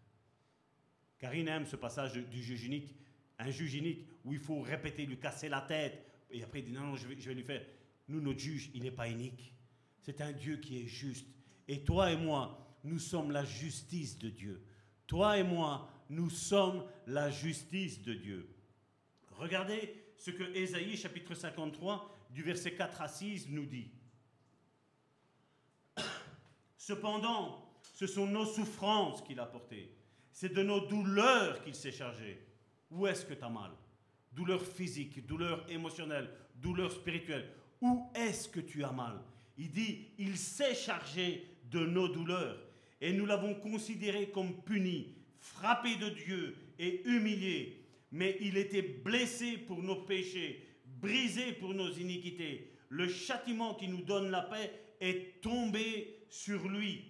[1.20, 2.96] Karine aime ce passage du juge unique,
[3.38, 6.06] un juge unique où il faut répéter, lui casser la tête.
[6.32, 7.64] Et après, il dit, non, non, je vais, je vais lui faire.
[8.08, 9.54] Nous, notre juge, il n'est pas unique.
[10.02, 11.28] C'est un Dieu qui est juste.
[11.68, 14.66] Et toi et moi, nous sommes la justice de Dieu.
[15.08, 18.50] Toi et moi, nous sommes la justice de Dieu.
[19.32, 23.92] Regardez ce que Ésaïe chapitre 53 du verset 4 à 6 nous dit.
[26.78, 29.96] Cependant, ce sont nos souffrances qu'il a portées.
[30.32, 32.46] C'est de nos douleurs qu'il s'est chargé.
[32.90, 33.72] Où est-ce que tu as mal?
[34.32, 37.50] Douleur physique, douleur émotionnelle, douleur spirituelle.
[37.84, 39.20] Où est-ce que tu as mal?
[39.58, 42.58] Il dit, il s'est chargé de nos douleurs
[43.02, 47.86] et nous l'avons considéré comme puni, frappé de Dieu et humilié.
[48.14, 50.66] Mais il était blessé pour nos péchés,
[51.02, 52.72] brisé pour nos iniquités.
[52.88, 57.04] Le châtiment qui nous donne la paix est tombé sur lui.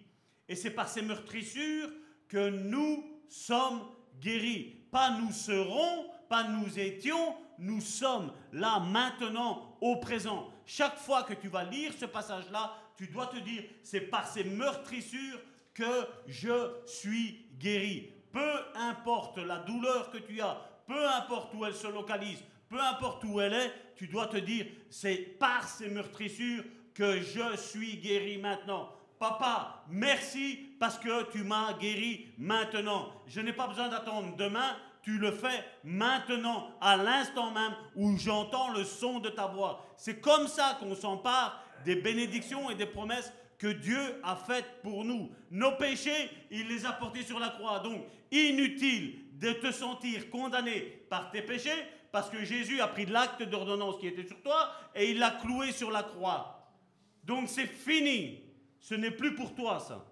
[0.50, 1.92] Et c'est par ses meurtrissures
[2.28, 3.84] que nous sommes
[4.20, 4.88] guéris.
[4.90, 10.50] Pas nous serons, pas nous étions, nous sommes là maintenant au présent.
[10.66, 14.44] Chaque fois que tu vas lire ce passage-là, tu dois te dire, c'est par ces
[14.44, 15.40] meurtrissures
[15.74, 18.12] que je suis guéri.
[18.32, 20.58] Peu importe la douleur que tu as,
[20.88, 24.66] peu importe où elle se localise, peu importe où elle est, tu dois te dire,
[24.90, 26.64] c'est par ces meurtrissures
[26.94, 28.90] que je suis guéri maintenant.
[29.20, 33.12] Papa, merci parce que tu m'as guéri maintenant.
[33.28, 38.72] Je n'ai pas besoin d'attendre demain, tu le fais maintenant, à l'instant même où j'entends
[38.72, 39.86] le son de ta voix.
[39.98, 45.04] C'est comme ça qu'on s'empare des bénédictions et des promesses que Dieu a faites pour
[45.04, 45.30] nous.
[45.52, 47.80] Nos péchés, il les a portés sur la croix.
[47.80, 53.44] Donc, inutile de te sentir condamné par tes péchés, parce que Jésus a pris l'acte
[53.44, 56.72] d'ordonnance qui était sur toi et il l'a cloué sur la croix.
[57.24, 58.42] Donc, c'est fini.
[58.80, 60.06] Ce n'est plus pour toi, ça.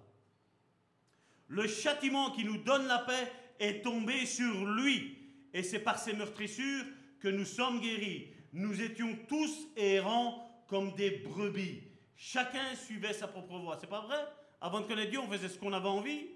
[1.47, 3.31] Le châtiment qui nous donne la paix
[3.61, 5.17] est tombé sur lui.
[5.53, 6.85] Et c'est par ses meurtrissures
[7.19, 8.27] que nous sommes guéris.
[8.53, 11.83] Nous étions tous errants comme des brebis.
[12.15, 13.77] Chacun suivait sa propre voie.
[13.79, 14.19] C'est pas vrai?
[14.59, 16.27] Avant de connaître Dieu, on faisait ce qu'on avait envie.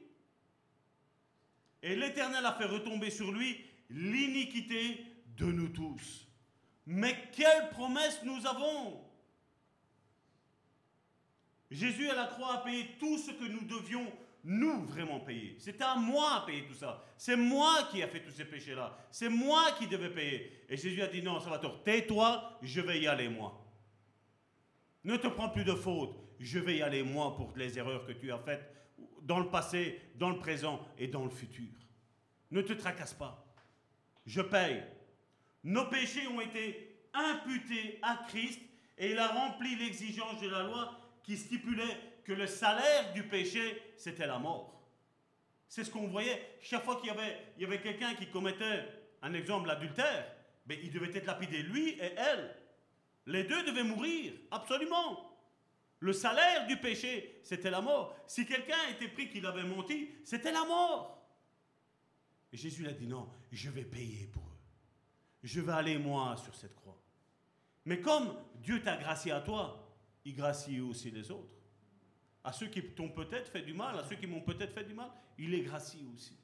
[1.81, 5.05] Et l'Éternel a fait retomber sur lui l'iniquité
[5.37, 6.27] de nous tous.
[6.85, 9.01] Mais quelle promesse nous avons
[11.71, 14.11] Jésus à la croix a payé tout ce que nous devions
[14.47, 15.55] nous vraiment payer.
[15.57, 17.03] C'était à moi à payer tout ça.
[17.17, 18.95] C'est moi qui a fait tous ces péchés-là.
[19.09, 20.51] C'est moi qui devais payer.
[20.69, 23.59] Et Jésus a dit non, Salvatore, tais-toi, je vais y aller moi.
[25.03, 26.15] Ne te prends plus de faute.
[26.39, 28.71] Je vais y aller moi pour les erreurs que tu as faites
[29.23, 31.71] dans le passé, dans le présent et dans le futur.
[32.51, 33.43] Ne te tracasse pas.
[34.27, 34.83] Je paye.
[35.63, 38.61] Nos péchés ont été imputés à Christ
[38.99, 43.93] et il a rempli l'exigence de la loi qui stipulait que le salaire du péché,
[43.95, 44.83] c'était la mort.
[45.69, 46.57] C'est ce qu'on voyait.
[46.59, 48.85] Chaque fois qu'il y avait, quelqu'un qui commettait,
[49.21, 50.25] un exemple, l'adultère,
[50.65, 52.55] ben, il devait être lapidé, lui et elle.
[53.27, 55.31] Les deux devaient mourir, absolument.
[55.99, 58.15] Le salaire du péché, c'était la mort.
[58.27, 61.23] Si quelqu'un était pris qu'il avait menti, c'était la mort.
[62.51, 64.59] Et Jésus a dit non, je vais payer pour eux.
[65.43, 67.01] Je vais aller moi sur cette croix.
[67.85, 69.93] Mais comme Dieu t'a gracié à toi,
[70.25, 71.54] il gracie aussi les autres.
[72.45, 74.93] À ceux qui t'ont peut-être fait du mal, à ceux qui m'ont peut-être fait du
[74.93, 76.37] mal, il les gracie aussi.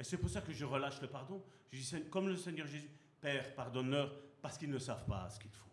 [0.00, 1.44] Et c'est pour ça que je relâche le pardon.
[1.70, 2.88] Je dis, comme le Seigneur Jésus,
[3.20, 4.10] Père, pardonne-leur
[4.40, 5.68] parce qu'ils ne savent pas ce qu'ils font.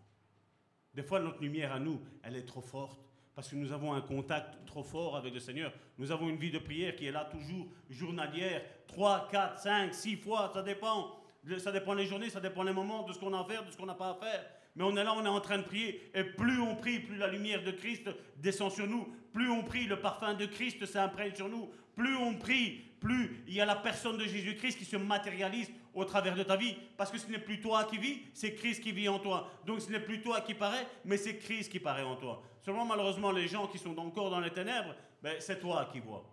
[0.94, 3.02] Des fois, notre lumière à nous, elle est trop forte
[3.34, 5.74] parce que nous avons un contact trop fort avec le Seigneur.
[5.98, 10.18] Nous avons une vie de prière qui est là toujours, journalière, 3, 4, 5, 6
[10.18, 11.18] fois, ça dépend.
[11.60, 13.72] Ça dépend les journées, ça dépend les moments, de ce qu'on a à faire, de
[13.72, 14.46] ce qu'on n'a pas à faire.
[14.76, 16.10] Mais on est là, on est en train de prier.
[16.14, 19.08] Et plus on prie, plus la lumière de Christ descend sur nous.
[19.34, 21.70] Plus on prie, le parfum de Christ s'imprègne sur nous.
[21.96, 26.06] Plus on prie, plus il y a la personne de Jésus-Christ qui se matérialise au
[26.06, 26.76] travers de ta vie.
[26.96, 29.52] Parce que ce n'est plus toi qui vis, c'est Christ qui vit en toi.
[29.66, 32.42] Donc ce n'est plus toi qui paraît, mais c'est Christ qui paraît en toi.
[32.62, 36.24] Seulement, malheureusement, les gens qui sont encore dans les ténèbres, ben, c'est toi qui vois.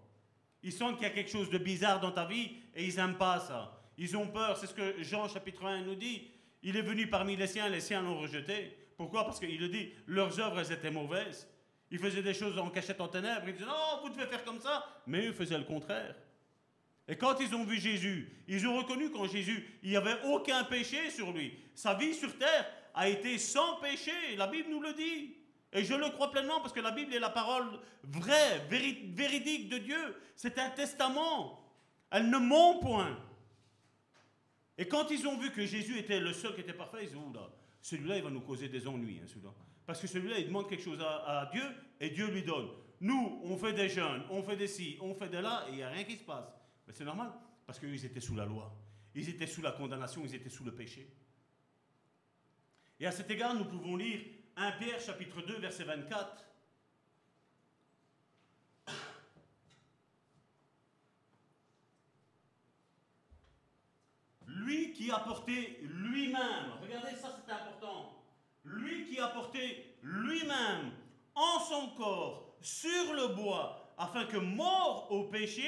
[0.62, 3.16] Ils sentent qu'il y a quelque chose de bizarre dans ta vie et ils n'aiment
[3.16, 3.80] pas ça.
[3.96, 6.30] Ils ont peur, c'est ce que Jean chapitre 1 nous dit.
[6.62, 8.76] Il est venu parmi les siens, les siens l'ont rejeté.
[8.96, 9.24] Pourquoi?
[9.24, 11.48] Parce qu'il le dit, leurs œuvres, étaient mauvaises.
[11.90, 13.46] Ils faisaient des choses en cachette en ténèbres.
[13.46, 14.84] Ils disaient, non, vous devez faire comme ça.
[15.06, 16.14] Mais eux faisaient le contraire.
[17.06, 20.64] Et quand ils ont vu Jésus, ils ont reconnu qu'en Jésus, il n'y avait aucun
[20.64, 21.58] péché sur lui.
[21.74, 24.12] Sa vie sur terre a été sans péché.
[24.36, 25.34] La Bible nous le dit.
[25.72, 29.78] Et je le crois pleinement parce que la Bible est la parole vraie, véridique de
[29.78, 30.16] Dieu.
[30.34, 31.64] C'est un testament.
[32.10, 33.18] Elle ne ment point.
[34.78, 37.30] Et quand ils ont vu que Jésus était le seul qui était parfait, ils ont
[37.30, 37.38] dit,
[37.82, 39.20] celui-là, il va nous causer des ennuis.
[39.20, 39.52] Hein,
[39.84, 41.64] parce que celui-là, il demande quelque chose à, Dieu
[42.00, 42.68] et Dieu lui donne.
[43.00, 45.76] Nous, on fait des jeûnes, on fait des ci, on fait de là, et il
[45.76, 46.48] n'y a rien qui se passe.
[46.86, 47.32] Mais c'est normal,
[47.66, 48.72] parce qu'ils étaient sous la loi.
[49.14, 51.12] Ils étaient sous la condamnation, ils étaient sous le péché.
[53.00, 54.20] Et à cet égard, nous pouvons lire
[54.56, 56.44] 1 Pierre chapitre 2, verset 24.
[64.68, 68.22] Lui qui a porté lui-même, regardez ça c'est important,
[68.64, 70.92] lui qui a porté lui-même
[71.34, 75.66] en son corps sur le bois, afin que mort au péché,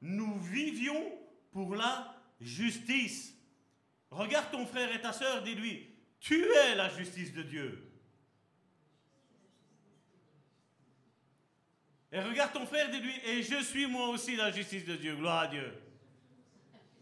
[0.00, 1.18] nous vivions
[1.50, 3.34] pour la justice.
[4.12, 5.88] Regarde ton frère et ta sœur, dis-lui,
[6.20, 7.90] tu es la justice de Dieu.
[12.12, 15.16] Et regarde ton frère, dis-lui, et je suis moi aussi la justice de Dieu.
[15.16, 15.87] Gloire à Dieu.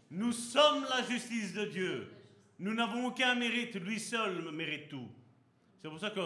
[0.09, 2.11] Nous sommes la justice de Dieu.
[2.59, 5.07] Nous n'avons aucun mérite, lui seul mérite tout.
[5.81, 6.21] C'est pour ça que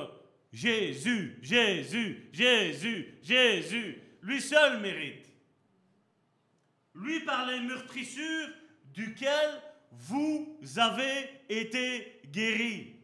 [0.54, 5.28] Jésus, Jésus, Jésus, Jésus, lui seul mérite.
[6.96, 8.50] Lui par les meurtrissures
[8.94, 12.96] duquel vous avez été guéris.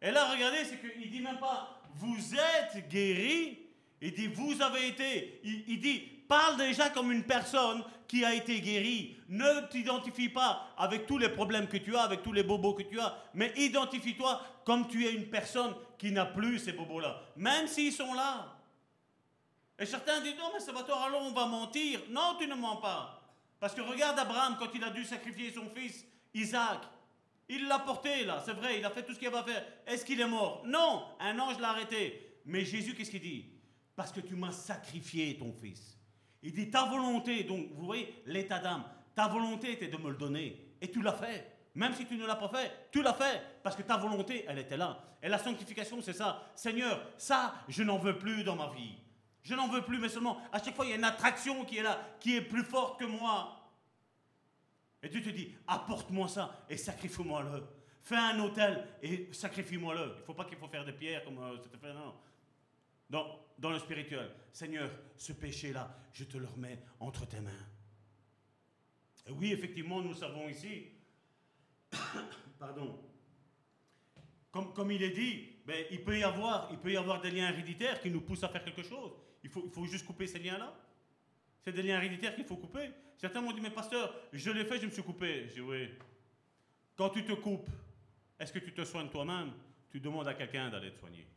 [0.00, 3.58] Et là, regardez, c'est qu'il dit même pas vous êtes guéris,
[4.00, 5.40] il dit, vous avez été.
[5.44, 9.16] Il, dit, parle déjà comme une personne qui a été guérie.
[9.28, 12.82] Ne t'identifie pas avec tous les problèmes que tu as, avec tous les bobos que
[12.82, 17.66] tu as, mais identifie-toi comme tu es une personne qui n'a plus ces bobos-là, même
[17.66, 18.56] s'ils sont là.
[19.78, 22.00] Et certains disent, non, mais ça va toi, alors on va mentir.
[22.10, 23.20] Non, tu ne mens pas.
[23.58, 26.04] Parce que regarde Abraham quand il a dû sacrifier son fils,
[26.34, 26.80] Isaac.
[27.48, 29.64] Il l'a porté là, c'est vrai, il a fait tout ce qu'il avait à faire.
[29.86, 30.62] Est-ce qu'il est mort?
[30.64, 32.38] Non, un ange l'a arrêté.
[32.46, 33.46] Mais Jésus, qu'est-ce qu'il dit?
[33.94, 35.91] Parce que tu m'as sacrifié ton fils.
[36.42, 40.16] Il dit ta volonté, donc vous voyez l'état d'âme, ta volonté était de me le
[40.16, 41.48] donner et tu l'as fait.
[41.74, 44.58] Même si tu ne l'as pas fait, tu l'as fait parce que ta volonté, elle
[44.58, 45.02] était là.
[45.22, 46.42] Et la sanctification, c'est ça.
[46.54, 48.96] Seigneur, ça, je n'en veux plus dans ma vie.
[49.42, 51.78] Je n'en veux plus, mais seulement à chaque fois, il y a une attraction qui
[51.78, 53.58] est là, qui est plus forte que moi.
[55.02, 57.62] Et Dieu te dit, apporte-moi ça et sacrifie-moi-le.
[58.02, 60.14] Fais un hôtel et sacrifie-moi-le.
[60.16, 61.92] Il ne faut pas qu'il faut faire des pierres comme euh, c'était fait.
[61.92, 62.14] Non.
[63.08, 63.26] Donc,
[63.62, 64.28] dans le spirituel.
[64.52, 67.66] Seigneur, ce péché-là, je te le remets entre tes mains.
[69.28, 70.88] Et oui, effectivement, nous savons ici,
[72.58, 72.98] pardon,
[74.50, 77.30] comme, comme, il est dit, ben, il, peut y avoir, il peut y avoir des
[77.30, 79.12] liens héréditaires qui nous poussent à faire quelque chose.
[79.44, 80.74] Il faut, il faut juste couper ces liens-là.
[81.60, 82.90] C'est des liens héréditaires qu'il faut couper.
[83.16, 85.46] Certains m'ont dit, mais pasteur, je l'ai fait, je me suis coupé.
[85.48, 85.88] Je dis, oui.
[86.96, 87.70] Quand tu te coupes,
[88.40, 89.52] est-ce que tu te soignes toi-même?
[89.88, 91.28] Tu demandes à quelqu'un d'aller te soigner.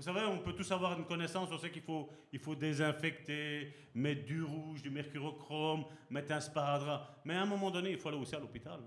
[0.00, 3.70] Vous savez, on peut tous avoir une connaissance, on sait qu'il faut, il faut désinfecter,
[3.92, 7.20] mettre du rouge, du mercurochrome, mettre un sparadrap.
[7.26, 8.80] Mais à un moment donné, il faut aller aussi à l'hôpital.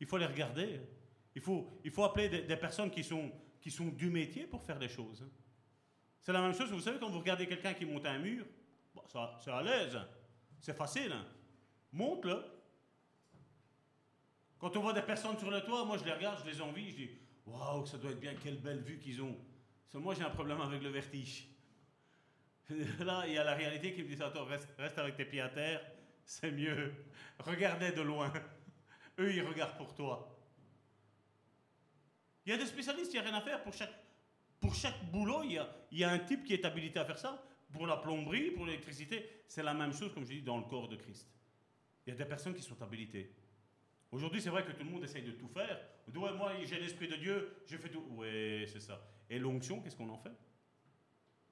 [0.00, 0.80] Il faut les regarder.
[1.32, 3.30] Il faut, il faut appeler des, personnes qui sont,
[3.60, 5.24] qui sont du métier pour faire des choses.
[6.20, 8.46] C'est la même chose, vous savez, quand vous regardez quelqu'un qui monte un mur,
[9.38, 9.96] c'est à l'aise,
[10.58, 11.12] c'est facile.
[11.12, 11.24] Hein.
[11.92, 12.42] Monte-le.
[14.58, 16.90] Quand on voit des personnes sur le toit, moi je les regarde, je les envie,
[16.90, 17.10] je dis
[17.46, 19.38] Waouh, ça doit être bien, quelle belle vue qu'ils ont
[19.94, 21.48] moi, j'ai un problème avec le vertige.
[23.00, 25.48] Là, il y a la réalité qui me dit Attends, reste, avec tes pieds à
[25.48, 25.80] terre,
[26.24, 26.92] c'est mieux.
[27.38, 28.32] Regardez de loin.
[29.18, 30.32] Eux, ils regardent pour toi.
[32.44, 33.62] Il y a des spécialistes, il n'y a rien à faire.
[33.62, 33.94] Pour chaque,
[34.60, 37.04] pour chaque boulot, il y, a, il y a un type qui est habilité à
[37.04, 37.42] faire ça.
[37.72, 40.88] Pour la plomberie, pour l'électricité, c'est la même chose, comme je dis, dans le corps
[40.88, 41.28] de Christ.
[42.06, 43.34] Il y a des personnes qui sont habilitées.
[44.12, 45.80] Aujourd'hui, c'est vrai que tout le monde essaye de tout faire.
[46.14, 48.04] moi, j'ai l'Esprit de Dieu, je fais tout.
[48.10, 49.00] Oui, c'est ça.
[49.30, 50.36] Et l'onction, qu'est-ce qu'on en fait?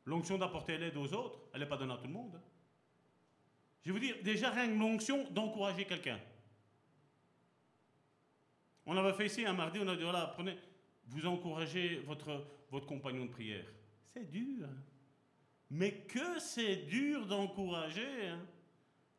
[0.04, 2.40] L'onction d'apporter l'aide aux autres, elle n'est pas donnée à tout le monde.
[3.82, 6.20] Je vais vous dire, déjà rien que l'onction d'encourager quelqu'un.
[8.86, 10.56] On avait fait ici un mardi, on a dit voilà, prenez,
[11.06, 13.66] vous encouragez votre, votre compagnon de prière.
[14.06, 14.68] C'est dur.
[15.70, 18.40] Mais que c'est dur d'encourager, hein.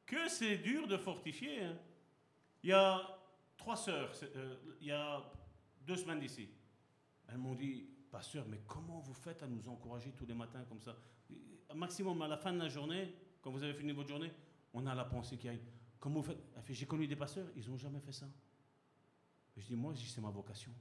[0.06, 1.64] que c'est dur de fortifier.
[1.64, 1.77] Hein.
[2.64, 3.02] Il y a
[3.57, 5.22] trois sœurs, euh, il y a
[5.82, 6.49] deux semaines d'ici.
[7.27, 10.79] Elles m'ont dit Pasteur, mais comment vous faites à nous encourager tous les matins comme
[10.79, 10.95] ça?
[11.75, 14.31] Maximum, à la fin de la journée, quand vous avez fini votre journée,
[14.73, 15.65] on a la pensée qui arrive.
[15.99, 16.39] Comment vous faites?
[16.69, 18.25] J'ai connu des pasteurs, ils n'ont jamais fait ça.
[19.57, 20.71] Je dis, moi, c'est ma vocation.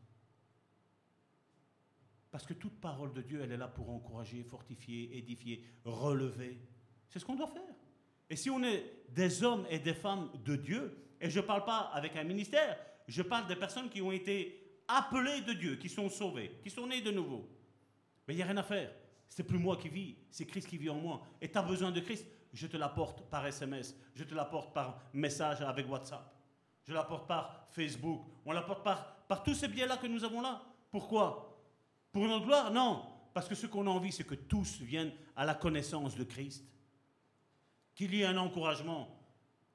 [2.30, 6.60] Parce que toute parole de Dieu, elle est là pour encourager, fortifier, édifier, relever.
[7.08, 7.74] C'est ce qu'on doit faire.
[8.30, 11.64] Et si on est des hommes et des femmes de Dieu, et je ne parle
[11.64, 12.78] pas avec un ministère,
[13.08, 16.86] je parle des personnes qui ont été appelées de Dieu, qui sont sauvées, qui sont
[16.86, 17.48] nées de nouveau.
[18.26, 18.92] Mais il n'y a rien à faire.
[19.28, 21.22] C'est plus moi qui vis, c'est Christ qui vit en moi.
[21.40, 25.00] Et tu as besoin de Christ, je te l'apporte par SMS, je te l'apporte par
[25.12, 26.32] message avec WhatsApp,
[26.84, 30.62] je l'apporte par Facebook, on l'apporte par, par tous ces biais-là que nous avons là.
[30.90, 31.60] Pourquoi?
[32.12, 32.70] Pour notre gloire?
[32.70, 33.06] Non.
[33.32, 36.64] Parce que ce qu'on a envie, c'est que tous viennent à la connaissance de Christ.
[37.96, 39.08] Qu'il y ait un encouragement.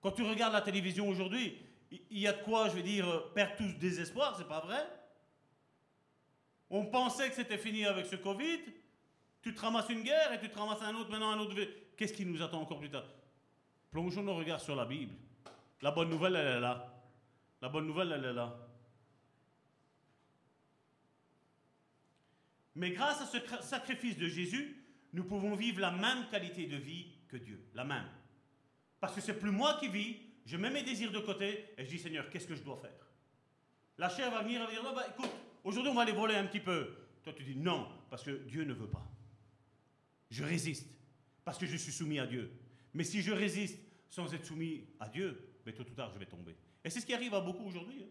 [0.01, 1.57] Quand tu regardes la télévision aujourd'hui,
[1.91, 4.87] il y a de quoi, je veux dire, euh, perdre tous désespoir, c'est pas vrai?
[6.69, 8.59] On pensait que c'était fini avec ce Covid.
[9.41, 11.55] Tu te ramasses une guerre et tu te ramasses un autre, maintenant un autre.
[11.95, 13.05] Qu'est-ce qui nous attend encore plus tard?
[13.91, 15.13] Plongeons nos regards sur la Bible.
[15.81, 16.93] La bonne nouvelle, elle est là.
[17.61, 18.55] La bonne nouvelle, elle est là.
[22.75, 27.07] Mais grâce à ce sacrifice de Jésus, nous pouvons vivre la même qualité de vie
[27.27, 27.65] que Dieu.
[27.73, 28.07] La même.
[28.99, 31.89] Parce que c'est plus moi qui vis, je mets mes désirs de côté et je
[31.89, 33.07] dis Seigneur, qu'est-ce que je dois faire?
[33.97, 35.31] La chair va venir et va dire bah, écoute,
[35.63, 36.95] aujourd'hui on va aller voler un petit peu.
[37.23, 39.05] Toi tu dis non, parce que Dieu ne veut pas.
[40.29, 40.87] Je résiste
[41.43, 42.51] parce que je suis soumis à Dieu.
[42.93, 43.79] Mais si je résiste
[44.09, 46.55] sans être soumis à Dieu, mais tôt ou tard, je vais tomber.
[46.83, 48.03] Et c'est ce qui arrive à beaucoup aujourd'hui.
[48.03, 48.09] Hein.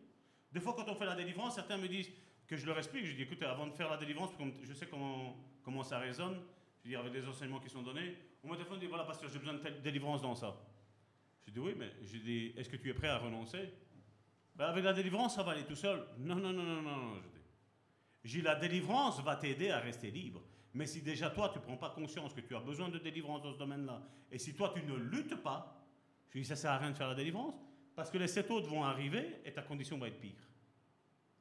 [0.52, 2.10] Des fois, quand on fait la délivrance, certains me disent
[2.46, 3.04] que je leur explique.
[3.04, 4.30] Je dis, écoute, avant de faire la délivrance,
[4.62, 6.40] je sais comment, comment ça résonne,
[6.82, 9.38] je dire, avec les enseignements qui sont donnés, on me téléphone dit, voilà, pasteur, j'ai
[9.38, 10.56] besoin de telle délivrance dans ça.
[11.46, 13.72] Je dis, oui, mais je dis, est-ce que tu es prêt à renoncer?
[14.54, 16.06] Ben, Avec la délivrance, ça va aller tout seul.
[16.18, 17.37] Non, non, non, non, non, dis,
[18.24, 20.42] j'ai la délivrance va t'aider à rester libre.
[20.74, 23.42] Mais si déjà toi, tu ne prends pas conscience que tu as besoin de délivrance
[23.42, 25.86] dans ce domaine-là, et si toi, tu ne luttes pas,
[26.28, 27.54] je dis, ça ne sert à rien de faire la délivrance,
[27.96, 30.48] parce que les sept autres vont arriver et ta condition va être pire.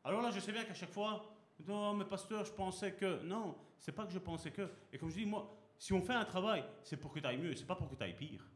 [0.03, 1.37] Alors là, je sais bien qu'à chaque fois,
[1.67, 3.21] non, mais pasteur, je pensais que.
[3.23, 4.69] Non, c'est pas que je pensais que.
[4.91, 7.37] Et comme je dis, moi, si on fait un travail, c'est pour que tu ailles
[7.37, 8.49] mieux, c'est pas pour que tu ailles pire.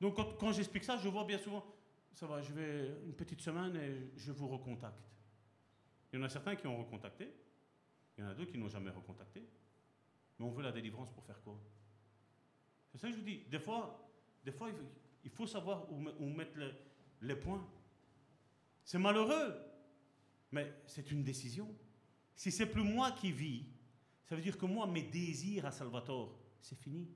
[0.00, 1.64] Donc quand, quand j'explique ça, je vois bien souvent,
[2.12, 5.13] ça va, je vais une petite semaine et je vous recontacte.
[6.14, 7.28] Il y en a certains qui ont recontacté,
[8.16, 9.44] il y en a d'autres qui n'ont jamais recontacté.
[10.38, 11.60] Mais on veut la délivrance pour faire quoi?
[12.92, 13.40] C'est ça que je vous dis.
[13.50, 14.08] Des fois,
[14.44, 14.70] des fois
[15.24, 16.56] il faut savoir où, mettre
[17.20, 17.68] les, points.
[18.84, 19.56] C'est malheureux,
[20.52, 21.74] mais c'est une décision.
[22.36, 23.64] Si c'est plus moi qui vis,
[24.22, 27.08] ça veut dire que moi, mes désirs à Salvatore, c'est fini.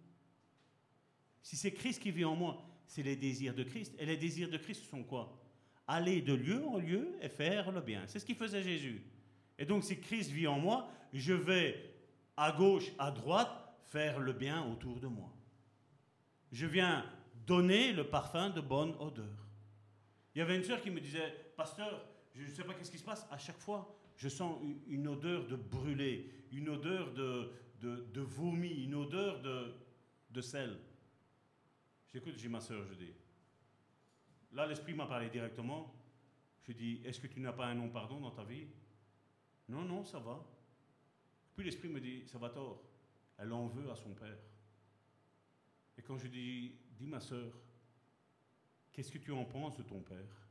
[1.40, 3.94] Si c'est Christ qui vit en moi, c'est les désirs de Christ.
[3.96, 5.37] Et les désirs de Christ sont quoi?
[5.88, 8.04] Aller de lieu en lieu et faire le bien.
[8.06, 9.02] C'est ce qu'il faisait Jésus.
[9.58, 11.92] Et donc, si Christ vit en moi, je vais
[12.36, 13.50] à gauche, à droite,
[13.86, 15.32] faire le bien autour de moi.
[16.52, 17.04] Je viens
[17.46, 19.48] donner le parfum de bonne odeur.
[20.34, 22.04] Il y avait une sœur qui me disait, pasteur,
[22.34, 25.46] je ne sais pas qu'est-ce qui se passe, à chaque fois, je sens une odeur
[25.46, 27.50] de brûlé, une odeur de,
[27.80, 29.74] de, vomi, une odeur de,
[30.30, 30.78] de sel.
[32.12, 33.12] J'écoute, j'ai ma sœur, je dis.
[34.52, 35.94] Là, l'Esprit m'a parlé directement.
[36.66, 38.66] Je dis, est-ce que tu n'as pas un non pardon dans ta vie?
[39.68, 40.44] Non, non, ça va.
[41.54, 42.82] Puis l'Esprit me dit, ça va tort.
[43.38, 44.38] Elle en veut à son père.
[45.96, 47.52] Et quand je dis, dis ma soeur,
[48.92, 50.48] qu'est-ce que tu en penses de ton père?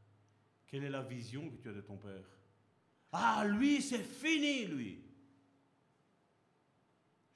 [0.68, 2.26] Quelle est la vision que tu as de ton père?
[3.12, 5.04] Ah, lui, c'est fini, lui.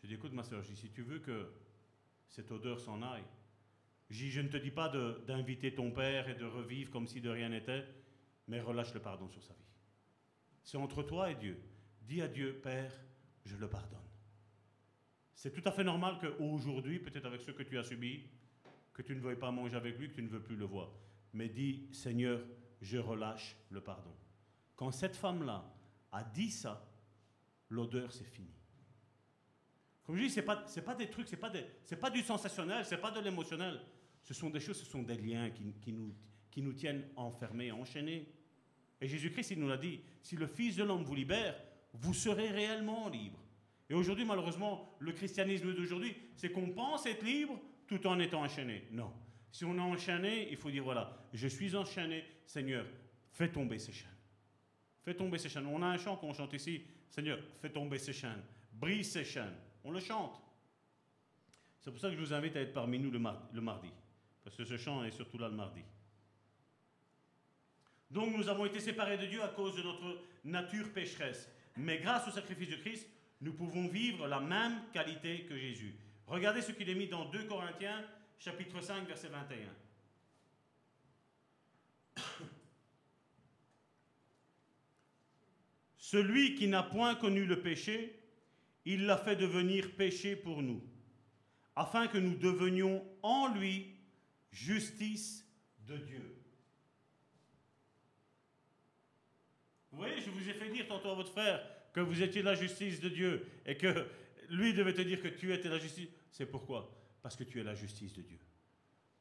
[0.01, 1.53] Je dis, écoute ma soeur, si tu veux que
[2.27, 3.23] cette odeur s'en aille,
[4.11, 4.89] je ne te dis pas
[5.25, 7.85] d'inviter ton père et de revivre comme si de rien n'était,
[8.47, 9.59] mais relâche le pardon sur sa vie.
[10.63, 11.57] C'est entre toi et Dieu.
[12.01, 12.91] Dis à Dieu, Père,
[13.45, 13.99] je le pardonne.
[15.33, 18.29] C'est tout à fait normal qu'aujourd'hui, peut-être avec ce que tu as subi,
[18.93, 20.91] que tu ne veuilles pas manger avec lui, que tu ne veux plus le voir.
[21.33, 22.41] Mais dis, Seigneur,
[22.81, 24.13] je relâche le pardon.
[24.75, 25.63] Quand cette femme-là
[26.11, 26.85] a dit ça,
[27.69, 28.53] l'odeur, c'est fini.
[30.03, 31.51] Comme je dis, ce n'est pas, des trucs, ce n'est pas,
[31.99, 33.79] pas du sensationnel, ce n'est pas de l'émotionnel.
[34.23, 36.13] Ce sont des choses, ce sont des liens qui, nous,
[36.49, 38.27] qui nous tiennent enfermés, enchaînés.
[38.99, 41.55] Et Jésus-Christ, il nous l'a dit, si le Fils de l'homme vous libère,
[41.93, 43.39] vous serez réellement libre.
[43.89, 48.83] Et aujourd'hui, malheureusement, le christianisme d'aujourd'hui, c'est qu'on pense être libre tout en étant enchaîné.
[48.91, 49.11] Non.
[49.51, 52.85] Si on est enchaîné, il faut dire, voilà, je suis enchaîné, Seigneur,
[53.33, 54.07] fais tomber ces chaînes.
[55.03, 55.65] Fais tomber ces chaînes.
[55.65, 58.41] On a un chant qu'on chante ici, Seigneur, fais tomber ces chaînes,
[58.71, 59.55] brise ces chaînes.
[59.83, 60.41] On le chante.
[61.81, 63.89] C'est pour ça que je vous invite à être parmi nous le mardi.
[64.43, 65.83] Parce que ce chant est surtout là le mardi.
[68.09, 71.47] Donc nous avons été séparés de Dieu à cause de notre nature pécheresse.
[71.77, 73.07] Mais grâce au sacrifice de Christ,
[73.39, 75.95] nous pouvons vivre la même qualité que Jésus.
[76.27, 78.05] Regardez ce qu'il est mis dans 2 Corinthiens,
[78.37, 79.57] chapitre 5, verset 21.
[85.97, 88.19] Celui qui n'a point connu le péché,
[88.85, 90.83] il l'a fait devenir péché pour nous,
[91.75, 93.90] afin que nous devenions en lui
[94.51, 95.45] justice
[95.79, 96.37] de Dieu.
[99.91, 101.61] Vous voyez, je vous ai fait dire tantôt à votre frère
[101.93, 104.07] que vous étiez la justice de Dieu et que
[104.49, 106.09] lui devait te dire que tu étais la justice.
[106.31, 106.89] C'est pourquoi?
[107.21, 108.39] Parce que tu es la justice de Dieu.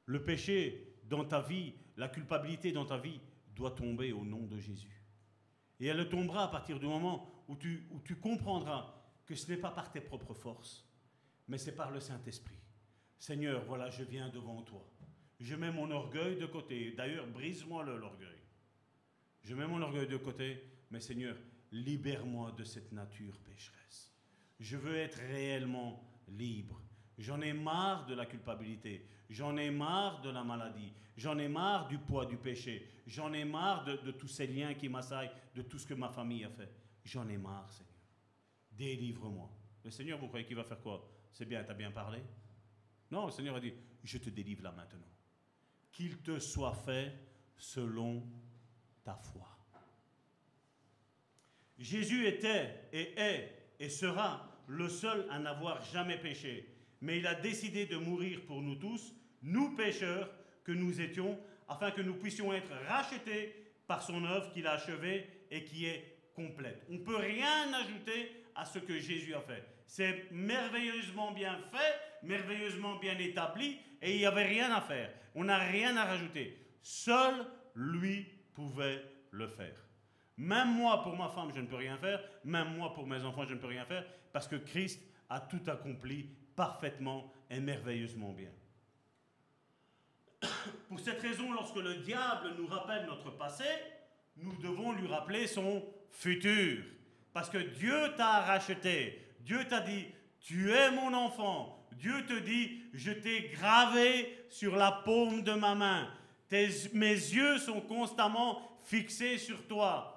[0.06, 3.20] Le péché dans ta vie, la culpabilité dans ta vie
[3.54, 5.02] doit tomber au nom de Jésus.
[5.80, 8.94] Et elle tombera à partir du moment où tu, où tu comprendras
[9.26, 10.86] que ce n'est pas par tes propres forces,
[11.48, 12.58] mais c'est par le Saint-Esprit.
[13.18, 14.84] Seigneur, voilà, je viens devant toi.
[15.40, 16.92] Je mets mon orgueil de côté.
[16.92, 18.28] D'ailleurs, brise-moi l'orgueil.
[19.42, 21.36] Je mets mon orgueil de côté, mais Seigneur,
[21.72, 24.12] libère-moi de cette nature pécheresse.
[24.58, 26.82] Je veux être réellement libre.
[27.16, 29.06] J'en ai marre de la culpabilité.
[29.30, 30.92] J'en ai marre de la maladie.
[31.16, 32.86] J'en ai marre du poids du péché.
[33.06, 36.44] J'en ai marre de, tous ces liens qui m'assaillent, de tout ce que ma famille
[36.44, 36.70] a fait.
[37.04, 37.94] J'en ai marre, Seigneur.
[38.72, 39.50] Délivre-moi.
[39.84, 41.10] Le Seigneur, vous croyez qu'il va faire quoi?
[41.32, 42.18] C'est bien, tu as bien parlé?
[43.10, 43.72] Non, le Seigneur a dit,
[44.04, 45.06] je te délivre là maintenant.
[45.92, 47.12] Qu'il te soit fait
[47.56, 48.26] selon
[49.04, 49.48] ta foi.
[51.78, 56.68] Jésus était et est et sera le seul à n'avoir jamais péché,
[57.00, 60.30] mais il a décidé de mourir pour nous tous, nous pécheurs
[60.62, 65.26] que nous étions, afin que nous puissions être rachetés par son œuvre qu'il a achevée
[65.50, 66.84] et qui est complète.
[66.90, 69.64] On ne peut rien ajouter à ce que Jésus a fait.
[69.90, 75.12] C'est merveilleusement bien fait, merveilleusement bien établi, et il n'y avait rien à faire.
[75.34, 76.64] On n'a rien à rajouter.
[76.80, 77.44] Seul
[77.74, 79.02] lui pouvait
[79.32, 79.74] le faire.
[80.36, 82.22] Même moi, pour ma femme, je ne peux rien faire.
[82.44, 84.06] Même moi, pour mes enfants, je ne peux rien faire.
[84.32, 88.52] Parce que Christ a tout accompli parfaitement et merveilleusement bien.
[90.88, 93.64] Pour cette raison, lorsque le diable nous rappelle notre passé,
[94.36, 96.84] nous devons lui rappeler son futur.
[97.32, 99.26] Parce que Dieu t'a racheté.
[99.40, 100.06] Dieu t'a dit,
[100.40, 101.86] tu es mon enfant.
[101.92, 106.10] Dieu te dit, je t'ai gravé sur la paume de ma main.
[106.50, 110.16] mes yeux sont constamment fixés sur toi.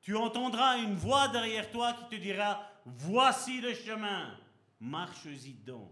[0.00, 4.38] Tu entendras une voix derrière toi qui te dira, voici le chemin,
[4.78, 5.90] marche-y donc.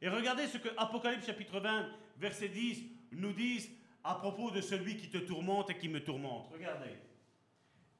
[0.00, 1.88] Et regardez ce que Apocalypse chapitre 20,
[2.18, 3.68] verset 10 nous dit
[4.04, 6.48] à propos de celui qui te tourmente et qui me tourmente.
[6.52, 6.94] Regardez.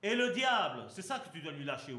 [0.07, 1.93] Et le diable, c'est ça que tu dois lui lâcher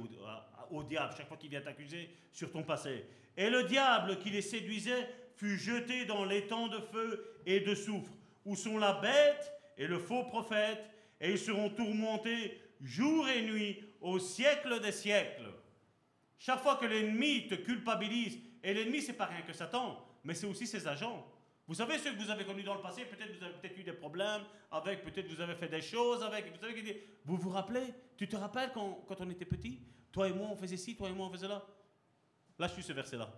[0.71, 3.05] au, diable chaque fois qu'il vient t'accuser sur ton passé.
[3.35, 8.13] Et le diable qui les séduisait fut jeté dans l'étang de feu et de soufre,
[8.45, 10.79] où sont la bête et le faux prophète,
[11.19, 15.51] et ils seront tourmentés jour et nuit au siècle des siècles.
[16.39, 20.47] Chaque fois que l'ennemi te culpabilise, et l'ennemi c'est pas rien que Satan, mais c'est
[20.47, 21.27] aussi ses agents.
[21.68, 23.84] Vous savez ce que vous avez connu dans le passé, peut-être vous avez peut-être eu
[23.84, 27.94] des problèmes avec, peut-être vous avez fait des choses avec, vous savez, vous vous rappelez,
[28.15, 29.81] tu te rappelles quand, on était petit,
[30.11, 31.61] toi et moi on faisait ci, toi et moi on faisait là.
[32.57, 33.34] Là je suis ce verset-là.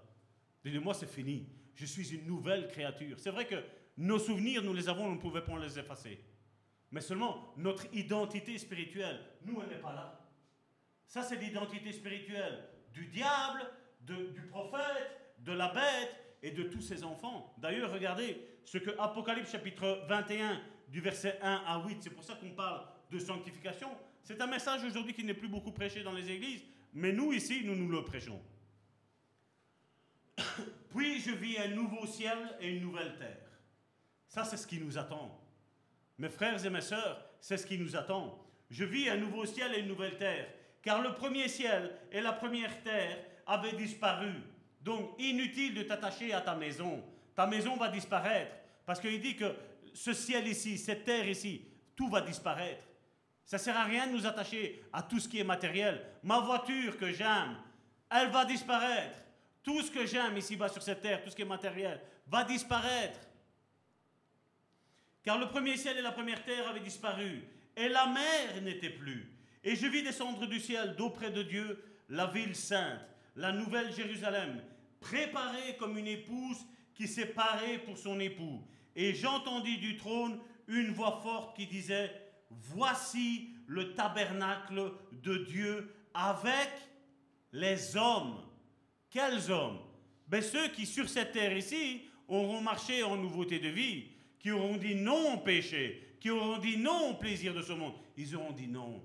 [0.64, 3.20] Dis-moi c'est fini, je suis une nouvelle créature.
[3.20, 3.64] C'est vrai que
[3.98, 6.24] nos souvenirs, nous les avons, nous ne pouvons pas les effacer.
[6.92, 10.20] Mais seulement notre identité spirituelle, nous, elle n'est pas là.
[11.08, 13.62] Ça, c'est l'identité spirituelle du diable,
[14.02, 17.54] du prophète, de la bête et de tous ses enfants.
[17.58, 22.36] D'ailleurs, regardez ce que Apocalypse chapitre 21, du verset 1 à 8, c'est pour ça
[22.36, 23.90] qu'on parle de sanctification.
[24.24, 26.64] C'est un message aujourd'hui qui n'est plus beaucoup prêché dans les églises,
[26.94, 28.42] mais nous ici, nous nous le prêchons.
[30.90, 33.50] Puis je vis un nouveau ciel et une nouvelle terre.
[34.28, 35.40] Ça, c'est ce qui nous attend.
[36.18, 38.46] Mes frères et mes sœurs, c'est ce qui nous attend.
[38.70, 40.48] Je vis un nouveau ciel et une nouvelle terre,
[40.82, 43.18] car le premier ciel et la première terre
[43.48, 44.32] avaient disparu.
[44.82, 47.04] Donc, inutile de t'attacher à ta maison.
[47.36, 49.56] Ta maison va disparaître, parce qu'il dit que
[49.94, 51.66] ce ciel ici, cette terre ici,
[51.96, 52.86] tout va disparaître.
[53.46, 56.06] Ça ne sert à rien de nous attacher à tout ce qui est matériel.
[56.24, 57.58] Ma voiture que j'aime,
[58.10, 59.18] elle va disparaître.
[59.64, 63.20] Tout ce que j'aime ici-bas sur cette terre, tout ce qui est matériel, va disparaître.
[65.24, 67.44] Car le premier ciel et la première terre avaient disparu,
[67.76, 69.32] et la mer n'était plus.
[69.64, 73.02] Et je vis descendre du ciel d'auprès de Dieu la ville sainte,
[73.40, 74.62] la nouvelle Jérusalem,
[75.00, 76.58] préparée comme une épouse
[76.94, 78.62] qui s'est parée pour son époux.
[78.98, 80.38] Et j'entendis du trône
[80.68, 82.12] une voix forte qui disait,
[82.50, 84.92] Voici le tabernacle
[85.24, 86.70] de Dieu avec
[87.54, 88.44] les hommes.
[89.10, 89.80] Quels hommes?
[90.28, 94.76] Ben Ceux qui sur cette terre ici auront marché en nouveauté de vie, qui auront
[94.76, 97.94] dit non au péché, qui auront dit non au plaisir de ce monde.
[98.18, 99.02] Ils auront dit non.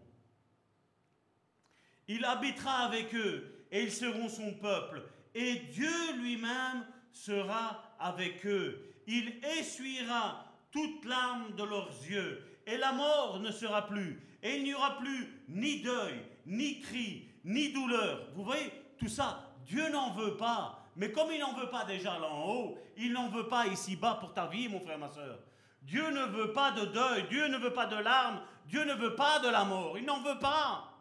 [2.08, 5.02] Il habitera avec eux et ils seront son peuple.
[5.34, 8.80] Et Dieu lui-même sera avec eux.
[9.08, 14.62] Il essuiera toute larme de leurs yeux, et la mort ne sera plus, et il
[14.62, 18.28] n'y aura plus ni deuil, ni cri, ni douleur.
[18.34, 20.80] Vous voyez, tout ça, Dieu n'en veut pas.
[20.96, 24.18] Mais comme il n'en veut pas déjà là en haut, il n'en veut pas ici-bas
[24.20, 25.40] pour ta vie, mon frère, ma soeur.
[25.82, 29.16] Dieu ne veut pas de deuil, Dieu ne veut pas de larmes, Dieu ne veut
[29.16, 30.92] pas de la mort, il n'en veut pas.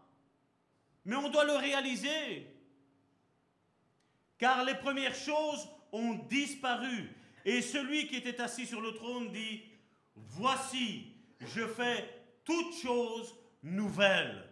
[1.05, 2.52] Mais on doit le réaliser.
[4.37, 7.15] Car les premières choses ont disparu.
[7.45, 9.61] Et celui qui était assis sur le trône dit,
[10.15, 11.07] voici,
[11.39, 12.07] je fais
[12.43, 14.49] toutes choses nouvelles.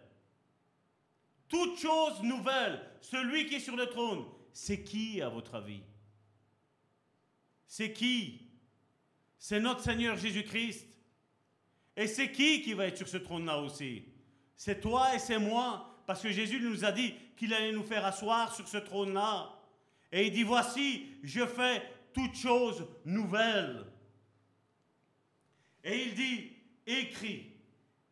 [1.48, 2.80] Toutes choses nouvelles.
[3.00, 5.82] Celui qui est sur le trône, c'est qui à votre avis?
[7.66, 8.50] C'est qui?
[9.38, 10.86] C'est notre Seigneur Jésus-Christ.
[11.96, 14.04] Et c'est qui qui va être sur ce trône-là aussi?
[14.56, 15.88] C'est toi et c'est moi.
[16.06, 19.51] Parce que Jésus nous a dit qu'il allait nous faire asseoir sur ce trône-là.
[20.12, 21.82] Et il dit, voici, je fais
[22.12, 23.86] toutes choses nouvelles.
[25.82, 26.52] Et il dit,
[26.86, 27.50] écris,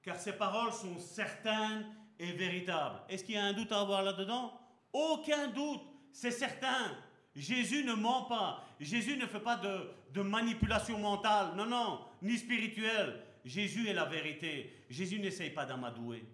[0.02, 1.86] car ces paroles sont certaines
[2.18, 3.00] et véritables.
[3.08, 4.58] Est-ce qu'il y a un doute à avoir là-dedans?
[4.92, 6.96] Aucun doute, c'est certain.
[7.34, 8.66] Jésus ne ment pas.
[8.80, 13.22] Jésus ne fait pas de, manipulation mentale, non, non, ni spirituelle.
[13.44, 14.84] Jésus est la vérité.
[14.88, 16.24] Jésus n'essaye pas d'amadouer.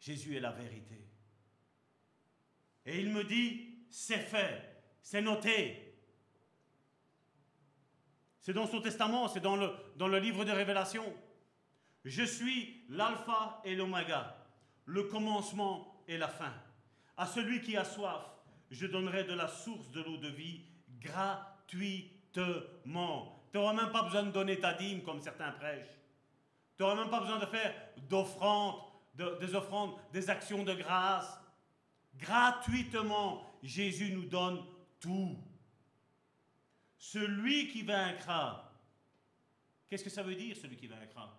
[0.00, 1.06] Jésus est la vérité.
[2.84, 5.86] Et il me dit, c'est fait, c'est noté.
[8.40, 11.04] C'est dans son testament, c'est dans le, dans le livre de Révélation.
[12.04, 14.36] Je suis l'alpha et l'oméga,
[14.84, 16.52] le commencement et la fin.
[17.16, 18.22] À celui qui a soif,
[18.70, 20.60] je donnerai de la source de l'eau de vie
[21.00, 21.82] gratuitement.
[23.50, 25.98] Tu n'auras même pas besoin de donner ta dîme comme certains prêchent.
[26.76, 27.74] Tu n'auras même pas besoin de faire
[28.08, 28.76] d'offrandes,
[29.14, 31.40] des offrandes, des actions de grâce.
[32.18, 34.64] Gratuitement, Jésus nous donne
[35.00, 35.36] tout.
[36.98, 38.72] Celui qui vaincra,
[39.88, 41.38] qu'est-ce que ça veut dire, celui qui vaincra?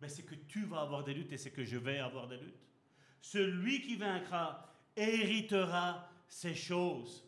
[0.00, 2.36] Ben, C'est que tu vas avoir des luttes et c'est que je vais avoir des
[2.36, 2.66] luttes.
[3.20, 4.66] Celui qui vaincra
[4.96, 7.24] héritera ces choses.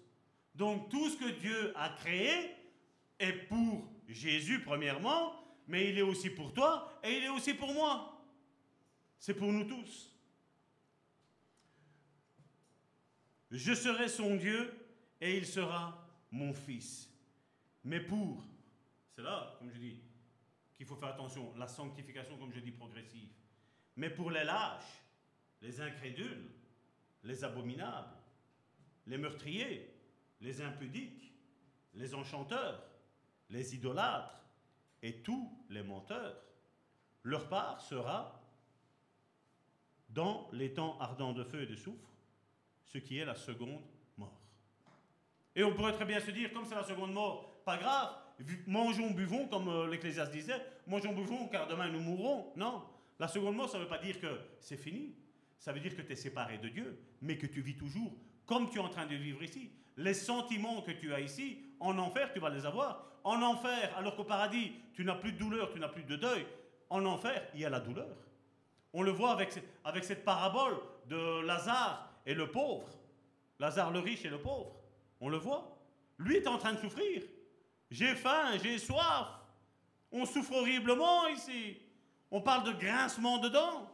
[0.55, 2.55] Donc tout ce que Dieu a créé
[3.19, 5.35] est pour Jésus premièrement,
[5.67, 8.23] mais il est aussi pour toi et il est aussi pour moi.
[9.19, 10.12] C'est pour nous tous.
[13.53, 14.73] Je serai son Dieu
[15.21, 17.11] et il sera mon fils.
[17.85, 18.43] Mais pour,
[19.15, 20.01] c'est là, comme je dis,
[20.73, 23.29] qu'il faut faire attention, la sanctification, comme je dis, progressive.
[23.97, 25.05] Mais pour les lâches,
[25.61, 26.51] les incrédules,
[27.25, 28.17] les abominables,
[29.07, 29.95] les meurtriers,
[30.41, 31.35] les impudiques,
[31.93, 32.83] les enchanteurs,
[33.51, 34.41] les idolâtres
[35.03, 36.43] et tous les menteurs,
[37.23, 38.43] leur part sera
[40.09, 42.12] dans les temps ardents de feu et de soufre,
[42.87, 43.81] ce qui est la seconde
[44.17, 44.41] mort.
[45.55, 48.11] Et on pourrait très bien se dire, comme c'est la seconde mort, pas grave,
[48.67, 52.53] mangeons, buvons, comme euh, l'Ecclésiaste disait, mangeons, buvons, car demain nous mourrons.
[52.57, 52.83] Non,
[53.19, 55.15] la seconde mort, ça ne veut pas dire que c'est fini.
[55.59, 58.13] Ça veut dire que tu es séparé de Dieu, mais que tu vis toujours
[58.47, 59.71] comme tu es en train de vivre ici.
[59.97, 63.07] Les sentiments que tu as ici, en enfer, tu vas les avoir.
[63.25, 66.47] En enfer, alors qu'au paradis, tu n'as plus de douleur, tu n'as plus de deuil.
[66.91, 68.17] En enfer, il y a la douleur.
[68.93, 69.51] On le voit avec,
[69.85, 70.75] avec cette parabole
[71.09, 72.89] de Lazare et le pauvre.
[73.59, 74.75] Lazare le riche et le pauvre.
[75.21, 75.79] On le voit.
[76.19, 77.23] Lui est en train de souffrir.
[77.91, 79.29] J'ai faim, j'ai soif.
[80.11, 81.79] On souffre horriblement ici.
[82.31, 83.89] On parle de grincement dedans.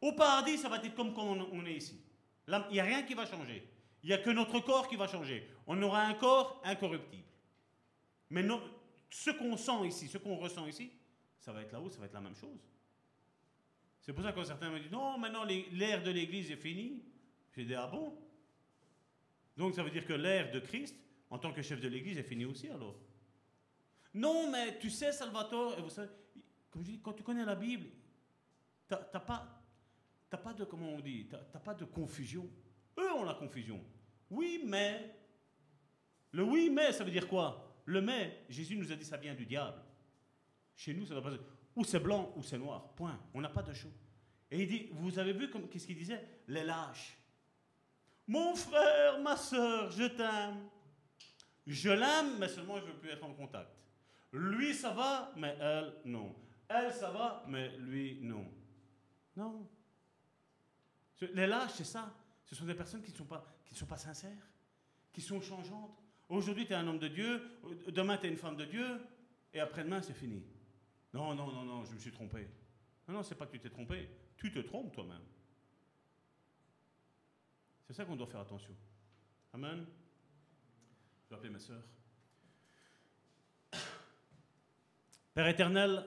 [0.00, 2.00] Au paradis, ça va être comme quand on est ici.
[2.48, 3.66] il n'y a rien qui va changer.
[4.02, 5.48] Il n'y a que notre corps qui va changer.
[5.66, 7.24] On aura un corps incorruptible.
[8.30, 8.46] Mais
[9.10, 10.92] ce qu'on sent ici, ce qu'on ressent ici,
[11.38, 12.60] ça va être là-haut, ça va être la même chose.
[14.06, 17.02] C'est pour ça que certains me disent non, maintenant l'ère de l'Église est finie.
[17.56, 18.16] J'ai dit ah bon?
[19.56, 20.96] Donc ça veut dire que l'ère de Christ,
[21.28, 22.96] en tant que chef de l'Église, est finie aussi alors?
[24.14, 25.76] Non, mais tu sais, Salvatore,
[26.70, 27.88] comme je dis, quand tu connais la Bible,
[28.88, 29.60] tu n'as pas,
[30.30, 32.48] pas de, comment on dit, t'as pas de confusion.
[32.98, 33.84] Eux ont la confusion.
[34.30, 35.14] Oui, mais.
[36.30, 37.82] Le oui, mais, ça veut dire quoi?
[37.86, 39.82] Le mais, Jésus nous a dit ça vient du diable.
[40.76, 41.36] Chez nous, ça doit pas
[41.76, 42.94] ou c'est blanc ou c'est noir.
[42.94, 43.20] Point.
[43.34, 43.90] On n'a pas de choix.
[44.50, 46.24] Et il dit, vous avez vu qu'est-ce qu'il disait?
[46.48, 47.16] Les lâches.
[48.26, 50.68] Mon frère, ma soeur, je t'aime.
[51.66, 53.70] Je l'aime, mais seulement je ne veux plus être en contact.
[54.32, 56.34] Lui, ça va, mais elle, non.
[56.68, 58.46] Elle, ça va, mais lui, non.
[59.36, 59.68] Non.
[61.20, 62.12] Les lâches, c'est ça.
[62.44, 64.50] Ce sont des personnes qui ne sont, pas, sont pas sincères,
[65.12, 66.00] qui sont changeantes.
[66.28, 67.42] Aujourd'hui, tu es un homme de Dieu,
[67.88, 69.00] demain, tu es une femme de Dieu,
[69.52, 70.44] et après-demain, c'est fini.
[71.12, 72.46] Non, non, non, non, je me suis trompé.
[73.08, 74.08] Non, non, c'est pas que tu t'es trompé.
[74.36, 75.22] Tu te trompes toi-même.
[77.86, 78.74] C'est ça qu'on doit faire attention.
[79.52, 79.86] Amen.
[81.24, 81.82] Je vais appeler ma soeur.
[85.34, 86.04] Père éternel,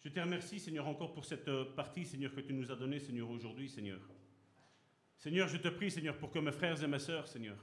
[0.00, 3.00] je te remercie, Seigneur, encore pour cette euh, partie, Seigneur, que tu nous as donnée,
[3.00, 4.00] Seigneur, aujourd'hui, Seigneur.
[5.16, 7.56] Seigneur, je te prie, Seigneur, pour que mes frères et mes sœurs, Seigneur,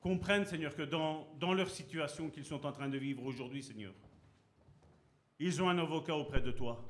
[0.00, 3.92] comprennent, Seigneur, que dans, dans leur situation qu'ils sont en train de vivre aujourd'hui, Seigneur,
[5.38, 6.84] ils ont un avocat auprès de toi.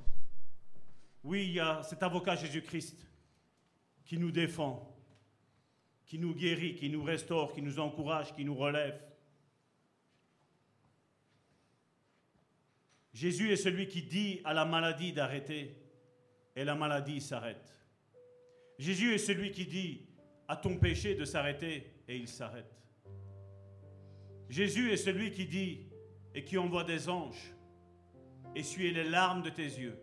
[1.23, 3.07] Oui, il y a cet avocat Jésus-Christ
[4.05, 4.97] qui nous défend,
[6.07, 8.99] qui nous guérit, qui nous restaure, qui nous encourage, qui nous relève.
[13.13, 15.77] Jésus est celui qui dit à la maladie d'arrêter
[16.57, 17.75] et la maladie s'arrête.
[18.79, 20.07] Jésus est celui qui dit
[20.47, 22.81] à ton péché de s'arrêter et il s'arrête.
[24.49, 25.89] Jésus est celui qui dit
[26.35, 27.58] et qui envoie des anges
[28.55, 29.99] essuyer les larmes de tes yeux.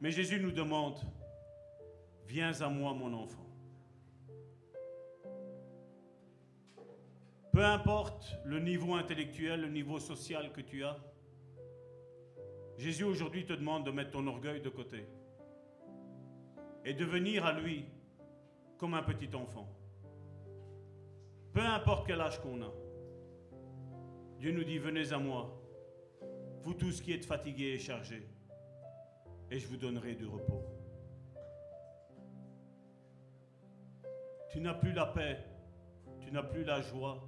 [0.00, 0.98] Mais Jésus nous demande,
[2.26, 3.46] viens à moi mon enfant.
[7.52, 10.98] Peu importe le niveau intellectuel, le niveau social que tu as,
[12.76, 15.06] Jésus aujourd'hui te demande de mettre ton orgueil de côté
[16.84, 17.84] et de venir à lui
[18.76, 19.68] comme un petit enfant.
[21.52, 22.72] Peu importe quel âge qu'on a,
[24.38, 25.56] Dieu nous dit, venez à moi,
[26.64, 28.26] vous tous qui êtes fatigués et chargés,
[29.50, 30.64] et je vous donnerai du repos.
[34.50, 35.44] Tu n'as plus la paix,
[36.20, 37.22] tu n'as plus la joie,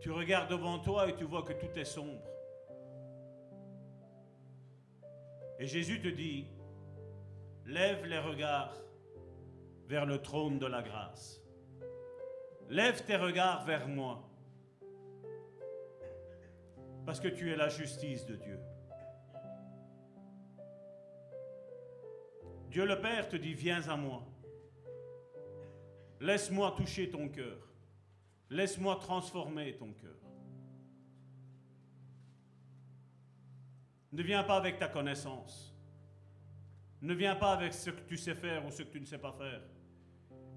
[0.00, 2.22] tu regardes devant toi et tu vois que tout est sombre.
[5.60, 6.46] Et Jésus te dit,
[7.66, 8.74] lève les regards
[9.86, 11.40] vers le trône de la grâce.
[12.68, 14.27] Lève tes regards vers moi.
[17.08, 18.60] Parce que tu es la justice de Dieu.
[22.68, 24.26] Dieu le Père te dit, viens à moi.
[26.20, 27.66] Laisse-moi toucher ton cœur.
[28.50, 30.18] Laisse-moi transformer ton cœur.
[34.12, 35.74] Ne viens pas avec ta connaissance.
[37.00, 39.16] Ne viens pas avec ce que tu sais faire ou ce que tu ne sais
[39.16, 39.62] pas faire.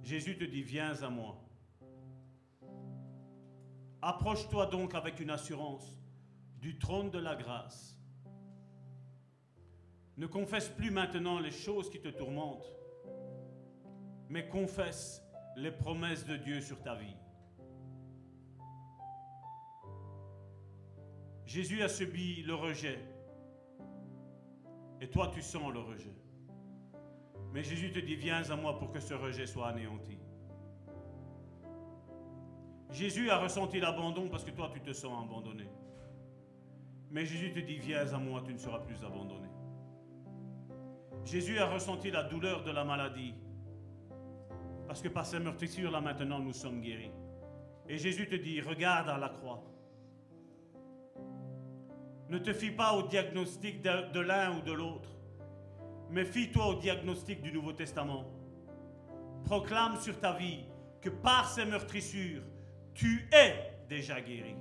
[0.04, 1.42] Jésus te dit, viens à moi.
[4.02, 6.01] Approche-toi donc avec une assurance
[6.62, 7.98] du trône de la grâce.
[10.18, 12.72] Ne confesse plus maintenant les choses qui te tourmentent,
[14.30, 15.24] mais confesse
[15.56, 17.16] les promesses de Dieu sur ta vie.
[21.46, 23.00] Jésus a subi le rejet.
[25.02, 26.16] Et toi, tu sens le rejet.
[27.52, 30.20] Mais Jésus te dit, viens à moi pour que ce rejet soit anéanti.
[32.92, 35.68] Jésus a ressenti l'abandon parce que toi, tu te sens abandonné.
[37.12, 39.50] Mais Jésus te dit, viens à moi, tu ne seras plus abandonné.
[41.26, 43.36] Jésus a ressenti la douleur de la maladie.
[44.88, 47.12] Parce que par ses meurtrissures, là maintenant, nous sommes guéris.
[47.88, 49.64] Et Jésus te dit, regarde à la croix.
[52.30, 55.10] Ne te fie pas au diagnostic de, l'un ou de l'autre,
[56.10, 58.24] mais fie-toi au diagnostic du Nouveau Testament.
[59.44, 60.64] Proclame sur ta vie
[61.02, 62.44] que par ces meurtrissures,
[62.94, 63.56] tu es
[63.90, 64.56] déjà guéri.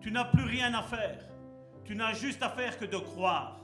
[0.00, 1.18] Tu n'as plus rien à faire.
[1.84, 3.58] Tu n'as juste à faire que de croire.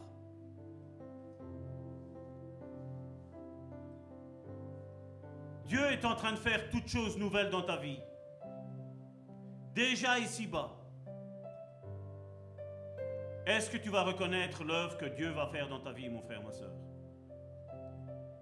[5.66, 8.00] Dieu est en train de faire toutes choses nouvelles dans ta vie.
[9.74, 10.70] Déjà ici-bas.
[13.46, 16.42] Est-ce que tu vas reconnaître l'œuvre que Dieu va faire dans ta vie, mon frère,
[16.42, 16.72] ma soeur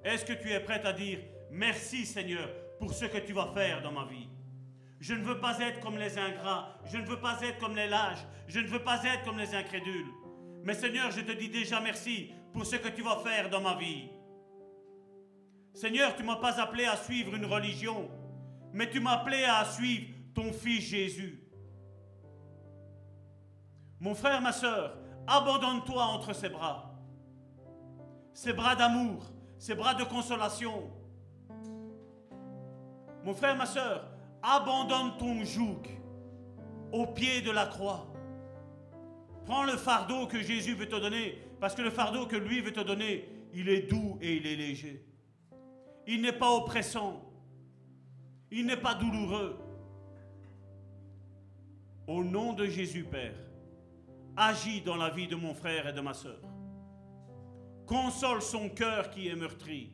[0.05, 1.19] Est-ce que tu es prête à dire
[1.51, 2.48] merci Seigneur
[2.78, 4.28] pour ce que tu vas faire dans ma vie?
[5.02, 7.88] Je ne veux pas être comme les ingrats, je ne veux pas être comme les
[7.88, 10.06] lâches, je ne veux pas être comme les incrédules.
[10.62, 13.74] Mais Seigneur, je te dis déjà merci pour ce que tu vas faire dans ma
[13.74, 14.10] vie.
[15.74, 18.08] Seigneur, tu ne m'as pas appelé à suivre une religion,
[18.72, 20.06] mais tu m'as appelé à suivre
[20.36, 21.42] ton Fils Jésus.
[23.98, 24.96] Mon frère, ma soeur,
[25.26, 26.94] abandonne-toi entre ses bras.
[28.34, 30.92] Ses bras d'amour, ses bras de consolation.
[33.24, 34.11] Mon frère, ma soeur,
[34.43, 35.82] abandonne ton joug
[36.93, 38.06] au pied de la croix.
[39.47, 42.73] Prends le fardeau que Jésus veut te donner, parce que le fardeau que lui veut
[42.73, 45.05] te donner, il est doux et il est léger.
[46.06, 47.23] Il n'est pas oppressant.
[48.51, 49.59] Il n'est pas douloureux.
[52.06, 53.36] Au nom de Jésus, Père,
[54.36, 56.40] agis dans la vie de mon frère et de ma sœur.
[57.86, 59.93] Console son cœur qui est meurtri.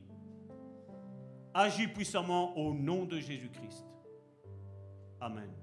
[1.55, 3.88] Agis puissamment au nom de Jésus-Christ.
[5.21, 5.59] Amen.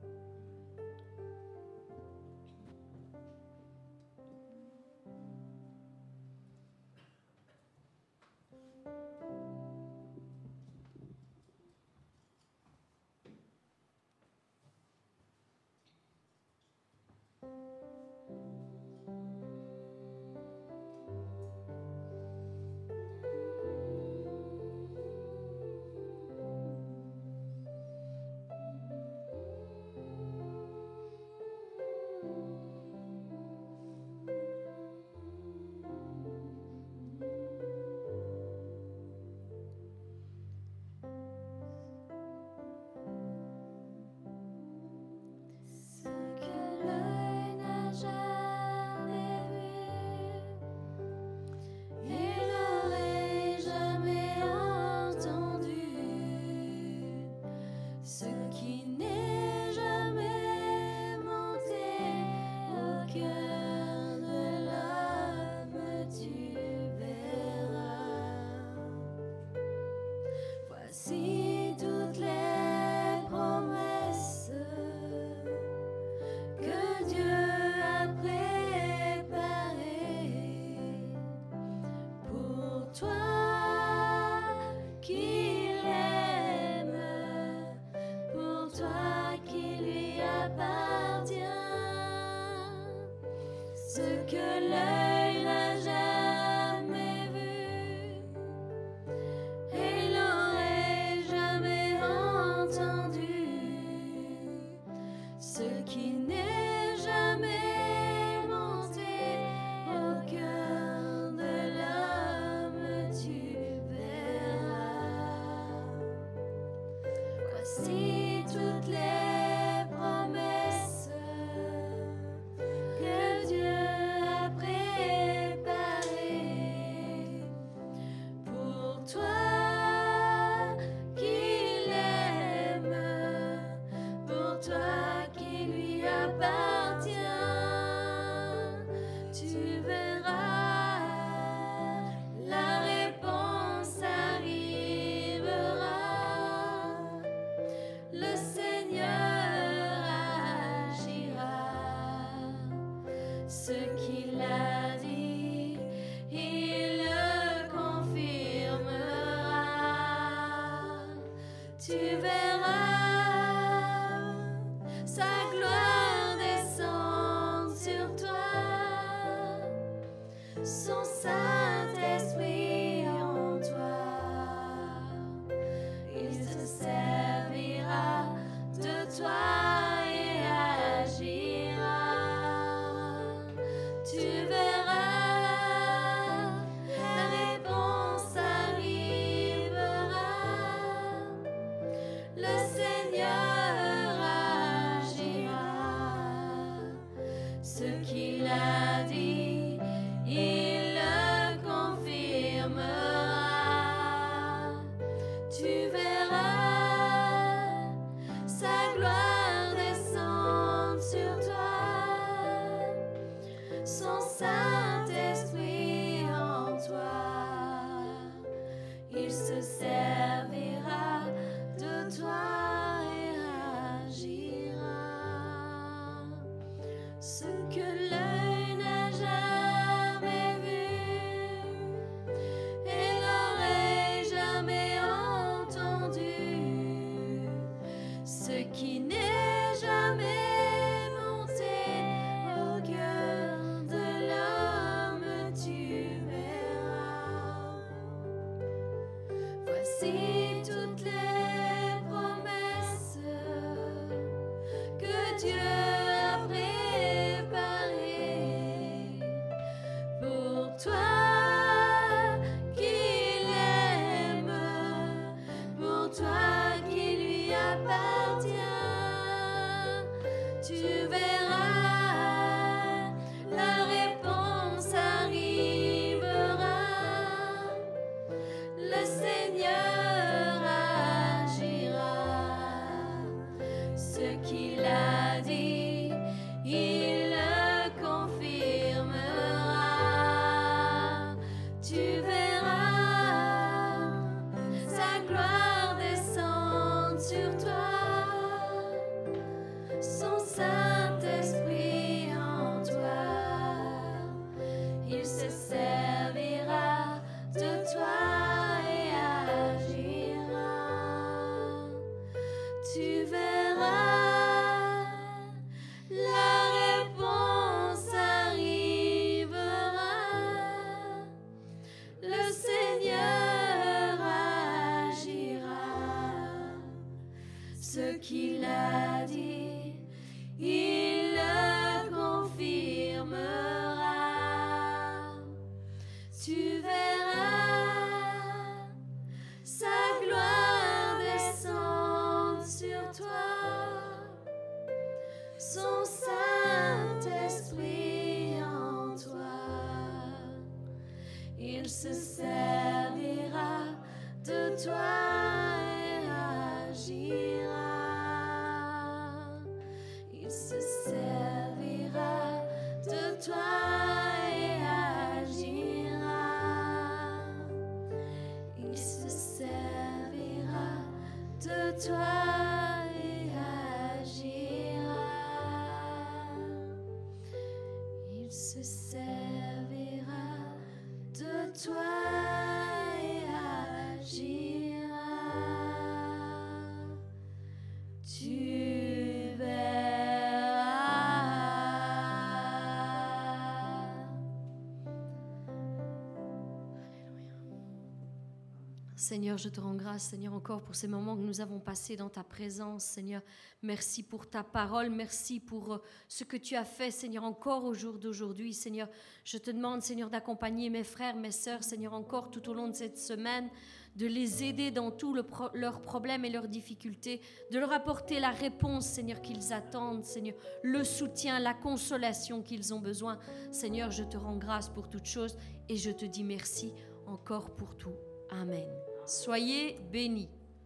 [399.26, 402.30] Seigneur, je te rends grâce, Seigneur, encore pour ces moments que nous avons passés dans
[402.30, 403.42] ta présence, Seigneur.
[403.82, 405.98] Merci pour ta parole, merci pour euh,
[406.28, 409.10] ce que tu as fait, Seigneur, encore au jour d'aujourd'hui, Seigneur.
[409.44, 412.94] Je te demande, Seigneur, d'accompagner mes frères, mes sœurs, Seigneur, encore tout au long de
[412.94, 413.68] cette semaine,
[414.16, 415.36] de les aider dans tous
[415.74, 421.04] leurs problèmes et leurs difficultés, de leur apporter la réponse, Seigneur, qu'ils attendent, Seigneur, le
[421.04, 423.40] soutien, la consolation qu'ils ont besoin.
[423.72, 425.58] Seigneur, je te rends grâce pour toutes choses
[425.90, 426.94] et je te dis merci
[427.26, 428.14] encore pour tout.
[428.52, 429.05] Amen.
[429.26, 430.50] Soyez bénis.